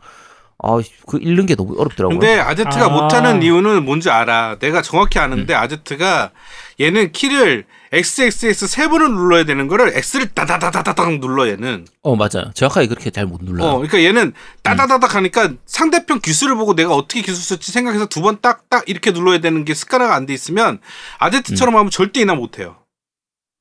아 0.64 0.80
그 1.08 1.18
읽는 1.20 1.48
게 1.48 1.56
너무 1.56 1.76
어렵더라고요. 1.80 2.20
근데 2.20 2.40
아제트가 2.40 2.86
아. 2.86 2.90
못하는 2.90 3.42
이유는 3.42 3.84
뭔지 3.84 4.10
알아. 4.12 4.58
내가 4.60 4.82
정확히 4.84 5.18
아는데 5.18 5.56
아제트가 5.56 6.32
얘는 6.80 7.12
키를 7.12 7.66
XXX 7.92 8.68
세 8.68 8.88
번을 8.88 9.12
눌러야 9.12 9.44
되는 9.44 9.68
거를 9.68 9.92
X를 9.98 10.30
따다다다다닥 10.30 11.20
눌러 11.20 11.48
얘는. 11.50 11.88
어 12.04 12.16
맞아요. 12.16 12.52
정확하게 12.54 12.88
그렇게 12.88 13.10
잘 13.10 13.26
못 13.26 13.42
눌러요. 13.44 13.68
어, 13.68 13.74
그러니까 13.78 14.02
얘는 14.04 14.34
따다다닥 14.62 15.16
하니까 15.16 15.54
상대편 15.66 16.22
기술을 16.22 16.56
보고 16.56 16.76
내가 16.76 16.94
어떻게 16.96 17.22
기술 17.22 17.38
쓸지 17.44 17.72
생각해서 17.72 18.06
두 18.06 18.22
번 18.22 18.40
딱딱 18.40 18.84
이렇게 18.88 19.12
눌러야 19.12 19.40
되는 19.40 19.66
게 19.66 19.74
습관화가 19.74 20.14
안 20.16 20.28
돼 20.28 20.34
있으면 20.34 20.80
아제트처럼 21.18 21.76
하면 21.76 21.90
절대 21.90 22.22
이나 22.22 22.36
못해요. 22.36 22.78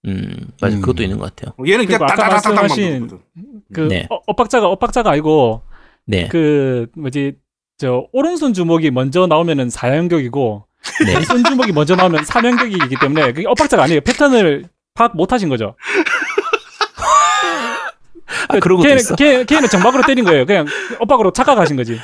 음 0.07 0.49
맞아 0.61 0.77
음. 0.77 0.81
그것도 0.81 1.03
있는 1.03 1.19
것 1.19 1.35
같아요. 1.35 1.55
얘는 1.67 1.85
그냥 1.87 2.03
아까 2.05 2.29
말씀하신. 2.29 3.11
그 3.73 3.81
네. 3.83 4.07
어, 4.11 4.19
엇박자가 4.27 4.67
엇박자가 4.69 5.11
아니고 5.11 5.63
네. 6.07 6.29
그 6.29 6.87
뭐지 6.97 7.35
저 7.79 8.07
오른손 8.13 8.53
주먹이 8.55 8.91
먼저 8.91 9.27
나오면은 9.27 9.69
사연격이고 9.71 10.67
네. 11.07 11.15
왼손 11.15 11.45
주먹이 11.45 11.73
먼저 11.73 11.95
나오면 11.97 12.25
삼연격이기 12.25 12.97
때문에 13.01 13.33
그게 13.33 13.47
엇박자가 13.47 13.83
아니에요. 13.85 14.01
패턴을 14.01 14.65
파악 14.95 15.17
못 15.17 15.33
하신 15.33 15.49
거죠. 15.51 15.75
아 18.49 18.59
그런 18.61 18.77
것도 18.79 18.85
걔는, 18.89 18.97
있어. 18.97 19.17
걔, 19.17 19.45
걔는 19.45 19.69
정박으로 19.69 20.03
때린 20.07 20.25
거예요. 20.25 20.47
그냥 20.47 20.67
엇박으로 21.01 21.33
착각하신 21.33 21.77
거지. 21.77 21.99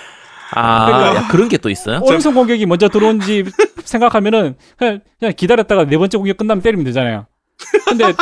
아 0.52 0.86
그러니까- 0.86 1.14
야, 1.24 1.28
그런 1.28 1.48
게 1.48 1.56
또 1.58 1.70
있어요? 1.70 2.00
오른손 2.02 2.34
공격이 2.34 2.66
먼저 2.66 2.88
들어온지 2.88 3.44
생각하면은 3.84 4.54
그냥, 4.76 5.00
그냥 5.18 5.32
기다렸다가 5.36 5.84
네 5.86 5.96
번째 5.98 6.18
공격 6.18 6.36
끝나면 6.36 6.62
때리면 6.62 6.84
되잖아요. 6.84 7.26
근데 7.84 8.12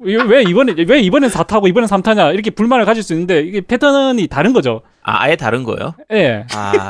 왜- 0.00 0.22
왜 0.22 0.42
이번에 0.42 0.74
왜 0.86 1.00
이번엔 1.00 1.30
4타고 1.30 1.68
이번엔 1.68 1.88
3타냐 1.88 2.34
이렇게 2.34 2.50
불만을 2.50 2.84
가질 2.84 3.02
수 3.02 3.12
있는데 3.14 3.40
이게 3.40 3.60
패턴이 3.60 4.26
다른 4.28 4.52
거죠. 4.52 4.82
아 5.02 5.22
아예 5.22 5.36
다른 5.36 5.62
거예요? 5.64 5.94
예. 6.12 6.46
아 6.52 6.88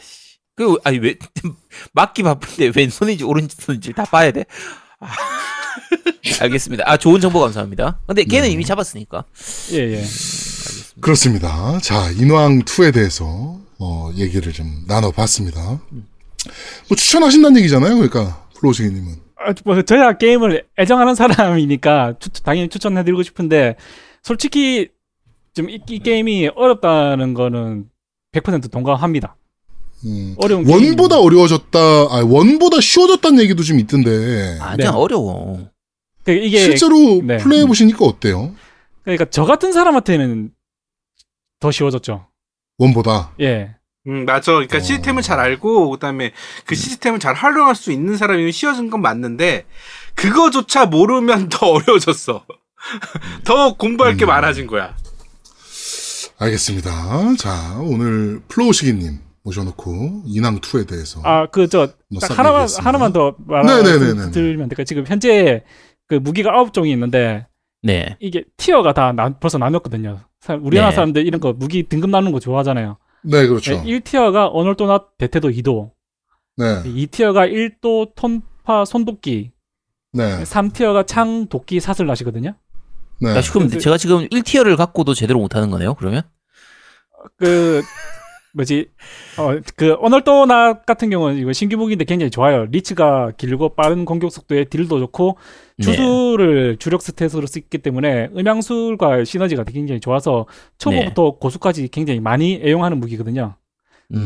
씨. 0.00 0.36
그 0.56 0.76
아니 0.84 0.98
왜 0.98 1.16
맞기 1.92 2.22
바쁜데 2.22 2.72
왼손인지 2.74 3.24
오른손인지 3.24 3.92
다 3.92 4.04
봐야 4.04 4.30
돼? 4.30 4.44
아, 5.00 5.06
알겠습니다. 6.40 6.84
아 6.86 6.96
좋은 6.96 7.20
정보 7.20 7.40
감사합니다. 7.40 8.00
근데 8.06 8.24
걔는 8.24 8.50
이미 8.50 8.64
잡았으니까. 8.64 9.24
예, 9.72 9.98
예. 9.98 10.04
그렇습니다. 11.00 11.78
자, 11.82 12.10
인왕 12.12 12.60
2에 12.62 12.92
대해서 12.94 13.58
어, 13.78 14.10
얘기를 14.16 14.50
좀 14.54 14.84
나눠봤습니다. 14.88 15.60
뭐 15.62 16.96
추천하신다는 16.96 17.58
얘기잖아요. 17.58 17.94
그러니까 17.96 18.46
플로시기님은. 18.58 19.25
아, 19.38 19.52
뭐 19.64 19.80
저야 19.82 20.16
게임을 20.16 20.66
애정하는 20.78 21.14
사람이니까 21.14 22.14
추- 22.18 22.30
당연히 22.42 22.68
추천해드리고 22.68 23.22
싶은데 23.22 23.76
솔직히 24.22 24.88
좀이 25.54 25.78
게임이 26.02 26.48
어렵다는 26.54 27.34
거는 27.34 27.88
100% 28.32 28.70
동감합니다. 28.70 29.36
음. 30.04 30.34
어려운 30.38 30.68
원보다 30.68 31.16
게임이- 31.16 31.24
어려워졌다. 31.24 31.78
아, 31.78 32.22
원보다 32.26 32.80
쉬워졌다는 32.80 33.40
얘기도 33.42 33.62
좀 33.62 33.78
있던데. 33.80 34.58
아니야 34.60 34.90
네. 34.90 34.96
어려워. 34.96 35.70
그 36.24 36.32
이게 36.32 36.58
실제로 36.58 36.96
네. 37.22 37.36
플레이해 37.38 37.66
보시니까 37.66 38.04
어때요? 38.04 38.54
그러니까 39.04 39.26
저 39.30 39.44
같은 39.44 39.72
사람한테는 39.72 40.50
더 41.60 41.70
쉬워졌죠. 41.70 42.26
원보다. 42.78 43.32
예. 43.40 43.74
음, 44.08 44.24
맞아. 44.24 44.52
그러니까 44.52 44.76
어. 44.78 44.80
시스템을 44.80 45.22
잘 45.22 45.40
알고 45.40 45.90
그다음에 45.90 46.32
그 46.64 46.74
시스템을 46.74 47.18
잘 47.18 47.34
활용할 47.34 47.74
수 47.74 47.90
있는 47.92 48.16
사람이면 48.16 48.52
쉬워진 48.52 48.90
건 48.90 49.02
맞는데 49.02 49.66
그거조차 50.14 50.86
모르면 50.86 51.48
더 51.50 51.66
어려워졌어. 51.66 52.44
더 53.44 53.74
공부할 53.76 54.16
게 54.16 54.24
음. 54.24 54.28
많아진 54.28 54.66
거야. 54.66 54.94
알겠습니다. 56.38 57.34
자, 57.38 57.78
오늘 57.80 58.40
플로우시기님 58.48 59.18
모셔놓고 59.42 60.22
인왕 60.26 60.60
2에 60.60 60.86
대해서 60.88 61.20
아 61.24 61.46
그저뭐싹 61.46 61.96
하나만 62.38 62.62
얘기했습니다. 62.62 62.88
하나만 62.88 63.12
더. 63.12 63.34
말씀드리면 63.46 64.68
될까? 64.68 64.84
지금 64.84 65.04
현재 65.06 65.64
그 66.08 66.14
무기가 66.16 66.50
아홉 66.52 66.72
종이 66.72 66.90
있는데 66.92 67.46
네. 67.82 68.16
이게 68.20 68.44
티어가 68.56 68.92
다 68.92 69.12
나, 69.12 69.30
벌써 69.38 69.58
나눴거든요. 69.58 70.20
사- 70.40 70.58
우리나라 70.60 70.90
네. 70.90 70.94
사람들 70.96 71.26
이런 71.26 71.40
거 71.40 71.52
무기 71.52 71.84
등급 71.84 72.10
나누는 72.10 72.32
거 72.32 72.40
좋아하잖아요. 72.40 72.98
네, 73.28 73.46
그렇죠. 73.46 73.82
1티어가 73.82 74.50
언월도나 74.52 75.06
대태도 75.18 75.48
2도, 75.50 75.90
네, 76.56 76.82
2티어가 76.84 77.50
1도 77.52 78.14
톤파 78.14 78.84
손도끼, 78.84 79.52
네, 80.12 80.42
3티어가 80.44 81.06
창 81.06 81.46
도끼 81.48 81.80
사슬 81.80 82.06
낫이거든요. 82.06 82.54
네. 83.20 83.30
야, 83.30 83.40
그럼 83.52 83.68
그래서- 83.68 83.80
제가 83.80 83.96
지금 83.98 84.28
1티어를 84.28 84.76
갖고도 84.76 85.14
제대로 85.14 85.38
못하는 85.40 85.70
거네요. 85.70 85.94
그러면? 85.94 86.22
그 87.38 87.82
뭐지 88.56 88.88
어그 89.38 89.96
언월도낫 90.00 90.80
같은 90.84 91.10
경우는 91.10 91.36
이거 91.36 91.52
신규 91.52 91.76
무기인데 91.76 92.04
굉장히 92.06 92.30
좋아요. 92.30 92.64
리치가 92.64 93.30
길고 93.36 93.70
빠른 93.70 94.04
공격 94.06 94.32
속도에 94.32 94.64
딜도 94.64 94.98
좋고 94.98 95.36
네. 95.78 95.84
주술을 95.84 96.78
주력 96.78 97.02
stat으로 97.02 97.46
쓰기 97.46 97.76
때문에 97.78 98.30
음양술과 98.34 99.24
시너지가 99.24 99.64
굉장히 99.64 100.00
좋아서 100.00 100.46
초보부터 100.78 101.32
고수까지 101.32 101.88
굉장히 101.88 102.18
많이 102.20 102.54
애용하는 102.64 102.98
무기거든요. 102.98 103.56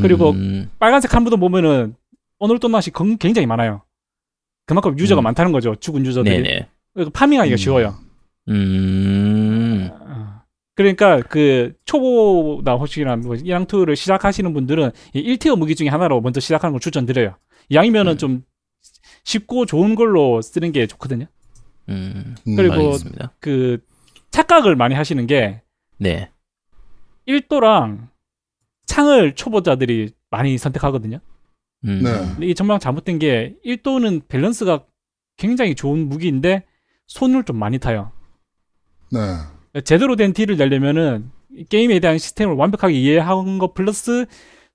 그리고 0.02 0.30
음, 0.30 0.70
빨간색 0.78 1.14
한 1.14 1.24
부분 1.24 1.40
보면은 1.40 1.96
언월도낫이 2.38 2.84
건- 2.92 3.18
굉장히 3.18 3.46
많아요. 3.46 3.82
그만큼 4.66 4.96
유저가 4.98 5.22
음. 5.22 5.24
많다는 5.24 5.50
거죠. 5.52 5.74
죽은 5.74 6.06
유저들이. 6.06 6.42
네네. 6.42 6.68
파밍하기가 7.12 7.54
음. 7.54 7.56
쉬워요. 7.56 7.94
음. 8.48 9.90
어. 10.80 10.82
그러니까 10.82 11.20
그 11.28 11.74
초보나 11.84 12.74
혹시나 12.74 13.16
뭐 13.16 13.34
이랑투를 13.34 13.96
시작하시는 13.96 14.52
분들은 14.52 14.90
이 15.14 15.36
1티어 15.36 15.56
무기 15.58 15.74
중에 15.74 15.88
하나로 15.88 16.20
먼저 16.20 16.40
시작하는 16.40 16.72
걸 16.72 16.80
추천드려요. 16.80 17.36
양이면은 17.72 18.12
음. 18.12 18.18
좀 18.18 18.42
쉽고 19.24 19.66
좋은 19.66 19.94
걸로 19.94 20.40
쓰는 20.40 20.72
게 20.72 20.86
좋거든요. 20.86 21.26
음. 21.88 22.34
음, 22.46 22.56
그리고 22.56 22.74
알겠습니다. 22.74 23.34
그 23.40 23.78
착각을 24.30 24.76
많이 24.76 24.94
하시는 24.94 25.26
게 25.26 25.62
네. 25.98 26.30
1도랑 27.28 28.08
창을 28.86 29.34
초보자들이 29.34 30.10
많이 30.30 30.56
선택하거든요. 30.56 31.20
음. 31.84 32.02
네. 32.02 32.12
근데 32.12 32.46
이게 32.46 32.54
정말 32.54 32.80
잘못된 32.80 33.18
게 33.18 33.54
1도는 33.64 34.28
밸런스가 34.28 34.84
굉장히 35.36 35.74
좋은 35.74 36.08
무기인데 36.08 36.64
손을 37.06 37.44
좀 37.44 37.58
많이 37.58 37.78
타요. 37.78 38.12
네, 39.12 39.18
제대로 39.84 40.16
된 40.16 40.32
딜을 40.32 40.56
내려면은 40.56 41.30
이 41.56 41.64
게임에 41.64 42.00
대한 42.00 42.18
시스템을 42.18 42.54
완벽하게 42.54 42.94
이해한 42.94 43.58
거 43.58 43.72
플러스 43.72 44.26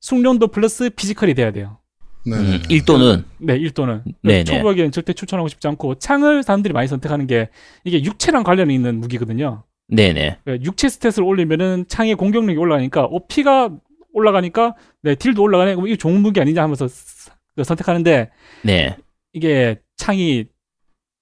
숙련도 0.01 0.47
플러스 0.47 0.89
physical이 0.89 1.33
돼야 1.33 1.51
돼요. 1.51 1.77
네, 2.25 2.35
음, 2.37 2.43
네. 2.51 2.59
1도는 2.79 3.23
네, 3.39 3.59
1도는. 3.59 4.01
네네. 4.23 4.43
초보에게는 4.45 4.91
절대 4.91 5.13
추천하고 5.13 5.47
싶지 5.47 5.67
않고 5.67 5.95
창을 5.95 6.43
사람들이 6.43 6.73
많이 6.73 6.87
선택하는 6.87 7.27
게 7.27 7.49
이게 7.83 8.03
육체랑 8.03 8.43
관련이 8.43 8.73
있는 8.73 8.99
무기거든요. 8.99 9.63
네네. 9.87 10.39
그러니까 10.43 10.65
육체 10.65 10.87
stat을 10.87 11.25
올리면은 11.25 11.85
창의 11.87 12.15
공격력이 12.15 12.57
올라가니까 12.57 13.03
어, 13.05 13.19
피가 13.27 13.69
올라가니까 14.13 14.75
네, 15.03 15.13
딜도 15.15 15.41
올라가네. 15.43 15.75
그럼 15.75 15.87
이게 15.87 15.97
좋은 15.97 16.21
무기 16.21 16.39
아니냐 16.41 16.63
하면서 16.63 16.87
스- 16.87 17.29
그 17.55 17.63
선택하는데 17.63 18.31
네. 18.63 18.97
이게 19.33 19.79
창이 19.97 20.45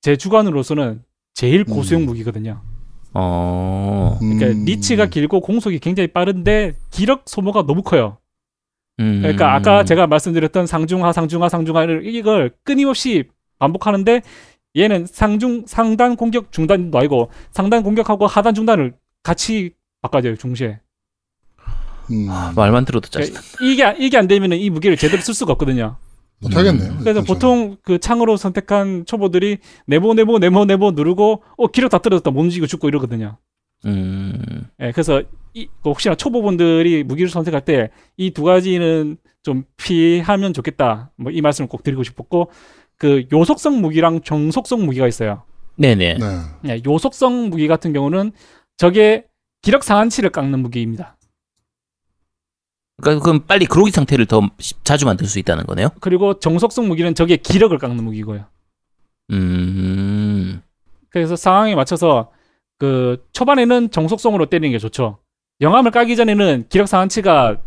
제 0.01 0.15
주관으로서는 0.15 1.03
제일 1.33 1.63
고수용 1.65 2.03
음. 2.03 2.05
무기거든요. 2.07 2.61
어. 3.13 4.17
그러니까 4.19 4.47
음. 4.47 4.65
리치가 4.65 5.05
길고 5.07 5.41
공속이 5.41 5.79
굉장히 5.79 6.07
빠른데 6.07 6.75
기력 6.91 7.23
소모가 7.25 7.65
너무 7.65 7.83
커요. 7.83 8.17
음. 8.99 9.21
그러니까 9.21 9.55
아까 9.55 9.83
제가 9.83 10.07
말씀드렸던 10.07 10.67
상중하, 10.67 11.13
상중하, 11.13 11.49
상중하를 11.49 12.05
이걸 12.05 12.51
끊임없이 12.63 13.25
반복하는데 13.59 14.21
얘는 14.75 15.05
상중, 15.05 15.63
상단 15.67 16.15
공격 16.15 16.51
중단도 16.51 16.97
아니고 16.97 17.29
상단 17.51 17.83
공격하고 17.83 18.27
하단 18.27 18.55
중단을 18.55 18.95
같이 19.21 19.71
바꿔줘요 20.01 20.35
중시에. 20.35 20.79
음, 22.11 22.27
말만 22.55 22.85
들어도 22.85 23.07
짜증. 23.07 23.33
그러니까 23.33 23.95
이게 23.95 24.05
이게 24.05 24.17
안 24.17 24.27
되면은 24.27 24.57
이 24.57 24.69
무기를 24.69 24.97
제대로 24.97 25.21
쓸 25.21 25.33
수가 25.33 25.53
없거든요. 25.53 25.97
못하겠네요. 26.43 26.97
그래서 26.99 27.21
진짜. 27.21 27.33
보통 27.33 27.77
그 27.83 27.97
창으로 27.99 28.37
선택한 28.37 29.05
초보들이 29.05 29.57
네모 29.87 30.13
네모 30.13 30.39
네모 30.39 30.65
네모 30.65 30.91
누르고 30.91 31.43
어 31.57 31.67
기력 31.67 31.89
다 31.89 31.97
떨어졌다 31.99 32.29
못 32.31 32.41
움직이고 32.41 32.67
죽고 32.67 32.87
이러거든요. 32.87 33.37
음. 33.85 34.41
예, 34.79 34.91
그래서 34.91 35.21
이, 35.53 35.67
그 35.83 35.89
혹시나 35.89 36.15
초보분들이 36.15 37.03
무기를 37.03 37.29
선택할 37.29 37.65
때 37.65 37.89
이 38.17 38.31
두 38.31 38.43
가지는 38.43 39.17
좀 39.43 39.63
피하면 39.77 40.53
좋겠다. 40.53 41.11
뭐 41.17 41.31
이 41.31 41.41
말씀을 41.41 41.67
꼭 41.67 41.83
드리고 41.83 42.03
싶었고 42.03 42.49
그 42.97 43.25
요속성 43.31 43.81
무기랑 43.81 44.21
정속성 44.21 44.85
무기가 44.85 45.07
있어요. 45.07 45.43
네네. 45.75 46.17
네, 46.19 46.27
예, 46.69 46.81
요속성 46.85 47.49
무기 47.49 47.67
같은 47.67 47.91
경우는 47.93 48.31
저게 48.77 49.25
기력 49.61 49.83
상한치를 49.83 50.29
깎는 50.29 50.59
무기입니다. 50.59 51.17
그러니까 53.01 53.23
그럼 53.23 53.41
빨리 53.47 53.65
그로기 53.65 53.91
상태를 53.91 54.25
더 54.25 54.41
시- 54.59 54.75
자주 54.83 55.05
만들 55.05 55.25
수 55.27 55.39
있다는 55.39 55.65
거네요. 55.65 55.89
그리고 55.99 56.39
정속성 56.39 56.87
무기는 56.87 57.13
적의 57.15 57.37
기력을 57.37 57.75
깎는 57.77 58.03
무기고요. 58.03 58.45
음. 59.31 60.61
그래서 61.09 61.35
상황에 61.35 61.75
맞춰서 61.75 62.31
그 62.77 63.25
초반에는 63.33 63.91
정속성으로 63.91 64.47
때리는 64.47 64.71
게 64.71 64.77
좋죠. 64.79 65.19
영암을 65.61 65.91
까기 65.91 66.15
전에는 66.15 66.65
기력 66.69 66.87
상한치가 66.87 67.61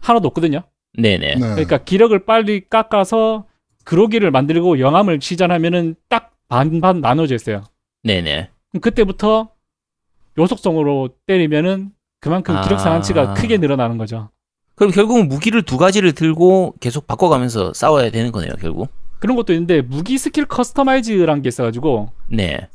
하나도 0.00 0.28
없거든요. 0.28 0.62
네네. 0.98 1.34
네. 1.34 1.40
그러니까 1.40 1.78
기력을 1.78 2.16
빨리 2.24 2.68
깎아서 2.68 3.46
그로기를 3.84 4.30
만들고 4.30 4.78
영암을 4.80 5.20
시전하면은 5.20 5.94
딱 6.08 6.32
반반 6.48 7.00
나눠져 7.00 7.34
있어요. 7.34 7.64
네네. 8.02 8.50
그때부터 8.80 9.50
요속성으로 10.38 11.10
때리면은 11.26 11.90
그만큼 12.20 12.56
아. 12.56 12.62
기력 12.62 12.78
상한치가 12.78 13.34
크게 13.34 13.58
늘어나는 13.58 13.98
거죠. 13.98 14.30
그럼 14.74 14.92
결국은 14.92 15.28
무기를 15.28 15.62
두 15.62 15.76
가지를 15.76 16.12
들고 16.12 16.74
계속 16.80 17.06
바꿔가면서 17.06 17.72
싸워야 17.74 18.10
되는 18.10 18.32
거네요, 18.32 18.52
결국. 18.60 18.90
그런 19.18 19.36
것도 19.36 19.52
있는데 19.52 19.82
무기 19.82 20.16
스킬 20.16 20.46
customize라는 20.46 21.42
게 21.42 21.48
있어가지고 21.48 22.12
네. 22.28 22.68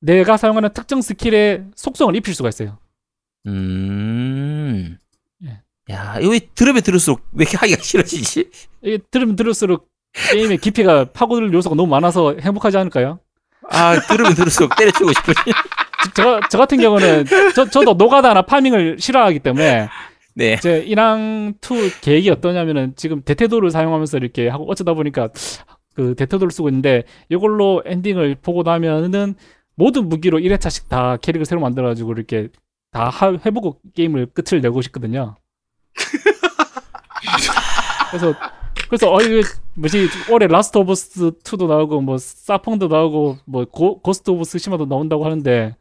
내가 0.00 0.36
사용하는 0.36 0.70
특정 0.74 1.00
스킬에 1.00 1.64
속성을 1.76 2.14
입힐 2.16 2.34
수가 2.34 2.48
있어요. 2.48 2.78
음. 3.46 4.98
예. 5.44 5.60
야, 5.90 6.18
이거 6.20 6.30
왜 6.32 6.40
들으면 6.54 6.82
들을수록 6.82 7.20
왜 7.32 7.42
이렇게 7.44 7.56
하기가 7.56 7.82
싫어지지? 7.82 8.50
이게 8.82 8.98
들으면 9.10 9.36
들을수록 9.36 9.88
게임의 10.12 10.58
깊이가 10.58 11.12
파고들 11.12 11.52
요소가 11.54 11.76
너무 11.76 11.88
많아서 11.88 12.34
행복하지 12.40 12.76
않을까요? 12.78 13.20
아, 13.70 13.98
들으면 14.00 14.34
들을수록 14.34 14.74
때려치고 14.76 15.12
싶으니. 15.12 15.52
저, 16.14 16.40
저 16.50 16.58
같은 16.58 16.80
경우는 16.80 17.24
저, 17.54 17.66
저도 17.66 17.94
노가다나 17.94 18.42
파밍을 18.42 18.96
싫어하기 18.98 19.40
때문에 19.40 19.88
네. 20.34 20.56
제 20.56 20.82
인왕 20.86 21.54
2 21.60 21.90
계획이 22.00 22.30
어떠냐면은 22.30 22.94
지금 22.96 23.22
대테도를 23.22 23.70
사용하면서 23.70 24.18
이렇게 24.18 24.48
하고 24.48 24.70
어쩌다 24.70 24.94
보니까 24.94 25.28
그 25.94 26.14
대테도를 26.14 26.50
쓰고 26.50 26.68
있는데 26.68 27.04
이걸로 27.28 27.82
엔딩을 27.84 28.36
보고 28.42 28.62
나면은 28.62 29.34
모든 29.74 30.08
무기로 30.08 30.38
1회차씩 30.38 30.88
다 30.88 31.16
캐릭을 31.18 31.44
새로 31.44 31.60
만들어가지고 31.60 32.12
이렇게 32.12 32.48
다 32.92 33.08
하- 33.08 33.38
해보고 33.44 33.78
게임을 33.94 34.26
끝을 34.34 34.60
내고 34.60 34.82
싶거든요. 34.82 35.36
그래서 38.10 38.34
그래서 38.92 39.10
어 39.10 39.22
이거 39.22 39.48
뭐지 39.72 40.06
올해 40.30 40.46
라스트 40.46 40.76
오브 40.76 40.94
어스 40.94 41.30
2도 41.44 41.66
나오고 41.66 42.02
뭐 42.02 42.18
사펑도 42.18 42.88
나오고 42.88 43.38
뭐 43.46 43.64
고, 43.64 43.98
고스트 44.02 44.30
오브 44.30 44.44
스시마도 44.44 44.84
나온다고 44.84 45.24
하는데 45.24 45.74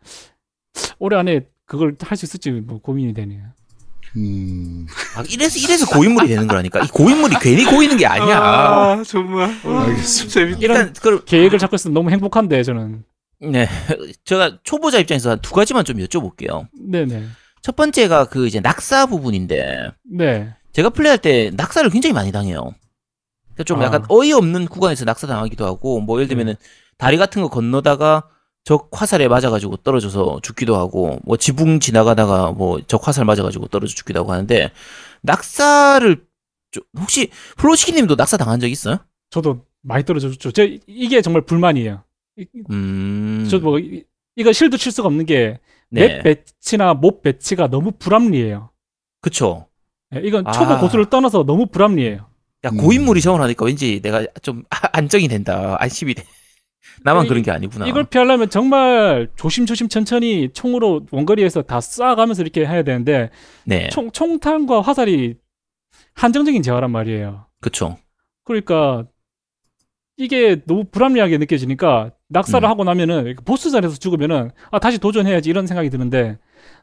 올해 0.98 1.18
안에 1.18 1.42
그걸 1.66 1.98
할 2.00 2.16
수 2.16 2.24
있을지 2.24 2.52
뭐 2.52 2.80
고민이 2.80 3.14
되네요. 3.14 3.42
음, 4.16 4.88
아, 5.18 5.24
이래서, 5.30 5.60
이래서 5.60 5.86
고인물이 5.88 6.30
되는 6.30 6.48
거라니까. 6.48 6.84
이 6.84 6.88
고인물이 6.88 7.36
괜히 7.42 7.66
고이는 7.66 7.98
게 7.98 8.06
아니야. 8.06 8.38
아, 8.38 9.04
정말. 9.06 9.50
알겠습니다. 9.66 10.34
재밌. 10.34 10.62
일단, 10.62 10.94
그, 11.02 11.24
계획을 11.26 11.60
잡고 11.60 11.76
있으면 11.76 11.94
너무 11.94 12.12
행복한데 12.12 12.64
저는 12.64 13.04
네. 13.40 13.68
제가 14.24 14.60
초보자 14.64 15.00
입장에서 15.00 15.32
한두 15.32 15.52
가지만 15.52 15.84
좀 15.84 15.98
여쭤볼게요. 15.98 16.68
네네 16.74 17.26
첫 17.62 17.76
번째가 17.76 18.26
그 18.26 18.48
이제 18.48 18.62
낙사 18.62 19.06
부분인데, 19.08 19.92
네 20.04 20.54
제가 20.72 20.92
플레이할 20.92 21.18
때 21.18 21.52
낙사를 21.54 21.90
굉장히 21.90 22.14
많이 22.14 22.32
당해요. 22.32 22.74
좀 23.64 23.82
아. 23.82 23.86
약간 23.86 24.04
어이없는 24.10 24.68
구간에서 24.68 25.06
낙사 25.06 25.28
당하기도 25.28 25.66
하고, 25.66 26.00
뭐 26.02 26.18
예를 26.20 26.28
들면은 26.28 26.56
다리 26.98 27.18
같은 27.18 27.42
거 27.42 27.50
건너다가 27.50 28.28
적 28.64 28.90
화살에 28.92 29.28
맞아가지고 29.28 29.78
떨어져서 29.78 30.40
죽기도 30.44 30.76
하고, 30.78 31.20
뭐 31.24 31.38
지붕 31.38 31.80
지나가다가 31.80 32.52
뭐 32.52 32.80
적 32.88 33.08
화살 33.08 33.26
맞아가지고 33.26 33.68
떨어져 33.68 33.94
죽기도 33.96 34.20
하고 34.20 34.32
하는데, 34.34 34.72
낙사를, 35.24 36.26
좀- 36.72 36.84
혹시 37.00 37.30
플로시키님도 37.58 38.16
낙사 38.16 38.38
당한 38.38 38.60
적 38.60 38.68
있어요? 38.68 38.98
저도 39.30 39.66
많이 39.82 40.04
떨어졌죠. 40.06 40.52
저 40.52 40.64
이게 40.88 41.22
정말 41.22 41.42
불만이에요. 41.44 42.04
음. 42.70 43.48
저뭐 43.50 43.80
이거 44.36 44.54
실드 44.54 44.78
칠 44.78 44.92
수가 44.92 45.08
없는 45.08 45.26
게 45.26 45.60
네. 45.90 46.08
맵 46.08 46.24
배치나 46.24 46.94
몹 46.94 47.22
배치가 47.22 47.68
너무 47.68 47.92
불합리해요. 47.92 48.70
그쵸. 49.22 49.68
예, 50.16 50.22
이건 50.24 50.48
아. 50.48 50.52
초보 50.52 50.78
고수를 50.80 51.10
떠나서 51.10 51.44
너무 51.44 51.66
불합리해요. 51.68 52.26
야, 52.66 52.70
음. 52.70 52.78
고인물이 52.78 53.22
저원하니까 53.22 53.66
왠지 53.66 54.02
내가 54.02 54.26
좀 54.42 54.64
안정이 54.94 55.28
된다. 55.28 55.78
안심이 55.80 56.14
돼. 56.14 56.24
나만 57.04 57.26
이- 57.26 57.30
그런 57.30 57.42
게 57.44 57.52
아니구나. 57.52 57.88
이걸 57.88 58.04
피하려면 58.04 58.50
정말 58.50 59.30
조심조심 59.36 59.88
천천히 59.90 60.50
총으로 60.54 61.06
원거리에서 61.12 61.64
다 61.64 61.80
쏴가면서 61.80 62.42
이렇게 62.42 62.66
해야 62.66 62.84
되는데 62.84 63.30
네. 63.66 63.90
총 63.90 64.12
총탄과 64.12 64.82
화살이 64.82 65.36
한정적인 66.14 66.62
제어란 66.62 66.92
말이에요. 66.92 67.48
그쵸. 67.62 67.98
그러니까 68.44 69.06
이게 70.18 70.62
너무 70.66 70.84
불합리하게 70.84 71.38
느껴지니까 71.40 72.12
낙사를 72.28 72.68
음. 72.68 72.70
하고 72.70 72.84
나면은 72.84 73.36
보스전에서 73.46 73.96
죽으면은 73.96 74.52
아 74.70 74.78
다시 74.78 75.00
도전해야지 75.00 75.50
이런 75.50 75.66
생각이 75.66 75.90
드는데 75.90 76.38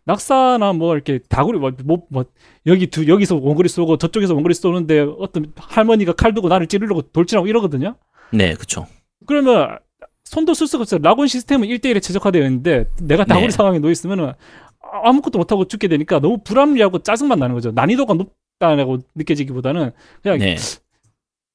낙사나 0.05 0.73
뭐 0.73 0.95
이렇게 0.95 1.19
다구리 1.29 1.59
뭐, 1.59 1.73
뭐, 1.85 2.03
뭐 2.09 2.25
여기 2.67 2.87
두 2.87 3.07
여기서 3.07 3.37
원거리 3.37 3.69
쏘고 3.69 3.99
저쪽에서 3.99 4.35
원거리 4.35 4.55
쏘는데 4.55 5.01
어떤 5.19 5.53
할머니가 5.57 6.13
칼 6.13 6.35
들고 6.35 6.49
나를 6.49 6.67
찌르려고 6.67 7.03
돌진하고 7.03 7.47
이러거든요. 7.47 7.97
네, 8.33 8.55
그쵸. 8.55 8.87
그러면 9.27 9.79
손도 10.25 10.55
쓸 10.55 10.67
수가 10.67 10.83
없어요. 10.83 11.01
라곤 11.03 11.27
시스템은 11.27 11.69
1대1에 11.69 12.03
최적화되어 12.03 12.43
있는데 12.45 12.87
내가 13.01 13.25
다구리 13.25 13.47
네. 13.47 13.51
상황에 13.51 13.79
놓여 13.79 13.91
있으면은 13.91 14.33
아무것도 14.81 15.39
못하고 15.39 15.67
죽게 15.67 15.89
되니까 15.89 16.21
너무 16.21 16.39
불합리하고 16.43 17.01
짜증만 17.01 17.39
나는 17.39 17.55
거죠. 17.55 17.73
난이도가 17.73 18.15
높다고 18.15 18.99
느껴지기보다는 19.15 19.93
그냥 20.23 20.39
네. 20.39 20.57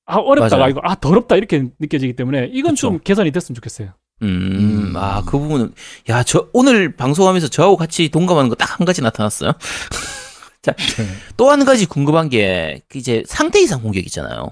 아 0.06 0.22
맞아요. 0.22 0.64
아니고 0.64 0.82
아 0.84 0.96
더럽다 0.96 1.36
이렇게 1.36 1.66
느껴지기 1.80 2.16
때문에 2.16 2.50
이건 2.52 2.72
그쵸. 2.72 2.88
좀 2.90 3.00
개선이 3.00 3.32
됐으면 3.32 3.56
좋겠어요. 3.56 3.94
음, 4.22 4.92
음. 4.92 4.94
아, 4.96 5.22
그 5.26 5.38
부분은, 5.38 5.74
야, 6.10 6.24
저, 6.24 6.48
오늘 6.54 6.96
방송하면서 6.96 7.50
저하고 7.50 7.76
같이 7.76 8.10
동감하는 8.10 8.50
거 8.50 8.56
딱 8.56 8.80
한 8.80 8.86
가지 8.86 9.02
나타났어요. 9.02 9.52
자, 10.62 10.72
네. 10.74 11.08
또한 11.36 11.66
가지 11.66 11.86
궁금한 11.86 12.30
게, 12.30 12.82
그 12.88 12.98
이제 12.98 13.24
상태 13.28 13.60
이상 13.62 13.82
공격 13.82 14.06
있잖아요. 14.06 14.52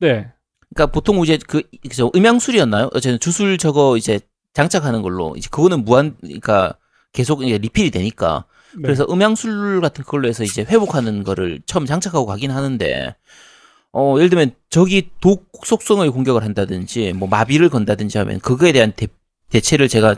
네, 0.00 0.28
그러니까 0.74 0.92
보통 0.92 1.20
이제 1.22 1.38
그, 1.48 1.62
그죠, 1.88 2.10
음향술이었나요? 2.14 2.90
어쨌든 2.94 3.18
주술 3.18 3.58
저거 3.58 3.96
이제 3.96 4.20
장착하는 4.54 5.02
걸로, 5.02 5.34
이제 5.36 5.48
그거는 5.50 5.84
무한, 5.84 6.16
그러니까 6.20 6.76
계속 7.12 7.42
이제 7.42 7.58
리필이 7.58 7.90
되니까. 7.90 8.44
네. 8.76 8.82
그래서 8.84 9.04
음향술 9.10 9.80
같은 9.80 10.04
걸로 10.04 10.28
해서 10.28 10.44
이제 10.44 10.62
회복하는 10.62 11.24
거를 11.24 11.60
처음 11.66 11.86
장착하고 11.86 12.24
가긴 12.26 12.50
하는데, 12.52 13.14
어, 13.92 14.16
예를 14.16 14.30
들면 14.30 14.54
적이 14.70 15.10
독 15.20 15.50
속성의 15.64 16.10
공격을 16.10 16.42
한다든지, 16.42 17.12
뭐 17.12 17.28
마비를 17.28 17.68
건다든지 17.68 18.18
하면 18.18 18.38
그거에 18.40 18.72
대한 18.72 18.92
대, 18.96 19.06
대체를 19.50 19.88
제가 19.88 20.16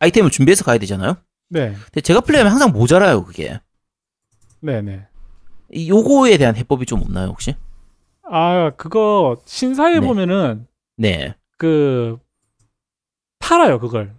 아이템을 0.00 0.30
준비해서 0.30 0.64
가야 0.64 0.78
되잖아요? 0.78 1.16
네, 1.48 1.74
근데 1.74 2.00
제가 2.00 2.20
플레이하면 2.22 2.50
항상 2.50 2.72
모자라요, 2.72 3.24
그게. 3.24 3.60
네, 4.60 4.82
네. 4.82 5.06
이 5.70 5.88
요거에 5.88 6.36
대한 6.38 6.56
해법이 6.56 6.86
좀 6.86 7.00
없나요, 7.00 7.28
혹시? 7.28 7.54
아 8.24 8.70
그거 8.76 9.40
신사에 9.46 10.00
네. 10.00 10.06
보면은 10.06 10.66
네. 10.96 11.34
그 11.58 12.18
팔아요 13.38 13.78
그걸. 13.78 14.14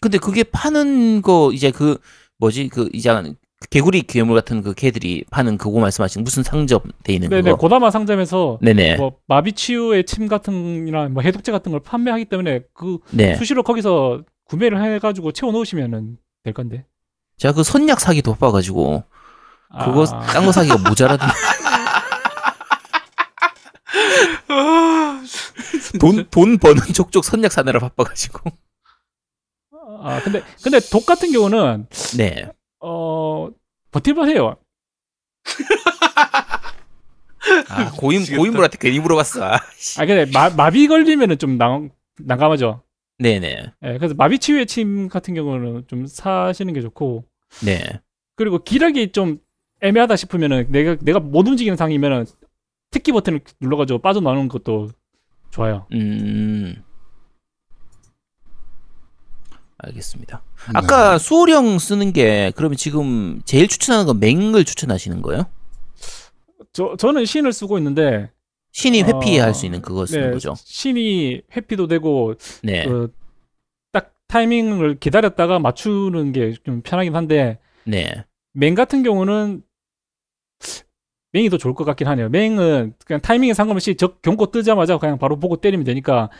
근데 0.00 0.18
그게 0.18 0.42
파는 0.42 1.22
거, 1.22 1.50
이제 1.52 1.70
그, 1.70 1.98
뭐지, 2.38 2.68
그, 2.68 2.90
이제 2.92 3.08
개구리 3.70 4.02
괴물 4.02 4.34
같은 4.34 4.62
그 4.62 4.74
개들이 4.74 5.24
파는 5.30 5.58
그거 5.58 5.80
말씀하시는 5.80 6.24
무슨 6.24 6.42
상점 6.42 6.80
돼 7.02 7.14
있는 7.14 7.28
네네 7.28 7.42
그거? 7.42 7.56
고다마 7.56 7.90
상점에서 7.90 8.58
네네. 8.62 8.96
뭐 8.96 9.18
마비 9.26 9.52
치유의 9.52 10.04
침 10.04 10.28
같은이나 10.28 11.08
뭐 11.08 11.22
해독제 11.22 11.52
같은 11.52 11.72
걸 11.72 11.80
판매하기 11.80 12.26
때문에 12.26 12.62
그 12.72 12.98
네. 13.10 13.36
수시로 13.36 13.62
거기서 13.62 14.22
구매를 14.44 14.82
해가지고 14.82 15.32
채워 15.32 15.52
넣으시면은 15.52 16.18
될 16.42 16.52
건데. 16.52 16.84
제가 17.38 17.54
그 17.54 17.64
선약 17.64 17.98
사기 17.98 18.22
돋봐가지고, 18.22 19.02
그거, 19.84 20.04
아, 20.12 20.20
딴거 20.26 20.52
사기가 20.52 20.78
모자라던데. 20.88 21.34
돈, 25.98 26.26
돈 26.30 26.58
버는 26.58 26.82
족족 26.94 27.24
선약 27.24 27.52
사느라 27.52 27.80
바빠가지고. 27.80 28.50
아 30.02 30.20
근데 30.22 30.42
근데 30.62 30.80
독 30.90 31.06
같은 31.06 31.32
경우는 31.32 31.86
네. 32.16 32.50
어 32.84 33.48
버틸만 33.90 34.28
해요. 34.28 34.56
아, 37.68 37.90
고인, 37.92 38.20
미치겠다. 38.20 38.38
고인물한테 38.40 38.78
괜히 38.78 38.98
물어봤어. 39.00 39.44
아, 39.44 39.60
씨. 39.76 40.00
아 40.00 40.06
근데 40.06 40.30
마, 40.32 40.50
마비 40.50 40.88
걸리면은 40.88 41.38
좀 41.38 41.58
난, 41.58 41.90
난감하죠. 42.18 42.82
네네. 43.18 43.72
예, 43.82 43.98
그래서 43.98 44.14
마비 44.14 44.38
치유의 44.38 44.66
침 44.66 45.08
같은 45.08 45.34
경우는 45.34 45.84
좀 45.86 46.06
사시는 46.06 46.74
게 46.74 46.80
좋고 46.80 47.24
네. 47.64 48.00
그리고 48.36 48.58
기력이 48.58 49.12
좀 49.12 49.38
애매하다 49.80 50.16
싶으면은 50.16 50.66
내가 50.70 50.96
내가 51.00 51.20
못 51.20 51.46
움직이는 51.46 51.76
상이면은 51.76 52.26
특기 52.90 53.12
버튼을 53.12 53.40
눌러가지고 53.60 54.00
빠져나오는 54.00 54.48
것도 54.48 54.90
좋아요. 55.50 55.86
음. 55.92 56.82
알겠습니다. 59.86 60.42
아까 60.74 61.18
수호령 61.18 61.78
쓰는 61.78 62.12
게 62.12 62.52
그러면 62.56 62.76
지금 62.76 63.40
제일 63.44 63.68
추천하는 63.68 64.06
건 64.06 64.20
맹을 64.20 64.64
추천하시는 64.64 65.22
거예요? 65.22 65.46
저 66.72 66.96
저는 66.96 67.24
신을 67.24 67.52
쓰고 67.52 67.78
있는데 67.78 68.30
신이 68.72 69.02
어, 69.02 69.06
회피할 69.06 69.54
수 69.54 69.66
있는 69.66 69.80
그거 69.82 70.06
쓰는 70.06 70.26
네, 70.28 70.32
거죠. 70.32 70.54
신이 70.56 71.42
회피도 71.56 71.86
되고 71.86 72.34
네, 72.62 72.84
그 72.86 73.12
딱 73.92 74.12
타이밍을 74.28 74.98
기다렸다가 74.98 75.58
맞추는 75.60 76.32
게 76.32 76.54
좀 76.64 76.82
편하긴 76.82 77.14
한데 77.14 77.58
네, 77.84 78.24
맹 78.52 78.74
같은 78.74 79.02
경우는 79.04 79.62
맹이 81.32 81.50
더 81.50 81.58
좋을 81.58 81.74
것 81.74 81.84
같긴 81.84 82.06
하네요. 82.08 82.28
맹은 82.28 82.94
그냥 83.04 83.20
타이밍에 83.20 83.54
상관없이 83.54 83.96
적 83.96 84.22
경고 84.22 84.50
뜨자마자 84.52 84.98
그냥 84.98 85.18
바로 85.18 85.38
보고 85.38 85.56
때리면 85.56 85.84
되니까 85.84 86.30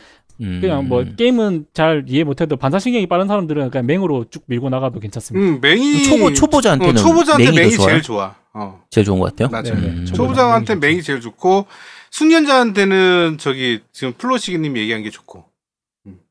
음, 0.41 0.59
그냥 0.61 0.87
뭐 0.87 1.03
게임은 1.03 1.67
잘 1.73 2.05
이해 2.07 2.23
못해도 2.23 2.57
반사신경이 2.57 3.07
빠른 3.07 3.27
사람들은 3.27 3.69
그냥 3.69 3.85
맹으로 3.85 4.25
쭉 4.29 4.43
밀고 4.47 4.69
나가도 4.69 4.99
괜찮습니다. 4.99 5.45
음, 5.45 5.61
맹이 5.61 6.03
초보 6.03 6.33
초보자한테는 6.33 6.93
어, 6.95 6.97
초보자한테 6.97 7.45
맹이, 7.51 7.57
맹이. 7.57 7.77
제일 7.77 8.01
좋아. 8.01 8.35
어, 8.53 8.81
제일 8.89 9.05
좋은 9.05 9.19
것 9.19 9.35
같아요. 9.35 9.49
맞아요. 9.49 9.73
음. 9.81 10.05
초보자한테 10.05 10.75
맹이 10.75 10.93
맹이 10.95 11.03
제일 11.03 11.21
좋고 11.21 11.67
숙련자한테는 12.11 13.37
저기 13.39 13.81
지금 13.91 14.13
플로시기님 14.13 14.77
얘기한 14.77 15.03
게 15.03 15.09
좋고. 15.09 15.45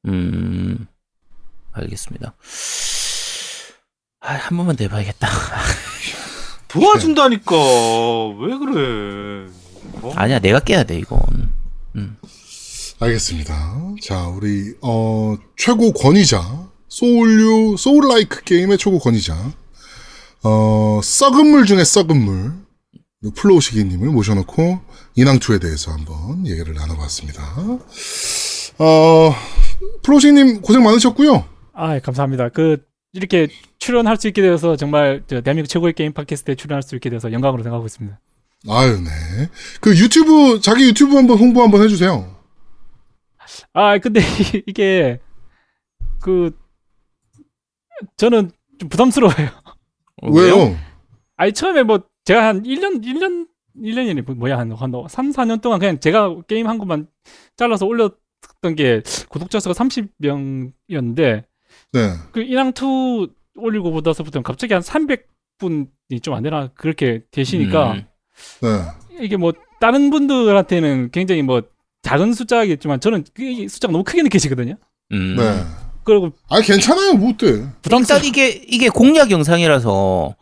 음, 0.06 0.86
알겠습니다. 1.72 2.34
아, 4.20 4.32
한 4.32 4.56
번만 4.56 4.76
더 4.76 4.84
해봐야겠다. 4.84 5.28
도와준다니까 6.68 7.54
왜 8.38 8.58
그래? 8.58 9.46
어? 10.02 10.12
아니야, 10.16 10.38
내가 10.38 10.60
깨야 10.60 10.84
돼 10.84 10.98
이건. 10.98 11.20
음. 11.96 12.16
알겠습니다. 13.00 13.94
자, 14.02 14.28
우리 14.28 14.74
어 14.80 15.36
최고 15.56 15.92
권위자 15.92 16.68
soul류 16.88 17.76
soullike 17.76 18.44
게임의 18.44 18.78
최고 18.78 18.98
권위자 18.98 19.34
어 20.44 21.00
썩은 21.02 21.46
물 21.46 21.66
중에 21.66 21.82
썩은 21.84 22.16
물 22.20 22.52
플로우시기님을 23.34 24.08
모셔놓고 24.08 24.80
인왕2에 25.16 25.60
대해서 25.60 25.90
한번 25.92 26.46
얘기를 26.46 26.74
나눠봤습니다. 26.74 27.42
어 28.78 29.34
플로우시기님 30.02 30.60
고생 30.60 30.82
많으셨고요. 30.84 31.44
아, 31.72 31.96
예, 31.96 32.00
감사합니다. 32.00 32.50
그 32.50 32.84
이렇게 33.12 33.48
출연할 33.78 34.16
수 34.16 34.28
있게 34.28 34.42
되어서 34.42 34.76
정말 34.76 35.22
저 35.26 35.40
대한민국 35.40 35.68
최고의 35.68 35.94
게임 35.94 36.12
팟캐스트에 36.12 36.54
출연할 36.54 36.82
수 36.82 36.94
있게 36.94 37.10
돼서 37.10 37.32
영광으로 37.32 37.62
생각하고 37.62 37.86
있습니다. 37.86 38.20
아유, 38.68 39.00
네. 39.00 39.10
그 39.80 39.96
유튜브 39.98 40.60
자기 40.60 40.84
유튜브 40.84 41.16
한번 41.16 41.38
홍보 41.38 41.62
한번 41.62 41.82
해주세요. 41.82 42.34
아, 43.72 43.98
근데 43.98 44.20
이게 44.66 45.20
그 46.20 46.56
저는 48.16 48.50
좀 48.78 48.88
부담스러워요. 48.88 49.48
어, 50.22 50.30
왜요? 50.30 50.76
아니 51.36 51.52
처음에 51.52 51.82
뭐 51.82 52.00
제가 52.24 52.46
한 52.46 52.62
1년 52.62 53.04
1년 53.04 53.46
1년이네 53.76 54.34
뭐야 54.34 54.58
한, 54.58 54.72
한 54.72 54.92
3, 55.08 55.30
4년 55.32 55.60
동안 55.60 55.80
그냥 55.80 55.98
제가 56.00 56.42
게임 56.46 56.68
한 56.68 56.78
것만 56.78 57.08
잘라서 57.56 57.86
올렸던 57.86 58.74
게 58.76 59.02
구독자 59.28 59.58
수가 59.60 59.74
30명이었는데 59.74 61.44
네. 61.92 62.12
그 62.32 62.40
인왕 62.42 62.72
2 62.76 63.28
올리고 63.56 63.90
보다서부터 63.92 64.42
갑자기 64.42 64.74
한 64.74 64.82
300분이 64.82 66.22
좀 66.22 66.34
안 66.34 66.42
되나 66.42 66.68
그렇게 66.74 67.22
되시니까 67.30 67.92
음. 67.92 68.06
네. 68.62 69.24
이게 69.24 69.36
뭐 69.36 69.52
다른 69.80 70.10
분들한테는 70.10 71.10
굉장히 71.10 71.42
뭐 71.42 71.62
작은 72.04 72.32
숫자겠지만 72.34 73.00
저는 73.00 73.24
그 73.34 73.68
숫자가 73.68 73.90
너무 73.90 74.04
크게 74.04 74.22
느껴지거든요. 74.22 74.76
음. 75.12 75.36
네. 75.36 75.64
그리고 76.04 76.30
아 76.48 76.60
괜찮아요. 76.60 77.14
뭐 77.14 77.30
어때? 77.30 77.64
부담스러 77.82 78.18
일단 78.18 78.24
이게 78.28 78.48
이게 78.68 78.88
공략 78.90 79.30
영상이라서 79.30 80.36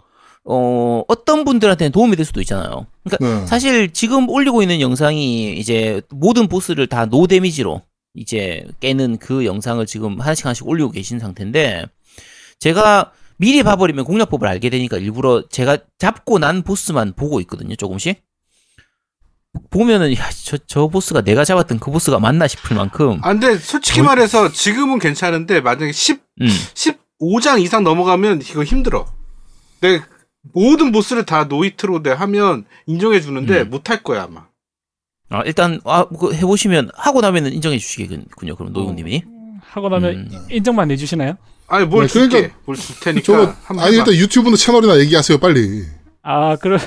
어 0.44 1.02
어떤 1.06 1.44
분들한테는 1.44 1.92
도움이 1.92 2.16
될 2.16 2.26
수도 2.26 2.40
있잖아요. 2.40 2.86
그러니까 3.04 3.40
네. 3.40 3.46
사실 3.46 3.92
지금 3.92 4.28
올리고 4.28 4.60
있는 4.62 4.80
영상이 4.80 5.56
이제 5.56 6.02
모든 6.10 6.48
보스를 6.48 6.88
다 6.88 7.06
no 7.06 7.26
damage로 7.28 7.80
이제 8.14 8.66
깨는 8.80 9.18
그 9.18 9.44
영상을 9.46 9.84
지금 9.86 10.20
하나씩 10.20 10.44
하나씩 10.44 10.66
올리고 10.68 10.90
계신 10.90 11.18
상태인데 11.20 11.86
제가 12.58 13.12
미리 13.38 13.62
봐버리면 13.62 14.04
공략법을 14.04 14.46
알게 14.48 14.68
되니까 14.68 14.98
일부러 14.98 15.44
제가 15.48 15.78
잡고 15.98 16.38
난 16.38 16.62
보스만 16.62 17.12
보고 17.14 17.40
있거든요 17.40 17.74
조금씩 17.76 18.20
보면은 19.70 20.14
야저 20.16 20.58
저 20.66 20.86
보스가 20.88 21.20
내가 21.22 21.44
잡았던 21.44 21.78
그 21.78 21.90
보스가 21.90 22.18
맞나 22.18 22.46
싶을 22.48 22.76
만큼 22.76 23.18
아, 23.22 23.32
근데 23.32 23.56
솔직히 23.58 24.00
뭘- 24.00 24.16
말해서 24.16 24.50
지금은 24.52 24.98
괜찮은데 24.98 25.60
만약에 25.60 25.92
10 25.92 26.20
음 26.40 26.48
15장 27.20 27.60
이상 27.62 27.84
넘어가면 27.84 28.40
이거 28.42 28.64
힘들어. 28.64 29.06
내 29.80 30.00
모든 30.54 30.90
보스를 30.92 31.24
다 31.26 31.44
노이트로 31.44 32.02
내 32.02 32.10
하면 32.10 32.64
인정해 32.86 33.20
주는데 33.20 33.62
음. 33.62 33.70
못할 33.70 34.02
거야 34.02 34.22
아마. 34.24 34.46
아, 35.28 35.42
일단 35.44 35.80
아, 35.84 36.04
그거 36.06 36.32
해보시면 36.32 36.90
하고 36.94 37.20
나면은 37.20 37.52
인정해 37.52 37.78
주시겠군요 37.78 38.56
그럼 38.56 38.72
노용님이 38.72 39.22
하고 39.60 39.88
나면 39.88 40.14
음. 40.32 40.46
인정만 40.50 40.90
해주시나요? 40.90 41.36
아니 41.68 41.86
뭘 41.86 42.06
네, 42.06 42.12
그러니까 42.12 42.38
줄게. 42.38 42.54
뭘줄 42.64 43.00
테니까. 43.00 43.24
저거 43.24 43.54
한번 43.64 43.86
아니. 43.86 43.96
일단 43.96 44.14
유튜브나 44.14 44.56
채널이나 44.56 44.98
얘기하세요 45.00 45.38
빨리. 45.38 45.84
아, 46.22 46.56
그러 46.56 46.78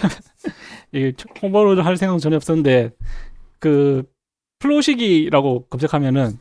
이게 0.92 1.14
홍보를 1.42 1.86
할 1.86 1.98
생각은 1.98 2.20
전혀 2.20 2.36
없었는데 2.38 2.92
그 3.60 4.04
플로시기라고 4.60 5.66
검색하면은 5.68 6.38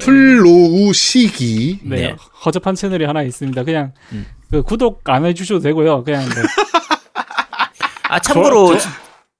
플로우 0.00 0.92
시기. 0.92 1.78
네, 1.82 1.96
네. 1.96 2.16
허접한 2.44 2.74
채널이 2.74 3.04
하나 3.04 3.22
있습니다. 3.22 3.62
그냥 3.64 3.92
음. 4.12 4.26
그 4.50 4.62
구독 4.62 5.08
안 5.08 5.24
해주셔도 5.24 5.60
되고요. 5.60 6.04
그냥 6.04 6.22
뭐 6.24 6.32
아 8.08 8.20
참고로 8.20 8.78
저- 8.78 8.88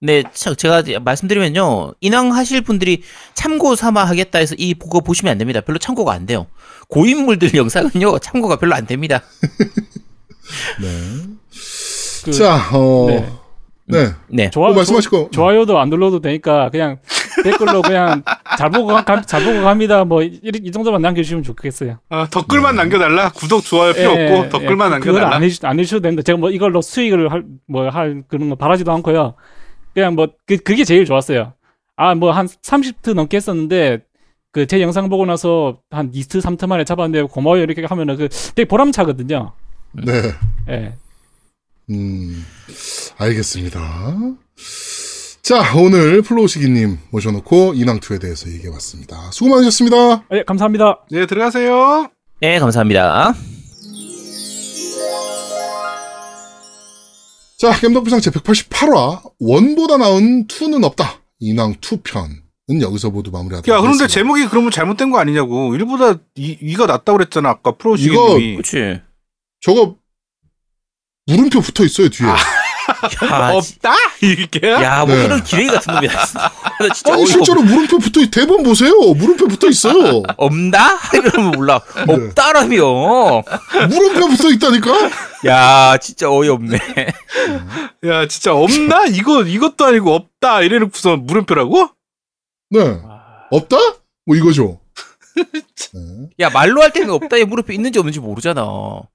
네 0.00 0.22
참, 0.34 0.54
제가 0.54 0.82
말씀드리면요 1.00 1.94
인왕 2.00 2.34
하실 2.34 2.60
분들이 2.60 3.02
참고 3.34 3.74
삼아 3.76 4.04
하겠다 4.04 4.38
해서 4.40 4.54
이 4.58 4.74
그거 4.74 5.00
보시면 5.00 5.32
안 5.32 5.38
됩니다 5.38 5.62
별로 5.62 5.78
참고가 5.78 6.12
안 6.12 6.26
돼요 6.26 6.46
고인물들 6.88 7.54
영상은요 7.56 8.18
참고가 8.18 8.56
별로 8.56 8.74
안 8.74 8.86
됩니다 8.86 9.22
네. 10.82 10.88
그 12.24 12.32
자, 12.32 12.56
어, 12.76 13.06
네. 13.08 13.32
네. 13.88 14.08
네 14.28 14.50
좋아, 14.50 14.70
어, 14.70 14.74
말씀하실 14.74 15.10
거. 15.10 15.28
좋아요도 15.30 15.78
안 15.78 15.88
눌러도 15.90 16.20
되니까 16.20 16.70
그냥 16.70 16.98
댓글로 17.44 17.82
그냥 17.82 18.22
잘 18.58 18.70
보고 18.70 18.88
가, 18.88 19.20
잘 19.22 19.44
보고 19.44 19.62
갑니다. 19.62 20.04
뭐 20.04 20.22
이, 20.22 20.40
이 20.42 20.70
정도만 20.72 21.00
남겨주시면 21.02 21.42
좋겠어요. 21.44 21.98
아, 22.08 22.26
댓글만 22.28 22.74
남겨달라. 22.76 23.30
구독 23.30 23.62
좋아요 23.64 23.92
필요 23.92 24.10
예, 24.16 24.24
없고 24.24 24.44
예, 24.46 24.48
댓글만 24.48 24.90
그- 24.92 24.98
그걸 25.00 25.14
남겨달라. 25.20 25.36
안, 25.36 25.42
해주, 25.44 25.66
안 25.66 25.78
해주셔도 25.78 26.02
됩니다. 26.02 26.22
제가 26.22 26.38
뭐 26.38 26.50
이걸로 26.50 26.80
수익을 26.82 27.30
할, 27.30 27.44
뭐 27.68 27.88
할, 27.88 28.22
그런 28.28 28.48
거 28.50 28.56
바라지도 28.56 28.90
않고요. 28.92 29.34
그냥 29.94 30.14
뭐, 30.14 30.28
그, 30.46 30.56
그게 30.56 30.84
제일 30.84 31.04
좋았어요. 31.04 31.52
아, 31.96 32.14
뭐 32.14 32.32
한 32.32 32.46
30트 32.46 33.14
넘게 33.14 33.36
했었는데, 33.36 34.00
그 34.52 34.66
제 34.66 34.80
영상 34.80 35.08
보고 35.10 35.26
나서 35.26 35.78
한 35.90 36.10
2트, 36.10 36.40
3트 36.40 36.66
만에 36.66 36.82
잡았는데 36.84 37.24
고마워요. 37.24 37.62
이렇게 37.62 37.84
하면은 37.84 38.16
그 38.16 38.28
되게 38.54 38.66
보람차거든요. 38.66 39.52
네. 39.92 40.12
예. 40.70 40.94
음, 41.90 42.44
알겠습니다. 43.18 44.16
자, 45.42 45.62
오늘 45.76 46.22
플로우시기님 46.22 46.98
모셔놓고 47.10 47.74
인왕2에 47.74 48.20
대해서 48.20 48.50
얘기해봤습니다. 48.50 49.30
수고 49.30 49.50
많으셨습니다. 49.50 50.24
예, 50.32 50.42
감사합니다. 50.42 51.04
네, 51.10 51.26
들어가세요. 51.26 52.10
네, 52.40 52.58
감사합니다 52.58 53.32
자, 57.58 57.72
겜덕비상 57.80 58.18
제188화, 58.20 59.22
원보다 59.38 59.96
나은 59.96 60.46
2는 60.48 60.84
없다. 60.84 61.20
인왕 61.38 61.76
2 61.80 61.96
편은 62.02 62.82
여기서 62.82 63.10
모두 63.10 63.30
마무리하도록 63.30 63.68
야, 63.68 63.80
그런데 63.80 64.02
하겠습니다. 64.02 64.06
제목이 64.08 64.48
그러면 64.48 64.70
잘못된 64.72 65.10
거 65.10 65.18
아니냐고. 65.18 65.70
1보다 65.70 66.20
2, 66.34 66.74
2가 66.74 66.86
낫다고 66.86 67.18
그랬잖아. 67.18 67.48
아까 67.50 67.72
프로시기님이. 67.72 68.56
그렇지 68.56 69.00
저거, 69.60 69.96
물음표 71.26 71.60
붙어 71.60 71.84
있어요, 71.84 72.08
뒤에. 72.08 72.28
아, 72.28 72.36
야, 73.32 73.50
없다? 73.54 73.94
이게? 74.22 74.70
야, 74.70 75.04
뭐 75.04 75.14
네. 75.16 75.24
이런 75.24 75.42
기레기 75.42 75.68
같은 75.70 75.92
놈이야. 75.94 76.24
진짜. 76.24 76.52
나 76.78 76.88
진짜 76.94 77.12
아니, 77.14 77.26
실제로 77.26 77.62
물음표 77.62 77.98
붙어, 77.98 78.20
있- 78.20 78.30
대본 78.30 78.62
보세요. 78.62 78.92
물음표 78.94 79.48
붙어 79.48 79.68
있어요. 79.68 80.18
없- 80.18 80.24
없나? 80.36 80.96
이러면 81.12 81.50
몰라. 81.50 81.80
네. 82.06 82.12
없다라며. 82.12 83.42
물음표 83.88 84.28
붙어 84.28 84.50
있다니까? 84.50 85.10
야, 85.46 85.96
진짜 85.98 86.30
어이없네. 86.30 86.78
야, 88.06 88.28
진짜 88.28 88.54
없나? 88.54 89.06
이거, 89.06 89.42
이것도 89.42 89.84
아니고 89.84 90.14
없다. 90.14 90.62
이래놓고서 90.62 91.16
물음표라고? 91.16 91.88
네. 92.70 92.98
없다? 93.50 93.76
뭐 94.26 94.36
이거죠. 94.36 94.78
네. 95.36 96.28
야, 96.40 96.50
말로 96.50 96.82
할 96.82 96.92
때는 96.92 97.10
없다에 97.10 97.44
물음표 97.44 97.72
있는지 97.72 97.98
없는지 97.98 98.20
모르잖아. 98.20 98.62
어, 98.62 99.08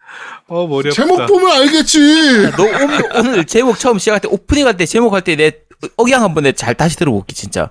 머리 0.67 0.89
아프다. 0.89 0.91
제목 1.03 1.25
보면 1.27 1.51
알겠지. 1.61 2.51
너 2.57 2.63
오늘, 2.63 3.15
오늘 3.17 3.45
제목 3.45 3.77
처음 3.79 3.97
시작할 3.99 4.19
때 4.21 4.27
오프닝 4.29 4.65
할 4.67 4.77
때 4.77 4.85
제목 4.85 5.13
할 5.13 5.21
때 5.23 5.35
내 5.35 5.51
억양 5.97 6.21
한번 6.21 6.43
내잘 6.43 6.75
다시 6.75 6.95
들어볼게 6.95 7.33
진짜. 7.33 7.69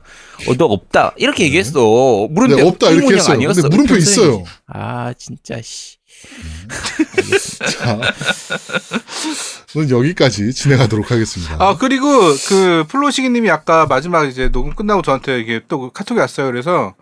어, 0.48 0.55
너 0.59 0.64
없다 0.66 1.14
이렇게 1.16 1.44
얘기했어. 1.44 2.26
물음표 2.30 2.57
네, 2.57 2.62
없다 2.62 2.90
이렇게 2.90 3.14
했어요. 3.14 3.34
아니었어. 3.34 3.62
근데 3.62 3.76
물음표 3.76 3.94
평소에 3.94 4.24
있어요. 4.24 4.44
아 4.66 5.12
진짜 5.16 5.61
씨. 5.62 5.96
자, 7.78 7.98
오늘 9.76 9.90
여기까지 9.90 10.53
진행하도록 10.53 11.11
하겠습니다. 11.11 11.57
아 11.61 11.76
그리고 11.78 12.09
그 12.48 12.84
플로시기님이 12.88 13.48
아까 13.51 13.86
마지막 13.86 14.24
이제 14.28 14.48
녹음 14.51 14.74
끝나고 14.74 15.03
저한테 15.03 15.38
이게 15.40 15.61
또 15.68 15.90
카톡이 15.90 16.18
왔어요. 16.20 16.46
그래서 16.51 16.94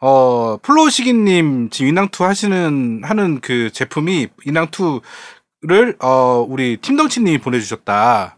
어 0.00 0.56
플로시기님 0.62 1.70
지금 1.70 1.88
인왕투 1.90 2.24
하시는 2.24 3.00
하는 3.04 3.40
그 3.40 3.70
제품이 3.72 4.28
인왕투를 4.46 5.96
어 6.00 6.46
우리 6.48 6.76
팀덩치님이 6.76 7.38
보내주셨다. 7.38 8.36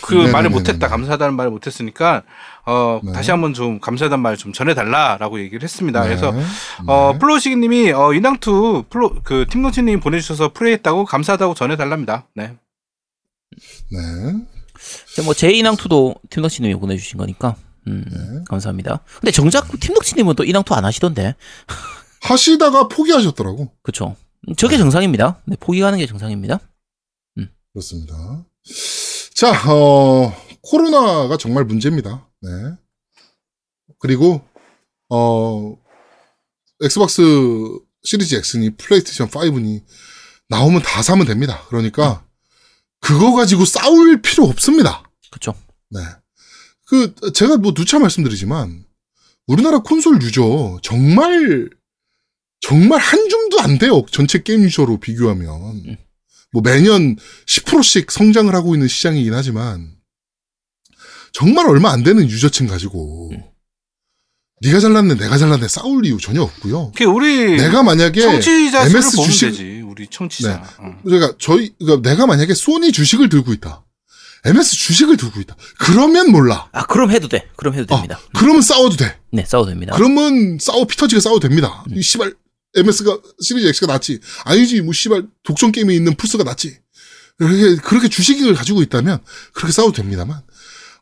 그 0.00 0.12
네네네네네. 0.12 0.32
말을 0.32 0.50
못했다 0.50 0.86
감사하다는 0.88 1.34
말을 1.34 1.50
못했으니까 1.50 2.22
어 2.64 3.00
네. 3.02 3.12
다시 3.12 3.32
한번 3.32 3.52
좀 3.52 3.80
감사하다는 3.80 4.22
말 4.22 4.36
좀 4.36 4.52
전해달라라고 4.52 5.40
얘기를 5.40 5.62
했습니다. 5.64 6.00
네. 6.02 6.06
그래서 6.08 6.30
네. 6.30 6.42
어 6.86 7.18
플로시기님이 7.18 7.90
어 7.92 8.14
인왕 8.14 8.61
two 8.61 8.84
플로 8.88 9.12
그 9.24 9.44
팀덩치님이 9.50 9.98
보내주셔서 10.00 10.52
플레이했다고 10.52 11.04
감사하다고 11.04 11.54
전해달랍니다. 11.54 12.26
네. 12.34 12.54
네. 13.90 15.22
뭐 15.24 15.34
제 15.34 15.50
인왕 15.50 15.85
two도 15.85 16.14
팀덕치님이 16.30 16.76
보내주신 16.76 17.18
거니까. 17.18 17.56
음, 17.86 18.04
네. 18.10 18.44
감사합니다. 18.48 19.02
근데 19.20 19.32
정작 19.32 19.68
팀덕치님은 19.80 20.36
또 20.36 20.44
인왕 20.44 20.64
two 20.64 20.74
안 20.74 20.84
하시던데. 20.84 21.34
하시다가 22.22 22.88
포기하셨더라고. 22.88 23.72
그쵸. 23.82 24.16
저게 24.56 24.78
정상입니다. 24.78 25.40
네, 25.44 25.56
포기하는 25.58 25.98
게 25.98 26.06
정상입니다. 26.06 26.60
그렇습니다. 27.72 28.44
자, 29.34 29.50
어, 29.70 30.32
코로나가 30.60 31.36
정말 31.36 31.64
문제입니다. 31.64 32.28
네. 32.42 32.50
그리고, 33.98 34.42
어, 35.08 35.76
Xbox 36.82 37.22
Series 38.02 38.34
X니 38.34 38.76
PlayStation 38.76 39.28
5니 39.28 39.82
나오면 40.48 40.82
다 40.82 41.02
사면 41.02 41.26
됩니다. 41.26 41.62
그러니까, 41.68 42.26
그거 43.00 43.34
가지고 43.34 43.64
싸울 43.64 44.20
필요 44.20 44.44
없습니다. 44.44 45.02
그쵸. 45.30 45.54
네. 45.90 46.00
그, 46.92 47.14
제가 47.32 47.56
뭐 47.56 47.72
누차 47.72 47.98
말씀드리지만, 47.98 48.84
우리나라 49.46 49.78
콘솔 49.78 50.20
유저, 50.20 50.80
정말, 50.82 51.70
정말 52.60 53.00
한 53.00 53.28
줌도 53.30 53.60
안 53.60 53.78
돼요. 53.78 54.04
전체 54.10 54.42
게임 54.42 54.62
유저로 54.62 54.98
비교하면. 55.00 55.96
뭐 56.52 56.60
매년 56.62 57.16
10%씩 57.46 58.10
성장을 58.10 58.54
하고 58.54 58.74
있는 58.74 58.88
시장이긴 58.88 59.32
하지만, 59.32 59.96
정말 61.32 61.66
얼마 61.66 61.90
안 61.92 62.02
되는 62.02 62.28
유저층 62.28 62.66
가지고, 62.66 63.30
네가 64.60 64.78
잘났네, 64.78 65.14
내가 65.14 65.38
잘났네 65.38 65.68
싸울 65.68 66.04
이유 66.04 66.18
전혀 66.20 66.42
없고요. 66.42 66.92
그 66.94 67.04
우리 67.04 67.56
내가 67.56 67.82
만약에 67.82 68.20
청취자 68.20 68.84
MS 68.84 69.16
주식- 69.16 69.46
되지. 69.46 69.80
우리 69.80 70.06
청취자. 70.08 70.60
네. 70.60 70.62
어. 70.78 71.00
그러니까 71.02 71.34
저희 71.40 71.74
그러니까 71.78 72.08
내가 72.08 72.26
만약에 72.26 72.52
소니 72.54 72.92
주식을 72.92 73.30
들고 73.30 73.54
있다. 73.54 73.82
MS 74.44 74.76
주식을 74.76 75.16
들고 75.16 75.40
있다. 75.40 75.56
그러면 75.78 76.32
몰라. 76.32 76.68
아, 76.72 76.84
그럼 76.86 77.10
해도 77.10 77.28
돼. 77.28 77.48
그럼 77.56 77.74
해도 77.74 77.94
어, 77.94 77.98
됩니다. 77.98 78.18
그러면 78.34 78.60
싸워도 78.62 78.96
돼. 78.96 79.16
네, 79.30 79.44
싸워도 79.44 79.70
됩니다. 79.70 79.94
그러면 79.96 80.58
싸워 80.60 80.84
피터지가 80.84 81.20
싸워도 81.20 81.48
됩니다. 81.48 81.84
이 81.94 82.02
씨발 82.02 82.34
MS가 82.74 83.18
시리즈 83.40 83.66
X가 83.68 83.86
낫지. 83.86 84.18
아니지 84.44 84.80
뭐 84.82 84.92
씨발 84.92 85.26
독점 85.44 85.70
게임에 85.72 85.94
있는 85.94 86.14
플스가 86.16 86.42
낫지. 86.42 86.78
그렇게 87.38 87.76
그렇게 87.76 88.08
주식을 88.08 88.54
가지고 88.54 88.82
있다면 88.82 89.20
그렇게 89.52 89.72
싸워도 89.72 89.94
됩니다만 89.94 90.42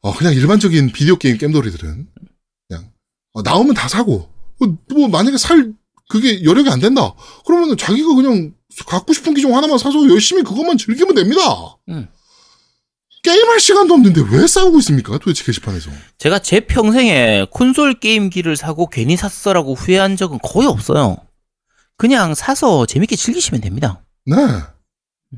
어 0.03 0.15
그냥 0.15 0.35
일반적인 0.35 0.93
비디오 0.93 1.17
게임 1.17 1.39
겜돌이들은 1.39 2.09
그냥 2.69 2.93
어, 3.33 3.43
나오면 3.43 3.75
다 3.75 3.89
사고 3.89 4.31
뭐, 4.59 4.77
뭐 4.91 5.09
만약에 5.09 5.39
살 5.39 5.73
그게 6.09 6.43
여력이 6.45 6.69
안 6.69 6.81
된다. 6.81 7.15
그러면 7.47 7.77
자기가 7.77 8.15
그냥 8.15 8.53
갖고 8.87 9.13
싶은 9.13 9.35
기종 9.35 9.57
하나만 9.57 9.79
사서 9.79 10.09
열심히 10.11 10.43
그것만 10.43 10.77
즐기면 10.77 11.15
됩니다. 11.15 11.43
음. 11.89 12.09
게임할 13.23 13.61
시간도 13.61 13.95
없는데 13.95 14.23
왜 14.31 14.47
싸우고 14.47 14.79
있습니까? 14.79 15.19
도대체 15.19 15.45
게시판에서. 15.45 15.91
제가 16.19 16.39
제 16.39 16.61
평생에 16.61 17.47
콘솔 17.51 18.01
게임기를 18.01 18.57
사고 18.57 18.89
괜히 18.89 19.17
샀어라고 19.17 19.75
후회한 19.75 20.17
적은 20.17 20.39
거의 20.43 20.67
없어요. 20.69 21.19
그냥 21.97 22.35
사서 22.35 22.87
재밌게 22.87 23.17
즐기시면 23.17 23.61
됩니다. 23.61 24.03
네. 24.25 24.37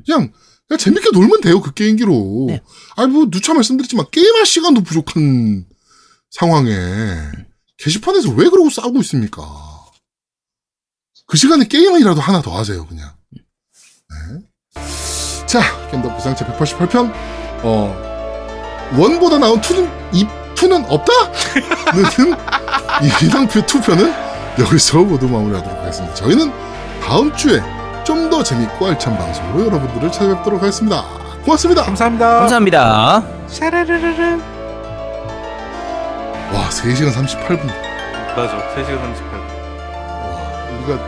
그냥, 0.07 0.33
그냥 0.68 0.78
재밌게 0.78 1.11
놀면 1.12 1.41
돼요, 1.41 1.61
그 1.61 1.74
게임기로. 1.74 2.47
네. 2.49 2.62
아니, 2.97 3.12
뭐, 3.12 3.26
누차 3.28 3.53
말씀드렸지만, 3.53 4.07
게임할 4.12 4.47
시간도 4.47 4.83
부족한 4.83 5.66
상황에, 6.30 6.72
게시판에서 7.78 8.30
왜 8.30 8.49
그러고 8.49 8.70
싸우고 8.70 9.01
있습니까? 9.01 9.43
그 11.26 11.37
시간에 11.37 11.66
게임이라도 11.66 12.20
하나 12.20 12.41
더 12.43 12.57
하세요, 12.57 12.87
그냥. 12.87 13.12
네. 13.33 13.43
자, 15.47 15.61
겜더 15.91 16.16
부상체 16.16 16.45
188편, 16.47 17.12
어, 17.63 17.95
원보다 18.97 19.39
나온 19.39 19.61
투는, 19.61 19.91
이, 20.13 20.27
투는 20.55 20.85
없다? 20.89 21.13
는, 21.95 22.35
이 23.03 23.25
이상표 23.25 23.65
투표는 23.67 24.13
여기서 24.59 24.99
모두 24.99 25.29
마무리하도록 25.29 25.79
하겠습니다. 25.81 26.15
저희는 26.15 26.53
다음 27.03 27.35
주에 27.37 27.61
좀 28.05 28.29
더 28.31 28.43
재밌고 28.43 28.87
알찬 28.89 29.17
방송으로 29.17 29.67
여러분들을 29.67 30.11
찾아뵙도록 30.11 30.61
하겠습니다. 30.63 31.05
고맙습니다. 31.45 31.83
감사합니다. 31.85 32.39
감사합니다. 32.41 33.23
샤라르르르. 33.47 34.41
와, 36.53 36.69
3시간 36.69 37.13
38분. 37.13 37.67
맞아. 38.37 38.57
3시간 38.75 38.99
38분. 38.99 39.35
와, 40.09 40.41
우리가 40.79 40.99